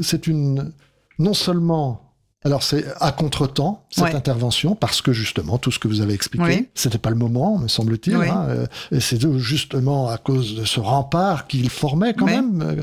C'est... 0.02 0.26
une. 0.26 0.72
Non 1.18 1.34
seulement. 1.34 2.06
Alors, 2.42 2.62
c'est 2.62 2.86
à 3.00 3.12
contre-temps, 3.12 3.84
cette 3.90 4.04
Ouais. 4.04 4.14
intervention, 4.14 4.74
parce 4.74 5.02
que 5.02 5.12
justement, 5.12 5.58
tout 5.58 5.70
ce 5.70 5.78
que 5.78 5.88
vous 5.88 6.00
avez 6.00 6.14
expliqué, 6.14 6.44
Oui. 6.46 6.68
c'était 6.74 6.96
pas 6.96 7.10
le 7.10 7.16
moment, 7.16 7.58
me 7.58 7.68
semble-t-il. 7.68 8.16
Oui. 8.16 8.28
hein, 8.30 8.46
euh, 8.48 8.66
et 8.92 9.00
c'est 9.00 9.20
justement 9.38 10.08
à 10.08 10.16
cause 10.16 10.56
de 10.56 10.64
ce 10.64 10.80
rempart 10.80 11.46
qu'il 11.46 11.68
formait 11.68 12.14
quand 12.14 12.24
même. 12.24 12.82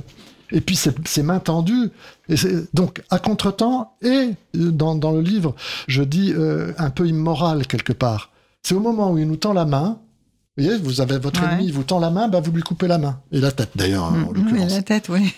Et 0.52 0.62
puis, 0.62 0.76
c'est, 0.76 0.96
c'est 1.08 1.24
main 1.24 1.40
tendue. 1.40 1.90
Et 2.30 2.36
donc, 2.74 3.04
à 3.10 3.20
contre-temps, 3.20 3.94
et 4.02 4.32
dans, 4.54 4.96
dans 4.96 5.12
le 5.12 5.22
livre, 5.22 5.56
je 5.88 6.04
dis 6.04 6.34
euh, 6.36 6.72
un 6.78 6.90
peu 6.90 7.08
immoral 7.08 7.68
quelque 7.68 7.94
part. 7.94 8.30
C'est 8.64 8.76
au 8.76 8.80
moment 8.80 9.12
où 9.12 9.18
il 9.18 9.28
nous 9.28 9.36
tend 9.38 9.54
la 9.54 9.66
main. 9.66 10.00
Vous 10.58 10.64
voyez, 10.64 10.80
vous 10.80 11.02
avez 11.02 11.20
votre 11.20 11.40
Ouais. 11.44 11.52
ennemi, 11.54 11.66
il 11.68 11.74
vous 11.74 11.84
tend 11.84 12.00
la 12.00 12.10
main, 12.10 12.28
bah 12.30 12.40
vous 12.40 12.52
lui 12.52 12.64
coupez 12.64 12.88
la 12.88 12.98
main. 12.98 13.20
Et 13.32 13.40
la 13.40 13.52
tête, 13.52 13.70
d'ailleurs, 13.76 14.06
en 14.06 14.12
Mm, 14.12 14.28
oui, 14.30 14.42
l'occurrence. 14.42 14.72
la 14.74 14.82
tête, 14.82 15.10
oui. 15.10 15.32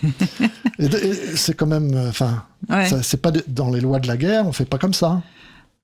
Et, 0.80 0.86
et 0.86 1.14
c'est 1.36 1.54
quand 1.56 1.66
même. 1.68 1.94
euh, 1.94 2.10
Enfin, 2.10 2.44
Ouais. 2.70 2.88
c'est 3.04 3.22
pas 3.22 3.32
de- 3.32 3.44
dans 3.48 3.70
les 3.70 3.82
lois 3.82 4.00
de 4.00 4.08
la 4.08 4.16
guerre, 4.16 4.48
on 4.48 4.54
fait 4.54 4.64
pas 4.66 4.78
comme 4.78 4.94
ça. 4.94 5.22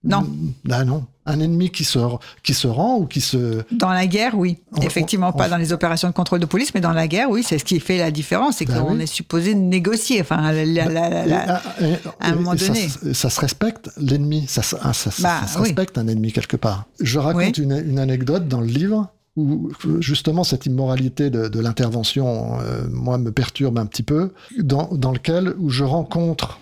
Non. 0.05 0.21
Mm, 0.21 0.53
Ah 0.71 0.83
non. 0.85 1.05
Un 1.27 1.39
ennemi 1.39 1.71
qui 1.71 1.83
se, 1.83 1.97
qui 2.43 2.53
se 2.53 2.67
rend 2.67 2.97
ou 2.97 3.07
qui 3.07 3.19
se. 3.19 3.63
Dans 3.71 3.89
la 3.89 4.05
guerre, 4.05 4.37
oui. 4.37 4.59
On- 4.77 4.81
Effectivement, 4.81 5.29
on- 5.29 5.37
pas 5.37 5.47
on- 5.47 5.49
dans 5.49 5.57
les 5.57 5.73
opérations 5.73 6.07
de 6.07 6.13
contrôle 6.13 6.39
de 6.39 6.45
police, 6.45 6.71
mais 6.75 6.81
dans 6.81 6.91
la 6.93 7.07
guerre, 7.07 7.31
oui, 7.31 7.41
c'est 7.43 7.57
ce 7.57 7.65
qui 7.65 7.79
fait 7.79 7.97
la 7.97 8.11
différence, 8.11 8.57
c'est 8.57 8.65
Ben 8.65 8.79
qu'on 8.83 8.95
oui. 8.95 9.01
est 9.01 9.05
supposé 9.07 9.55
négocier. 9.55 10.21
Enfin, 10.21 10.51
la- 10.51 10.63
la- 10.65 10.85
la- 10.85 11.09
la- 11.09 11.25
Et- 11.25 11.27
la- 11.29 11.61
et- 11.81 11.91
et- 11.93 11.97
à 12.19 12.27
un 12.29 12.35
moment 12.35 12.53
et 12.53 12.57
donné. 12.57 12.87
Ça, 13.13 13.31
se 13.31 13.39
respecte, 13.41 13.89
l'ennemi. 13.97 14.45
Ça, 14.47 14.61
se- 14.61 14.75
ah, 14.83 14.93
ça, 14.93 15.09
Bah, 15.23 15.41
oui. 15.57 15.63
respecte, 15.63 15.97
un 15.97 16.07
ennemi, 16.07 16.31
quelque 16.31 16.57
part. 16.57 16.85
Je 17.01 17.17
raconte 17.17 17.57
Oui. 17.57 17.63
une, 17.63 17.83
une 17.89 17.97
anecdote 17.97 18.47
dans 18.47 18.61
le 18.61 18.67
livre 18.67 19.07
où, 19.35 19.71
justement, 19.99 20.43
cette 20.43 20.67
immoralité 20.67 21.31
de, 21.31 21.47
de 21.47 21.59
l'intervention, 21.59 22.59
euh, 22.61 22.83
moi, 22.91 23.17
me 23.17 23.31
perturbe 23.31 23.79
un 23.79 23.85
petit 23.87 24.03
peu, 24.03 24.31
dans, 24.59 24.89
dans 24.93 25.11
lequel 25.11 25.55
où 25.57 25.69
je 25.71 25.83
rencontre, 25.83 26.59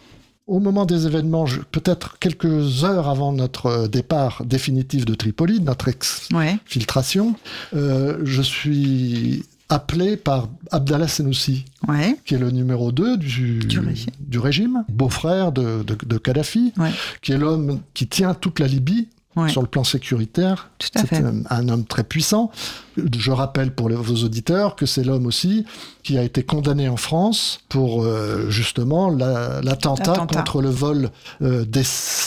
au 0.47 0.59
moment 0.59 0.85
des 0.85 1.05
événements, 1.05 1.45
peut-être 1.71 2.19
quelques 2.19 2.83
heures 2.83 3.07
avant 3.07 3.31
notre 3.31 3.65
euh, 3.67 3.87
départ 3.87 4.43
définitif 4.45 5.05
de 5.05 5.15
Tripoli, 5.15 5.61
notre 5.61 5.89
Ouais. 6.33 6.57
exfiltration, 6.65 7.35
euh, 7.73 8.19
je 8.23 8.41
suis 8.41 9.45
appelé 9.69 10.17
par 10.17 10.49
Abdallah 10.71 11.07
Senoussi, 11.07 11.65
Ouais. 11.87 12.17
qui 12.25 12.35
est 12.35 12.37
le 12.37 12.51
numéro 12.51 12.91
2 12.91 13.17
du, 13.17 13.59
Du 13.59 13.79
régime. 13.79 14.09
du 14.19 14.37
régime, 14.39 14.83
beau-frère 14.89 15.51
de, 15.53 15.83
de, 15.83 15.97
de 16.05 16.17
Kadhafi, 16.17 16.73
Ouais. 16.77 16.91
qui 17.21 17.31
est 17.31 17.37
l'homme 17.37 17.79
qui 17.93 18.07
tient 18.07 18.33
toute 18.33 18.59
la 18.59 18.67
Libye 18.67 19.07
Ouais. 19.35 19.49
sur 19.49 19.61
le 19.61 19.67
plan 19.67 19.83
sécuritaire. 19.83 20.69
C'est 20.79 21.13
un, 21.23 21.41
un 21.49 21.69
homme 21.69 21.85
très 21.85 22.03
puissant. 22.03 22.51
Je 22.97 23.31
rappelle 23.31 23.73
pour 23.73 23.89
les- 23.89 23.95
vos 23.95 24.23
auditeurs 24.23 24.75
que 24.75 24.85
c'est 24.85 25.03
l'homme 25.03 25.25
aussi 25.25 25.65
qui 26.03 26.17
a 26.17 26.23
été 26.23 26.43
condamné 26.43 26.87
en 26.89 26.97
France 26.97 27.61
pour 27.69 28.03
euh, 28.03 28.49
justement 28.49 29.09
la- 29.09 29.61
l'attentat 29.61 30.13
contre 30.43 30.61
le 30.61 30.69
vol 30.69 31.09
euh, 31.41 31.65
des- 31.65 31.81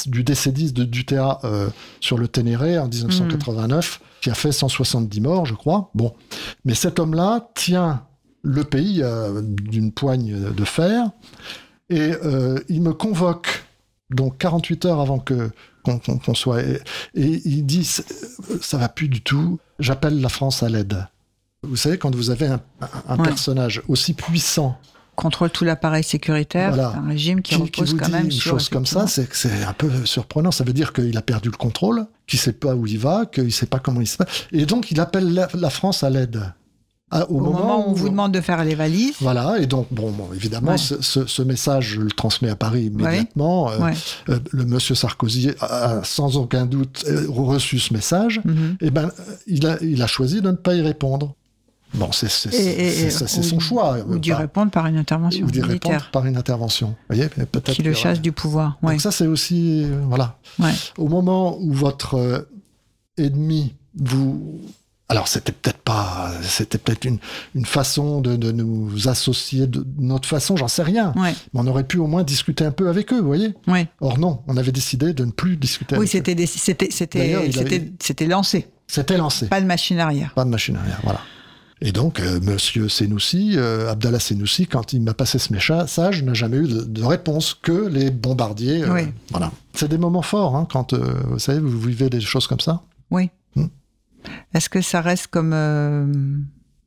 du 0.07 0.25
DC-10 0.25 0.73
de 0.73 0.83
Dutea 0.85 1.39
euh, 1.45 1.69
sur 2.01 2.19
le 2.19 2.27
Ténéré 2.27 2.79
en 2.79 2.89
1989, 2.89 4.01
qui 4.21 4.31
a 4.31 4.35
fait 4.35 4.51
170 4.53 5.21
morts, 5.21 5.47
je 5.47 5.55
crois. 5.55 5.91
Bon, 5.95 6.13
mais 6.65 6.75
cet 6.75 6.99
homme-là 6.99 7.51
tient 7.55 8.03
le 8.43 8.65
pays 8.65 9.03
d'une 9.43 9.93
poigne 9.93 10.53
de 10.53 10.65
fer 10.65 11.11
et 11.91 12.13
il 12.69 12.83
me 12.83 12.93
convoque 12.93 13.65
donc 14.11 14.39
48 14.39 14.85
heures 14.85 15.01
avant 15.01 15.19
que 15.19 15.51
qu'on 15.99 16.35
soit 16.35 16.63
et, 16.63 16.81
et 17.15 17.43
il 17.45 17.65
dit 17.67 17.85
ça 17.85 18.77
va 18.79 18.89
plus 18.89 19.09
du 19.09 19.21
tout 19.23 19.59
j'appelle 19.79 20.21
la 20.21 20.29
France 20.29 20.63
à 20.63 20.69
l'aide 20.69 21.07
vous 21.63 21.77
savez 21.77 21.99
quand 21.99 22.15
vous 22.15 22.31
avez 22.31 22.47
un, 22.47 22.61
un- 22.81 22.89
un 23.09 23.17
Ouais. 23.19 23.25
personnage 23.25 23.83
aussi 23.89 24.13
puissant 24.15 24.79
contrôle 25.17 25.49
tout 25.49 25.65
l'appareil 25.65 26.05
sécuritaire. 26.05 26.75
Voilà. 26.75 26.91
Un 26.91 27.09
régime 27.09 27.41
qui, 27.41 27.55
qui, 27.55 27.61
repose 27.63 27.93
vous 27.95 27.99
quand 27.99 28.11
même 28.11 28.27
une 28.27 28.31
sur. 28.31 28.51
chose 28.51 28.69
comme 28.69 28.85
ça, 28.85 29.07
c'est 29.07 29.27
c'est 29.35 29.63
un 29.65 29.73
peu 29.73 30.05
surprenant. 30.05 30.51
Ça 30.51 30.63
veut 30.63 30.75
dire 30.75 30.93
qu'il 30.93 31.17
a 31.17 31.23
perdu 31.23 31.49
le 31.51 31.57
contrôle, 31.57 32.07
qu'il 32.27 32.39
sait 32.39 32.53
pas 32.53 32.75
où 32.77 32.87
il 32.87 32.99
va, 32.99 33.25
qu'il 33.25 33.51
sait 33.51 33.65
pas 33.65 33.79
comment 33.79 34.03
il 34.03 34.07
se 34.07 34.19
passe. 34.19 34.29
Et 34.53 34.67
donc, 34.67 34.91
il 34.91 35.01
appelle 35.01 35.33
la, 35.33 35.49
la 35.55 35.71
France 35.71 36.05
à 36.05 36.11
l'aide. 36.11 36.53
À- 37.13 37.31
Au 37.31 37.39
moment 37.41 37.87
où 37.87 37.91
on 37.91 37.93
vous 37.93 38.09
demande 38.09 38.33
de 38.33 38.41
faire 38.41 38.65
les 38.65 38.75
valises. 38.75 39.15
Voilà, 39.21 39.59
et 39.61 39.67
donc, 39.67 39.87
bon, 39.93 40.11
bon, 40.11 40.29
évidemment, 40.35 40.73
Ouais. 40.73 40.79
ce, 40.79 41.01
ce- 41.03 41.25
ce 41.27 41.43
message, 41.43 41.91
je 41.95 42.01
le 42.01 42.11
transmets 42.11 42.51
à 42.51 42.57
Paris 42.57 42.87
immédiatement. 42.87 43.71
Euh, 43.71 43.79
Ouais. 43.79 43.93
euh, 44.29 44.41
le 44.51 44.65
monsieur 44.65 44.97
Sarkozy 44.97 45.51
a, 45.61 46.01
sans 46.03 46.37
aucun 46.37 46.67
doute 46.67 47.05
euh, 47.07 47.27
reçu 47.29 47.79
ce 47.79 47.95
message. 47.95 48.41
Mhm. 48.45 48.77
Eh 48.81 48.91
ben, 48.91 49.11
il 49.47 49.65
a, 49.69 49.79
il 49.83 50.03
a 50.03 50.09
choisi 50.09 50.41
de 50.43 50.51
ne 50.51 50.57
pas 50.57 50.75
y 50.75 50.81
répondre. 50.83 51.35
Bon, 51.95 52.11
c'est 52.11 52.27
Et- 52.53 52.59
et- 52.59 53.07
et- 53.07 53.11
son 53.11 53.61
choix. 53.61 53.99
Ou 54.09 54.19
d'y 54.19 54.33
répondre 54.33 54.73
par 54.73 54.87
une 54.87 54.97
intervention 54.97 55.47
ou 55.47 55.51
d'y 55.51 55.63
répondre 55.63 56.09
par 56.11 56.27
une 56.27 56.37
intervention. 56.37 56.89
Vous 56.89 57.15
voyez, 57.15 57.29
peut-être 57.29 57.73
qui 57.73 57.85
le 57.85 57.95
chasse 57.95 58.21
du 58.21 58.33
pouvoir. 58.33 58.79
Ouais. 58.83 58.95
Donc 58.95 59.01
ça, 59.01 59.13
c'est 59.13 59.29
aussi... 59.29 59.85
euh, 59.85 60.01
voilà. 60.09 60.37
Ouais. 60.59 60.73
Au 60.99 61.07
moment 61.09 61.57
où 61.61 61.73
votre 61.73 62.15
euh, 62.17 62.41
ennemi 63.17 63.75
vous... 63.95 64.61
Alors, 65.09 65.29
c'était 65.29 65.53
peut-être 65.53 65.79
pas... 65.79 66.33
C'était 66.43 66.79
peut-être 66.79 67.05
une, 67.05 67.19
une 67.55 67.65
façon 67.65 68.21
de, 68.21 68.35
de 68.35 68.51
nous 68.51 69.09
associer 69.09 69.67
de 69.69 69.87
notre 69.99 70.29
façon, 70.29 70.57
j'en 70.57 70.67
sais 70.69 70.83
rien. 70.83 71.13
Ouais. 71.17 71.33
Mais 71.55 71.61
on 71.61 71.67
aurait 71.69 71.85
pu 71.85 71.99
au 71.99 72.09
moins 72.09 72.25
discuter 72.25 72.65
un 72.65 72.73
peu 72.73 72.89
avec 72.89 73.13
eux, 73.13 73.21
vous 73.21 73.27
voyez 73.27 73.55
Ouais. 73.69 73.87
Or 74.01 74.19
non, 74.19 74.41
on 74.49 74.57
avait 74.57 74.73
décidé 74.73 75.13
de 75.13 75.25
ne 75.25 75.31
plus 75.31 75.57
discuter 75.57 75.95
Oui, 75.95 76.01
avec 76.01 76.09
eux. 76.09 76.13
c'était 76.19 76.35
des- 76.35 76.47
c'était 76.47 76.89
c'était 76.91 77.51
c'était 77.53 77.61
avait- 77.75 77.93
c'était 78.01 78.27
lancé, 78.27 78.67
C'était 78.89 79.17
lancé. 79.17 79.47
pas 79.47 79.61
de 79.61 79.67
machine 79.67 79.99
arrière. 80.01 80.33
Pas 80.35 80.45
de 80.45 80.51
machine 80.51 80.77
arrière, 80.77 80.99
voilà. 81.05 81.21
Et 81.83 81.93
donc, 81.93 82.19
euh, 82.21 82.41
Monsieur 82.43 82.89
Senoussi, 82.89 83.53
euh, 83.57 83.91
Abdallah 83.93 84.19
Senoussi, 84.19 84.67
quand 84.67 84.93
il 84.95 85.03
m'a 85.03 85.13
passé 85.15 85.39
ce 85.39 85.53
message, 85.53 86.23
n'a 86.25 86.33
jamais 86.35 86.57
eu 86.57 86.67
de, 86.67 86.81
de 86.83 87.05
réponse 87.05 87.55
que 87.55 87.87
les 87.89 88.11
bombardiers. 88.11 88.83
euh, 88.83 88.93
Oui. 88.95 89.03
Voilà. 89.31 89.53
C'est 89.75 89.87
des 89.89 89.99
moments 89.99 90.23
forts, 90.23 90.57
hein, 90.57 90.67
quand, 90.69 90.95
euh, 90.95 90.99
vous 91.29 91.39
savez, 91.39 91.61
vous 91.61 91.79
vivez 91.79 92.09
des 92.11 92.21
choses 92.23 92.47
comme 92.47 92.61
ça. 92.61 92.81
Oui. 93.11 93.29
Est-ce 94.55 94.69
que 94.69 94.81
ça 94.81 95.01
reste 95.01 95.29
comme 95.29 95.53
euh, 95.55 96.07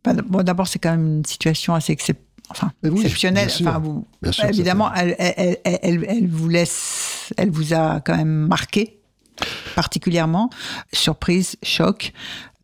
bah, 0.04 0.14
Bon, 0.28 0.44
d'abord, 0.44 0.68
c'est 0.68 0.80
quand 0.80 0.92
même 0.92 1.08
une 1.18 1.26
situation 1.26 1.74
assez 1.76 1.94
excep- 1.94 2.18
enfin, 2.50 2.72
oui, 2.84 3.02
exceptionnelle. 3.02 3.48
bien 3.48 3.56
sûr. 3.56 3.68
Enfin, 3.68 3.80
vous- 3.80 4.08
Bien 4.22 4.32
sûr, 4.32 4.46
évidemment, 4.46 4.92
elle, 4.94 5.16
elle, 5.20 5.58
elle, 5.64 5.80
elle- 5.84 6.06
elle 6.08 6.28
vous 6.28 6.50
laisse, 6.50 7.32
elle 7.38 7.52
vous 7.52 7.74
a 7.74 8.00
quand 8.02 8.16
même 8.18 8.48
marqué 8.48 9.00
particulièrement. 9.76 10.50
Surprise, 10.94 11.56
choc. 11.64 12.14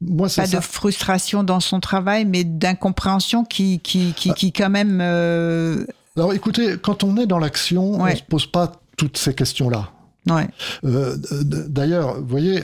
Moi, 0.02 0.28
Pas 0.28 0.46
ça. 0.46 0.58
de 0.58 0.62
frustration 0.62 1.44
dans 1.44 1.60
son 1.62 1.80
travail, 1.80 2.26
mais 2.26 2.44
d'incompréhension 2.44 3.46
qui, 3.46 3.80
qui, 3.80 4.14
qui, 4.14 4.34
qui 4.34 4.52
quand 4.52 4.70
même. 4.70 5.00
euh, 5.02 5.86
Alors, 6.18 6.34
écoutez, 6.34 6.78
quand 6.78 7.04
on 7.04 7.16
est 7.18 7.26
dans 7.28 7.40
l'action, 7.40 7.94
on 7.94 8.06
ne 8.06 8.16
se 8.16 8.24
pose 8.24 8.46
pas 8.46 8.74
toutes 8.98 9.18
ces 9.18 9.34
questions-là. 9.34 9.90
ouais. 10.30 10.48
Euh, 10.84 11.16
D'ailleurs, 11.44 12.20
vous 12.20 12.28
voyez, 12.28 12.62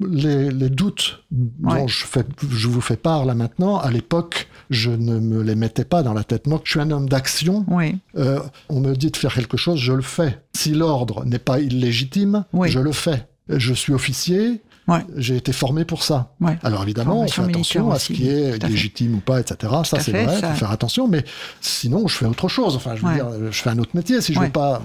les, 0.00 0.50
les 0.50 0.68
doutes 0.70 1.22
Ouais. 1.62 1.78
dont 1.80 1.88
je, 1.88 2.04
fais, 2.04 2.24
je 2.50 2.68
vous 2.68 2.80
fais 2.80 2.96
part 2.96 3.24
là 3.24 3.34
maintenant, 3.34 3.78
à 3.78 3.90
l'époque, 3.90 4.48
je 4.70 4.90
ne 4.90 5.18
me 5.18 5.42
les 5.42 5.54
mettais 5.54 5.84
pas 5.84 6.02
dans 6.02 6.12
la 6.14 6.24
tête. 6.24 6.46
Moi, 6.46 6.60
je 6.64 6.70
suis 6.72 6.80
un 6.80 6.90
homme 6.90 7.08
d'action. 7.08 7.64
Oui. 7.68 7.96
Euh, 8.16 8.40
on 8.68 8.80
me 8.80 8.94
dit 8.94 9.10
de 9.10 9.16
faire 9.16 9.34
quelque 9.34 9.56
chose, 9.56 9.78
je 9.78 9.92
le 9.92 10.02
fais. 10.02 10.38
Si 10.54 10.70
l'ordre 10.72 11.24
n'est 11.24 11.38
pas 11.38 11.60
illégitime, 11.60 12.44
Oui. 12.52 12.68
je 12.70 12.80
le 12.80 12.92
fais. 12.92 13.26
Je 13.48 13.72
suis 13.74 13.92
officier, 13.92 14.62
Ouais. 14.88 15.04
j'ai 15.16 15.36
été 15.36 15.52
formé 15.52 15.84
pour 15.84 16.02
ça. 16.02 16.32
Ouais. 16.40 16.58
Alors 16.64 16.82
évidemment, 16.82 17.20
on 17.20 17.28
fait 17.28 17.42
attention 17.42 17.90
à 17.92 17.98
ce 18.00 18.12
qui 18.12 18.28
est 18.28 18.58
tout 18.58 18.66
à 18.66 18.66
fait. 18.66 18.72
légitime 18.72 19.14
ou 19.14 19.20
pas, 19.20 19.38
etc. 19.40 19.72
ça, 19.84 20.00
c'est 20.00 20.10
vrai, 20.10 20.26
il 20.34 20.40
ça- 20.40 20.50
faut 20.50 20.58
faire 20.58 20.70
attention, 20.72 21.06
mais 21.06 21.24
sinon, 21.60 22.08
je 22.08 22.16
fais 22.16 22.26
autre 22.26 22.48
chose. 22.48 22.74
Enfin, 22.76 22.96
je 22.96 23.02
veux 23.02 23.08
Ouais. 23.08 23.14
dire, 23.14 23.26
je 23.52 23.62
fais 23.62 23.70
un 23.70 23.78
autre 23.78 23.92
métier 23.94 24.20
si 24.20 24.34
je 24.34 24.40
veux 24.40 24.50
pas. 24.50 24.82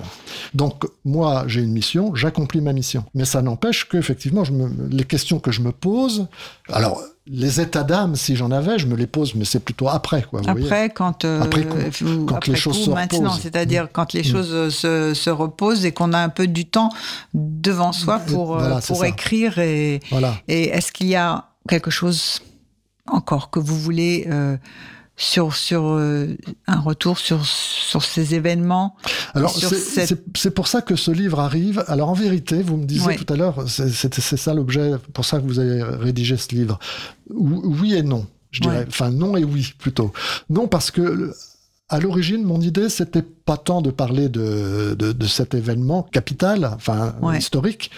Donc, 0.54 0.86
moi, 1.04 1.46
j'ai 1.48 1.62
une 1.62 1.72
mission, 1.72 2.14
j'accomplis 2.14 2.62
ma 2.62 2.74
mission. 2.74 3.06
Mais 3.16 3.26
ça 3.26 3.42
n'empêche 3.42 3.86
qu'effectivement, 3.90 4.44
je 4.44 4.52
me... 4.54 4.70
les 4.90 5.04
questions 5.04 5.40
que 5.40 5.52
je 5.52 5.62
me 5.62 5.72
pose, 5.72 6.28
alors, 6.72 7.02
les 7.30 7.60
états 7.60 7.84
d'âme, 7.84 8.16
si 8.16 8.36
j'en 8.36 8.52
avais, 8.52 8.80
je 8.80 8.88
me 8.88 8.96
les 8.96 9.08
pose, 9.08 9.36
mais 9.36 9.44
c'est 9.46 9.60
plutôt 9.60 9.90
après, 9.90 10.24
quoi. 10.24 10.42
Vous 10.42 10.52
voyez 10.52 10.66
Après, 10.66 10.90
quand, 10.90 11.26
euh, 11.26 11.42
Après 11.42 11.62
vous- 12.02 12.26
quand 12.26 12.36
après 12.36 12.52
les 12.52 12.58
choses 12.58 12.80
se 12.86 12.90
maintenant, 12.90 13.30
reposent. 13.30 13.42
c'est-à-dire 13.42 13.90
quand 13.92 14.14
les 14.14 14.22
Mm. 14.22 14.24
choses 14.24 14.50
euh, 14.54 14.70
se, 14.70 15.14
se 15.14 15.30
reposent 15.30 15.86
et 15.86 15.92
qu'on 15.92 16.14
a 16.14 16.20
un 16.20 16.30
peu 16.30 16.48
du 16.48 16.66
temps 16.66 16.90
devant 17.34 17.92
soi 17.92 18.20
pour, 18.20 18.56
euh, 18.56 18.60
Voilà, 18.60 18.80
pour 18.82 19.04
écrire. 19.06 19.60
Et, 19.60 20.00
Voilà. 20.10 20.36
et 20.48 20.70
est-ce 20.70 20.92
qu'il 20.92 21.08
y 21.08 21.16
a 21.16 21.46
quelque 21.68 21.92
chose 21.92 22.42
encore 23.10 23.50
que 23.50 23.60
vous 23.60 23.78
voulez 23.78 24.28
euh, 24.30 24.56
sur, 25.20 25.56
sur 25.56 25.84
euh, 25.88 26.28
un 26.68 26.80
retour 26.80 27.18
sur, 27.18 27.44
sur 27.46 28.04
ces 28.04 28.36
événements 28.36 28.96
Alors, 29.34 29.50
c'est 29.52 30.06
cette- 30.06 30.50
pour 30.52 30.68
ça 30.68 30.82
que 30.84 30.96
ce 30.96 31.10
livre 31.10 31.40
arrive. 31.40 31.84
Alors, 31.88 32.10
en 32.10 32.14
vérité, 32.14 32.62
vous 32.62 32.78
me 32.78 32.86
disiez 32.86 33.16
tout 33.16 33.34
à 33.34 33.36
l'heure, 33.36 33.64
c'est 33.68 33.90
ça 34.38 34.54
l'objet, 34.54 34.92
pour 35.14 35.26
ça 35.26 35.40
que 35.40 35.46
vous 35.46 35.58
avez 35.60 35.82
rédigé 35.84 36.38
ce 36.38 36.50
livre. 36.54 36.78
Ou- 37.32 37.76
Oui 37.82 37.96
et 37.96 38.04
non, 38.04 38.28
je 38.52 38.62
dirais. 38.62 38.86
Enfin, 38.88 39.10
non 39.10 39.36
et 39.36 39.44
oui, 39.44 39.74
plutôt. 39.80 40.14
Non, 40.52 40.68
parce 40.68 40.92
que, 40.92 41.34
à 41.90 42.00
l'origine, 42.00 42.44
mon 42.44 42.62
idée, 42.62 42.90
c'était 42.90 43.22
pas 43.24 43.58
tant 43.58 43.82
de 43.82 43.90
parler 43.92 44.30
de, 44.30 44.94
de, 45.00 45.14
de 45.14 45.26
cet 45.28 45.56
événement 45.56 46.04
capital, 46.04 46.66
enfin, 46.76 47.16
Ouais. 47.22 47.40
historique, 47.40 47.90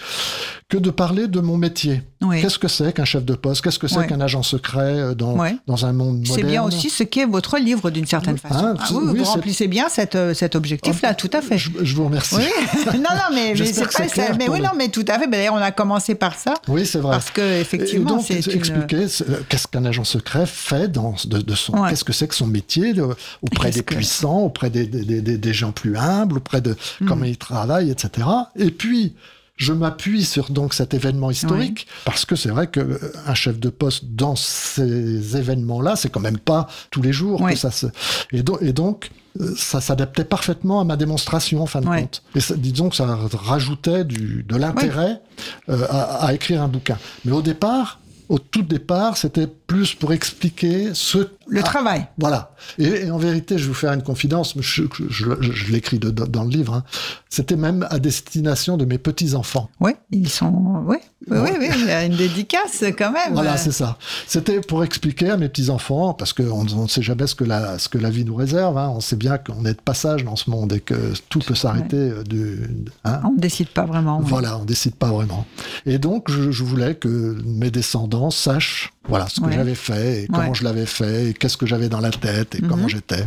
que 0.70 0.78
de 0.78 0.90
parler 0.90 1.26
de 1.28 1.40
mon 1.40 1.56
métier. 1.58 2.02
Oui. 2.22 2.40
Qu'est-ce 2.40 2.58
que 2.58 2.68
c'est 2.68 2.92
qu'un 2.94 3.04
chef 3.04 3.24
de 3.24 3.34
poste? 3.34 3.62
Qu'est-ce 3.62 3.78
que 3.78 3.88
c'est 3.88 4.06
qu'un 4.06 4.20
agent 4.20 4.42
secret 4.42 4.80
euh, 5.00 5.14
dans, 5.14 5.36
dans 5.66 5.84
un 5.86 5.92
monde 5.92 6.18
moderne 6.18 6.36
C'est 6.38 6.46
bien 6.46 6.62
aussi 6.62 6.88
ce 6.90 7.02
qu'est 7.02 7.24
votre 7.26 7.58
livre 7.58 7.90
d'une 7.90 8.06
certaine 8.06 8.38
façon. 8.38 8.54
Ah, 8.58 8.74
Ah 8.78 8.84
c'est- 8.86 8.94
oui, 8.94 9.02
oui, 9.06 9.18
vous 9.18 9.24
c'est- 9.24 9.30
remplissez 9.30 9.68
bien 9.68 9.88
cet, 9.88 10.14
euh, 10.14 10.32
cet 10.32 10.54
objectif-là, 10.54 11.14
tout 11.14 11.30
à 11.32 11.42
fait. 11.42 11.58
Je, 11.58 11.70
je 11.82 11.94
vous 11.96 12.04
remercie. 12.04 12.36
Non, 12.94 13.00
non, 13.00 13.34
mais, 13.34 13.54
c'est 13.56 13.82
pas 13.92 14.08
ça. 14.08 14.32
Mais 14.38 14.48
oui, 14.48 14.60
non, 14.60 14.70
mais 14.76 14.88
tout 14.88 15.04
à 15.08 15.18
fait. 15.18 15.26
Ben, 15.26 15.32
D'ailleurs, 15.38 15.54
on 15.54 15.58
a 15.58 15.72
commencé 15.72 16.14
par 16.14 16.34
ça 16.36 16.54
Oui, 16.68 16.86
c'est 16.86 16.98
vrai. 16.98 17.12
parce 17.12 17.30
que 17.30 17.60
effectivement, 17.60 18.20
c'est 18.20 18.36
expliquer 18.36 19.06
euh, 19.28 19.40
qu'est-ce 19.48 19.66
qu'un 19.66 19.84
agent 19.84 20.04
secret 20.04 20.46
fait 20.46 20.88
dans, 20.88 21.14
de, 21.24 21.38
de 21.38 21.54
son, 21.54 21.72
Ouais. 21.78 21.90
qu'est-ce 21.90 22.04
que 22.04 22.12
c'est 22.12 22.28
que 22.28 22.34
son 22.34 22.46
métier 22.46 22.92
de- 22.92 23.06
auprès 23.42 23.70
des 23.70 23.82
que- 23.82 23.94
puissants, 23.94 24.40
auprès 24.40 24.70
des, 24.70 24.86
des, 24.86 25.04
des- 25.04 25.20
des- 25.20 25.38
des 25.38 25.52
gens 25.52 25.72
plus 25.72 25.96
humbles, 25.96 26.38
auprès 26.38 26.60
de 26.60 26.76
Mm. 27.00 27.06
comment 27.06 27.24
ils 27.24 27.38
travaillent, 27.38 27.90
etc. 27.90 28.26
Et 28.56 28.70
puis, 28.70 29.14
je 29.60 29.74
m'appuie 29.74 30.24
sur 30.24 30.50
donc 30.50 30.72
cet 30.72 30.94
événement 30.94 31.30
historique 31.30 31.86
parce 32.06 32.24
que 32.24 32.34
c'est 32.34 32.48
vrai 32.48 32.66
que 32.66 32.80
euh, 32.80 32.98
un 33.26 33.34
chef 33.34 33.60
de 33.60 33.68
poste 33.68 34.06
dans 34.06 34.34
ces 34.34 35.36
événements-là, 35.36 35.96
c'est 35.96 36.08
quand 36.08 36.20
même 36.20 36.38
pas 36.38 36.66
tous 36.90 37.02
les 37.02 37.12
jours 37.12 37.42
Oui. 37.42 37.52
que 37.52 37.58
ça 37.58 37.70
se. 37.70 37.86
Et, 38.32 38.42
do- 38.42 38.58
et 38.62 38.72
donc. 38.72 39.10
euh, 39.40 39.54
Ça 39.56 39.80
s'adaptait 39.82 40.24
parfaitement 40.24 40.80
à 40.80 40.84
ma 40.84 40.96
démonstration 40.96 41.62
en 41.62 41.66
fin 41.66 41.80
de 41.82 41.86
Ouais. 41.88 42.00
compte. 42.00 42.22
Et 42.34 42.40
ça- 42.40 42.56
disons 42.56 42.88
que 42.88 42.96
ça 42.96 43.06
rajoutait 43.34 44.04
du, 44.04 44.44
de 44.48 44.56
l'intérêt 44.56 45.20
euh, 45.68 45.86
à, 45.90 46.26
à 46.26 46.32
écrire 46.34 46.62
un 46.62 46.68
bouquin. 46.68 46.96
Mais 47.26 47.32
au 47.32 47.42
départ, 47.42 48.00
au 48.30 48.38
tout 48.38 48.62
départ, 48.62 49.16
c'était 49.18 49.46
plus 49.46 49.94
pour 49.94 50.12
expliquer 50.12 50.90
ce... 50.94 51.18
Le 51.50 51.60
Ah, 51.60 51.64
travail. 51.64 52.06
Voilà. 52.18 52.52
Et, 52.78 52.84
et 53.06 53.10
en 53.10 53.18
vérité, 53.18 53.58
je 53.58 53.64
vais 53.64 53.68
vous 53.68 53.74
faire 53.74 53.92
une 53.92 54.02
confidence, 54.02 54.54
je, 54.58 54.84
je- 55.08 55.08
je- 55.10 55.52
je 55.52 55.72
l'écris 55.72 55.98
dans 55.98 56.44
le 56.44 56.50
livre. 56.50 56.74
hein. 56.74 56.84
C'était 57.28 57.56
même 57.56 57.86
à 57.90 57.98
destination 57.98 58.76
de 58.76 58.84
mes 58.84 58.98
petits-enfants. 58.98 59.68
Oui, 59.80 59.92
ils 60.12 60.28
sont. 60.28 60.52
Oui, 60.86 60.96
oui, 61.28 61.36
Ouais. 61.38 61.50
oui, 61.52 61.56
oui, 61.60 61.68
il 61.80 61.86
y 61.86 61.90
a 61.90 62.04
une 62.04 62.16
dédicace 62.16 62.82
quand 62.96 63.12
même. 63.12 63.32
Voilà, 63.34 63.56
c'est 63.56 63.72
ça. 63.72 63.98
C'était 64.26 64.60
pour 64.60 64.82
expliquer 64.84 65.30
à 65.30 65.36
mes 65.36 65.48
petits-enfants, 65.48 66.14
parce 66.14 66.32
qu'on 66.32 66.66
on 66.74 66.82
ne 66.82 66.88
sait 66.88 67.02
jamais 67.02 67.26
ce 67.26 67.34
que, 67.34 67.44
la, 67.44 67.78
ce 67.78 67.88
que 67.88 67.98
la 67.98 68.10
vie 68.10 68.24
nous 68.24 68.34
réserve. 68.36 68.78
hein. 68.78 68.90
On 68.94 69.00
sait 69.00 69.16
bien 69.16 69.36
qu'on 69.38 69.64
est 69.64 69.74
de 69.74 69.80
passage 69.80 70.24
dans 70.24 70.36
ce 70.36 70.50
monde 70.50 70.72
et 70.72 70.80
que 70.80 70.94
tout 71.28 71.40
peut 71.40 71.54
s'arrêter. 71.54 71.96
euh, 71.96 72.22
du- 72.24 72.68
hein. 73.04 73.20
On 73.24 73.32
ne 73.32 73.38
décide 73.40 73.68
pas 73.68 73.84
vraiment. 73.86 74.18
oui. 74.18 74.24
Voilà, 74.28 74.56
on 74.58 74.64
décide 74.64 74.94
pas 74.94 75.10
vraiment. 75.10 75.46
Et 75.86 75.98
donc, 75.98 76.30
je, 76.30 76.62
voulais 76.64 76.94
que 76.94 77.36
mes 77.44 77.70
descendants 77.70 78.30
sachent 78.30 78.92
voilà 79.08 79.26
ce 79.28 79.40
que 79.40 79.46
Ouais. 79.46 79.52
j'avais 79.54 79.74
fait 79.74 80.22
et 80.22 80.26
comment 80.28 80.54
je 80.54 80.62
l'avais 80.62 80.86
fait 80.86 81.30
et 81.30 81.34
qu'est-ce 81.40 81.56
que 81.56 81.66
j'avais 81.66 81.88
dans 81.88 82.00
la 82.00 82.10
tête 82.10 82.54
et 82.54 82.62
Mhm. 82.62 82.68
comment 82.68 82.86
j'étais. 82.88 83.26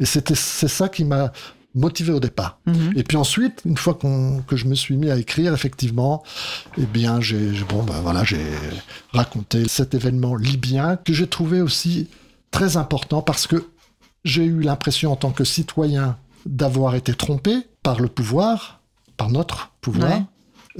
Et 0.00 0.04
c'était 0.04 0.34
c'est 0.34 0.68
ça 0.68 0.88
qui 0.90 1.04
m'a 1.04 1.32
motivé 1.74 2.12
au 2.12 2.20
départ. 2.20 2.58
Mhm. 2.66 2.92
Et 2.96 3.02
puis 3.02 3.16
ensuite, 3.16 3.62
une 3.64 3.78
fois 3.78 3.94
qu'on 3.94 4.42
que 4.42 4.56
je 4.56 4.66
me 4.66 4.74
suis 4.74 4.96
mis 4.98 5.10
à 5.10 5.16
écrire, 5.16 5.54
effectivement, 5.54 6.22
eh 6.76 6.84
bien, 6.84 7.20
j'ai 7.22 7.54
j'ai- 7.54 7.64
bon, 7.64 7.82
ben 7.82 7.98
voilà, 8.02 8.24
j'ai 8.24 8.44
raconté 9.14 9.66
cet 9.68 9.94
événement 9.94 10.34
libyen 10.34 10.96
que 10.96 11.14
j'ai 11.14 11.26
trouvé 11.26 11.62
aussi 11.62 12.08
très 12.50 12.76
important 12.76 13.22
parce 13.22 13.46
que 13.46 13.64
j'ai 14.24 14.44
eu 14.44 14.60
l'impression 14.60 15.12
en 15.12 15.16
tant 15.16 15.30
que 15.30 15.44
citoyen 15.44 16.16
d'avoir 16.44 16.94
été 16.94 17.14
trompé 17.14 17.54
par 17.82 18.00
le 18.00 18.08
pouvoir, 18.08 18.80
par 19.16 19.30
notre 19.30 19.70
pouvoir, 19.80 20.10
Ouais. 20.18 20.22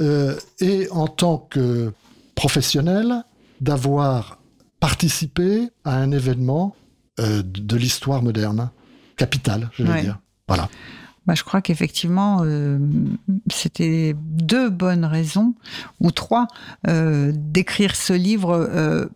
euh, 0.01 0.37
et 0.61 0.89
en 0.91 1.07
tant 1.09 1.39
que 1.39 1.93
professionnel 2.35 3.24
d'avoir 3.61 4.39
participé 4.83 5.68
à 5.85 5.95
un 5.95 6.11
événement 6.11 6.74
euh, 7.20 7.45
de 7.45 7.76
l'histoire 7.76 8.20
moderne, 8.20 8.70
capital, 9.16 9.70
je 9.74 9.85
Ouais. 9.85 10.03
dire. 10.03 10.18
Voilà. 10.49 10.68
Bah, 11.24 11.35
je 11.37 11.45
crois 11.45 11.62
qu'effectivement, 11.62 12.41
euh, 12.43 12.80
c'était 13.49 14.16
deux 14.18 14.70
bonnes 14.70 15.05
raisons, 15.05 15.55
ou 16.01 16.11
trois, 16.11 16.49
euh, 16.89 17.30
d'écrire 17.33 17.95
ce 17.95 18.12
livre 18.12 19.09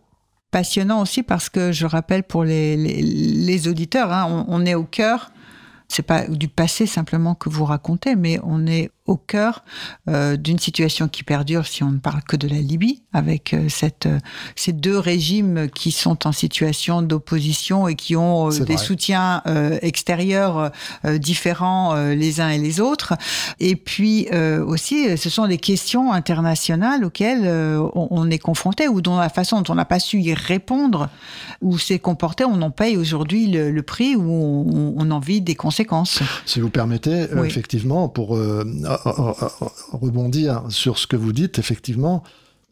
passionnant 0.51 1.01
aussi, 1.01 1.21
parce 1.21 1.49
que 1.49 1.73
je 1.73 1.85
rappelle 1.85 2.23
pour 2.23 2.45
les, 2.45 2.77
les, 2.77 3.01
les 3.01 3.67
auditeurs, 3.67 4.13
hein, 4.13 4.25
on, 4.47 4.61
on 4.61 4.65
est 4.65 4.75
au 4.75 4.85
cœur 4.85 5.31
c'est 5.89 6.03
pas 6.03 6.27
du 6.27 6.49
passé 6.49 6.85
simplement 6.85 7.33
que 7.33 7.49
vous 7.49 7.63
racontez, 7.63 8.15
mais 8.15 8.39
on 8.43 8.67
est 8.67 8.91
au 9.07 9.15
cœur 9.15 9.63
euh, 10.09 10.35
d'une 10.37 10.59
situation 10.59 11.07
qui 11.07 11.23
perdure 11.23 11.65
si 11.65 11.83
on 11.83 11.91
ne 11.91 11.97
parle 11.97 12.21
que 12.23 12.35
de 12.35 12.47
la 12.47 12.57
Libye, 12.59 13.03
avec 13.13 13.53
euh, 13.53 13.67
cette, 13.69 14.05
euh, 14.05 14.19
ces 14.55 14.73
deux 14.73 14.99
régimes 14.99 15.69
qui 15.73 15.91
sont 15.91 16.27
en 16.27 16.31
situation 16.31 17.01
d'opposition 17.01 17.87
et 17.87 17.95
qui 17.95 18.15
ont 18.15 18.49
des 18.49 18.59
vrai. 18.59 18.77
soutiens 18.77 19.41
extérieurs 19.81 20.71
différents 21.05 21.95
les 21.95 22.41
uns 22.41 22.49
et 22.49 22.57
les 22.57 22.79
autres. 22.79 23.13
Et 23.59 23.75
puis 23.75 24.27
aussi, 24.65 25.17
ce 25.17 25.29
sont 25.29 25.47
des 25.47 25.57
questions 25.57 26.11
internationales 26.11 27.03
auxquelles 27.05 27.47
on, 27.47 28.07
on 28.11 28.29
est 28.29 28.39
confronté 28.39 28.87
ou 28.87 29.01
dont 29.01 29.17
la 29.17 29.29
façon 29.29 29.61
dont 29.61 29.73
on 29.73 29.75
n'a 29.75 29.85
pas 29.85 29.99
su 29.99 30.19
y 30.19 30.33
répondre 30.33 31.09
ou 31.61 31.77
s'est 31.77 31.99
comporté, 31.99 32.43
on 32.43 32.61
en 32.61 32.71
paye 32.71 32.97
aujourd'hui 32.97 33.47
le, 33.47 33.71
le 33.71 33.81
prix 33.83 34.15
ou 34.15 34.23
on, 34.29 34.95
on 34.97 35.11
en 35.11 35.19
vit 35.19 35.41
des 35.41 35.55
conséquences. 35.55 36.19
Si 36.45 36.59
vous 36.59 36.69
permettez, 36.69 37.27
Oui. 37.35 37.47
effectivement, 37.47 38.09
pour 38.09 38.37
euh, 39.05 39.33
rebondir 39.91 40.63
sur 40.69 40.97
ce 40.97 41.07
que 41.07 41.15
vous 41.15 41.33
dites, 41.33 41.59
effectivement, 41.59 42.23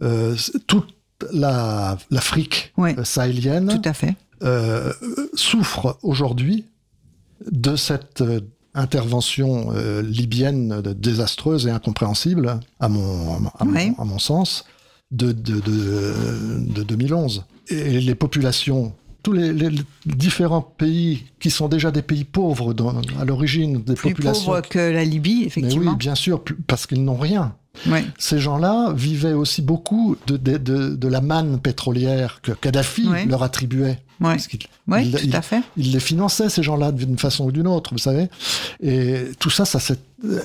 euh, 0.01 0.35
toute 0.67 0.87
la- 1.31 1.97
l'Afrique 2.11 2.73
euh, 2.79 3.03
sahélienne 3.03 3.79
Tout 3.81 3.89
à 3.89 3.93
fait. 3.93 4.15
euh, 4.43 4.91
souffre 5.33 5.97
aujourd'hui 6.03 6.65
de 7.51 7.75
cette 7.75 8.23
intervention 8.73 9.71
euh, 9.73 10.01
libyenne 10.01 10.81
désastreuse 10.81 11.67
et 11.67 11.71
incompréhensible, 11.71 12.59
à 12.79 12.89
mon, 12.89 13.47
à 13.57 13.63
mon, 13.65 13.73
Oui. 13.73 13.93
à 13.97 14.03
mon 14.03 14.19
sens, 14.19 14.65
de, 15.11 15.31
de, 15.31 15.59
de, 15.61 16.13
de 16.73 16.83
2011. 16.83 17.45
Et 17.69 17.99
les 18.01 18.15
populations, 18.15 18.93
tous 19.25 19.33
les, 19.33 19.51
les 19.53 19.69
différents 20.05 20.61
pays 20.61 21.23
qui 21.39 21.49
sont 21.49 21.67
déjà 21.67 21.89
des 21.89 22.03
pays 22.03 22.25
pauvres 22.25 22.75
dans- 22.75 23.01
à 23.19 23.25
l'origine 23.25 23.81
des 23.81 23.95
Plus 23.95 24.11
populations. 24.11 24.51
pauvre 24.51 24.61
que 24.61 24.77
la 24.77 25.03
Libye, 25.03 25.39
Mais 25.41 25.45
effectivement. 25.47 25.91
oui, 25.93 25.97
bien 25.97 26.13
sûr, 26.13 26.43
plus- 26.43 26.55
parce 26.67 26.85
qu'ils 26.85 27.03
n'ont 27.03 27.17
rien. 27.17 27.55
Oui. 27.87 27.99
Ces 28.19 28.37
gens-là 28.39 28.93
vivaient 28.95 29.33
aussi 29.33 29.63
beaucoup 29.63 30.15
de, 30.27 30.37
de, 30.37 30.57
de, 30.57 30.95
de 30.95 31.07
la 31.07 31.21
manne 31.21 31.59
pétrolière 31.59 32.39
que 32.43 32.51
Kadhafi 32.51 33.07
Oui. 33.09 33.25
leur 33.25 33.41
attribuait. 33.41 33.97
Parce 34.19 34.47
qu'il- 34.47 34.59
oui 34.87 35.11
il- 35.23 35.29
tout 35.31 35.37
à 35.37 35.41
fait. 35.41 35.61
il 35.77 35.91
les 35.91 35.99
finançait, 35.99 36.49
ces 36.49 36.63
gens-là, 36.63 36.91
d'une 36.91 37.17
façon 37.17 37.45
ou 37.45 37.51
d'une 37.51 37.67
autre, 37.67 37.91
vous 37.93 37.97
savez. 37.99 38.27
Et 38.81 39.25
tout 39.39 39.49
ça, 39.49 39.65
ça 39.65 39.79
s'est 39.79 39.97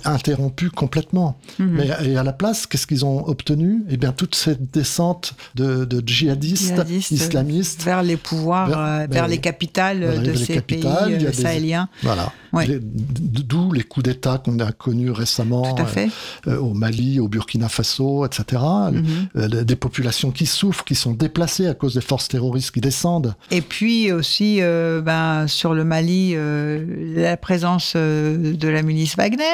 interrompu 0.05 0.69
complètement. 0.71 1.39
Mhm. 1.59 1.69
Mais 1.71 1.89
et 2.11 2.17
à 2.17 2.23
la 2.23 2.33
place, 2.33 2.67
qu'est-ce 2.67 2.87
qu'ils 2.87 3.05
ont 3.05 3.27
obtenu? 3.29 3.83
Eh 3.89 3.97
bien, 3.97 4.13
toute 4.13 4.35
cette 4.35 4.71
descente 4.73 5.35
de, 5.55 5.85
de 5.85 6.03
djihadistes, 6.07 6.75
Djihadistes, 6.75 7.11
islamistes. 7.13 7.83
Vers 7.85 8.03
les 8.03 8.17
pouvoirs, 8.17 8.69
Vers- 8.69 8.79
euh, 8.79 9.07
ben 9.07 9.15
vers 9.15 9.29
les 9.29 9.39
capitales 9.39 10.05
Voilà, 10.05 10.21
de 10.21 10.35
ces 10.35 10.55
capitales, 10.55 11.17
pays 11.17 11.27
euh, 11.27 11.31
des- 11.31 11.33
sahéliens. 11.37 11.89
Voilà. 12.03 12.33
Ouais. 12.53 12.67
Les- 12.67 12.81
D'où 12.81 13.73
les 13.73 13.83
coups 13.85 14.05
d'État 14.05 14.39
qu'on 14.39 14.59
a 14.59 14.73
connus 14.73 15.11
récemment 15.11 15.75
Tout 15.75 15.83
à 15.83 15.87
euh, 15.87 15.89
fait. 15.89 16.09
euh, 16.49 16.59
au 16.59 16.75
Mali, 16.75 17.21
au 17.21 17.29
Burkina 17.29 17.69
Faso, 17.69 18.27
etc. 18.27 18.63
Mhm. 18.93 19.05
Euh, 19.37 19.49
des 19.65 19.77
populations 19.77 20.31
qui 20.31 20.47
souffrent, 20.47 20.85
qui 20.85 20.95
sont 20.95 21.13
déplacées 21.13 21.67
à 21.69 21.75
cause 21.75 21.95
des 21.95 22.01
forces 22.01 22.29
terroristes 22.29 22.73
qui 22.73 22.81
descendent. 22.81 23.35
Et 23.51 23.60
puis 23.61 24.13
aussi, 24.13 24.59
euh, 24.61 25.01
ben, 25.01 25.47
sur 25.47 25.75
le 25.75 25.85
Mali, 25.85 26.33
euh, 26.35 26.85
la 27.15 27.37
présence 27.37 27.95
euh, 27.97 28.55
de 28.55 28.69
la 28.69 28.83
milice 28.83 29.17
Wagner, 29.17 29.45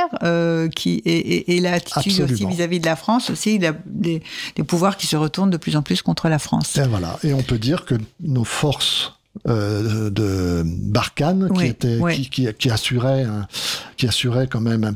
qui 0.74 1.02
et, 1.04 1.18
et, 1.18 1.56
et 1.56 1.60
l'attitude 1.60 2.20
aussi 2.22 2.46
vis-à-vis 2.46 2.80
de 2.80 2.86
la 2.86 2.96
France, 2.96 3.30
aussi 3.30 3.58
la- 3.58 3.74
des, 3.86 4.22
des 4.56 4.62
pouvoirs 4.64 4.96
qui 4.96 5.06
se 5.06 5.16
retournent 5.16 5.50
de 5.50 5.56
plus 5.56 5.76
en 5.76 5.82
plus 5.82 6.02
contre 6.02 6.28
la 6.28 6.38
France. 6.38 6.76
Et 6.76 6.86
voilà. 6.86 7.18
Et 7.24 7.32
on 7.34 7.42
peut 7.42 7.58
dire 7.58 7.84
que 7.84 7.94
nos 8.20 8.44
forces 8.44 9.12
de 9.46 10.62
Barkhane, 10.64 11.50
qui, 11.56 11.66
étaient, 11.66 11.98
oui. 12.00 12.14
qui, 12.16 12.30
qui, 12.30 12.48
qui 12.58 12.70
assuraient, 12.70 13.22
un- 13.24 13.46
qui 13.96 14.06
assuraient 14.06 14.46
quand 14.46 14.60
même 14.60 14.84
un, 14.84 14.94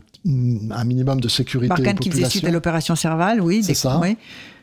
un 0.74 0.84
minimum 0.84 1.20
de 1.20 1.28
sécurité 1.28 1.68
Barkhane 1.68 1.98
qui 1.98 2.10
faisait 2.10 2.28
suite 2.28 2.44
à 2.44 2.50
l'opération 2.50 2.94
Serval, 2.96 3.40
oui. 3.40 3.62
C'est 3.62 3.74
ça. 3.74 3.98
oui. 4.02 4.16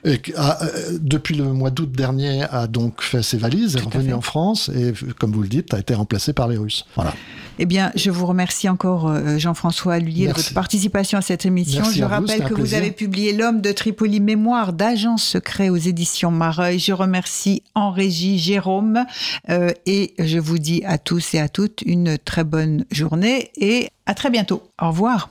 Et 0.04 0.20
qui 0.20 0.34
a, 0.36 0.62
euh, 0.64 0.98
depuis 1.00 1.36
le 1.36 1.46
mois 1.46 1.70
d'août 1.70 1.92
dernier, 1.92 2.44
a 2.44 2.68
donc 2.68 3.02
fait 3.02 3.24
ses 3.24 3.38
valises, 3.38 3.76
est 3.76 3.82
revenu 3.82 4.14
en 4.14 4.22
France 4.22 4.70
et, 4.70 4.94
comme 5.20 5.32
vous 5.32 5.42
le 5.42 5.48
dites, 5.48 5.74
a 5.74 5.80
été 5.80 5.94
remplacé 5.94 6.34
par 6.34 6.48
les 6.48 6.58
Russes. 6.58 6.86
Voilà. 6.96 7.14
Eh 7.60 7.66
bien, 7.66 7.92
je 7.96 8.12
vous 8.12 8.26
remercie 8.26 8.70
encore, 8.70 9.08
euh, 9.08 9.38
Jean-François 9.38 9.98
Lullier, 10.00 10.28
de 10.28 10.34
votre 10.34 10.54
participation 10.54 11.18
à 11.18 11.22
cette 11.22 11.46
émission. 11.46 11.82
Merci 11.82 12.00
je 12.00 12.04
vous, 12.04 12.10
rappelle 12.10 12.44
que 12.44 12.54
vous 12.54 12.76
avez 12.76 12.92
publié 12.92 13.34
L'homme 13.34 13.62
de 13.62 13.72
Tripoli, 13.72 14.20
mémoire 14.20 14.74
d'agent 14.74 15.18
secret 15.18 15.70
aux 15.70 15.78
éditions 15.78 16.32
Mareuil. 16.32 16.80
Je 16.80 16.94
remercie 16.94 17.64
en 17.74 17.92
régie 17.92 18.38
Jérôme 18.38 19.06
euh, 19.50 19.72
et 19.86 20.14
je 20.20 20.38
vous 20.38 20.60
dis 20.60 20.84
à 20.86 20.98
tous 20.98 21.34
et 21.34 21.40
à 21.40 21.50
toutes 21.50 21.82
une 21.82 22.18
très 22.18 22.44
bonne 22.44 22.86
journée 22.92 23.52
et 23.58 23.90
à 24.06 24.14
très 24.14 24.30
bientôt. 24.30 24.64
Au 24.80 24.90
revoir. 24.90 25.30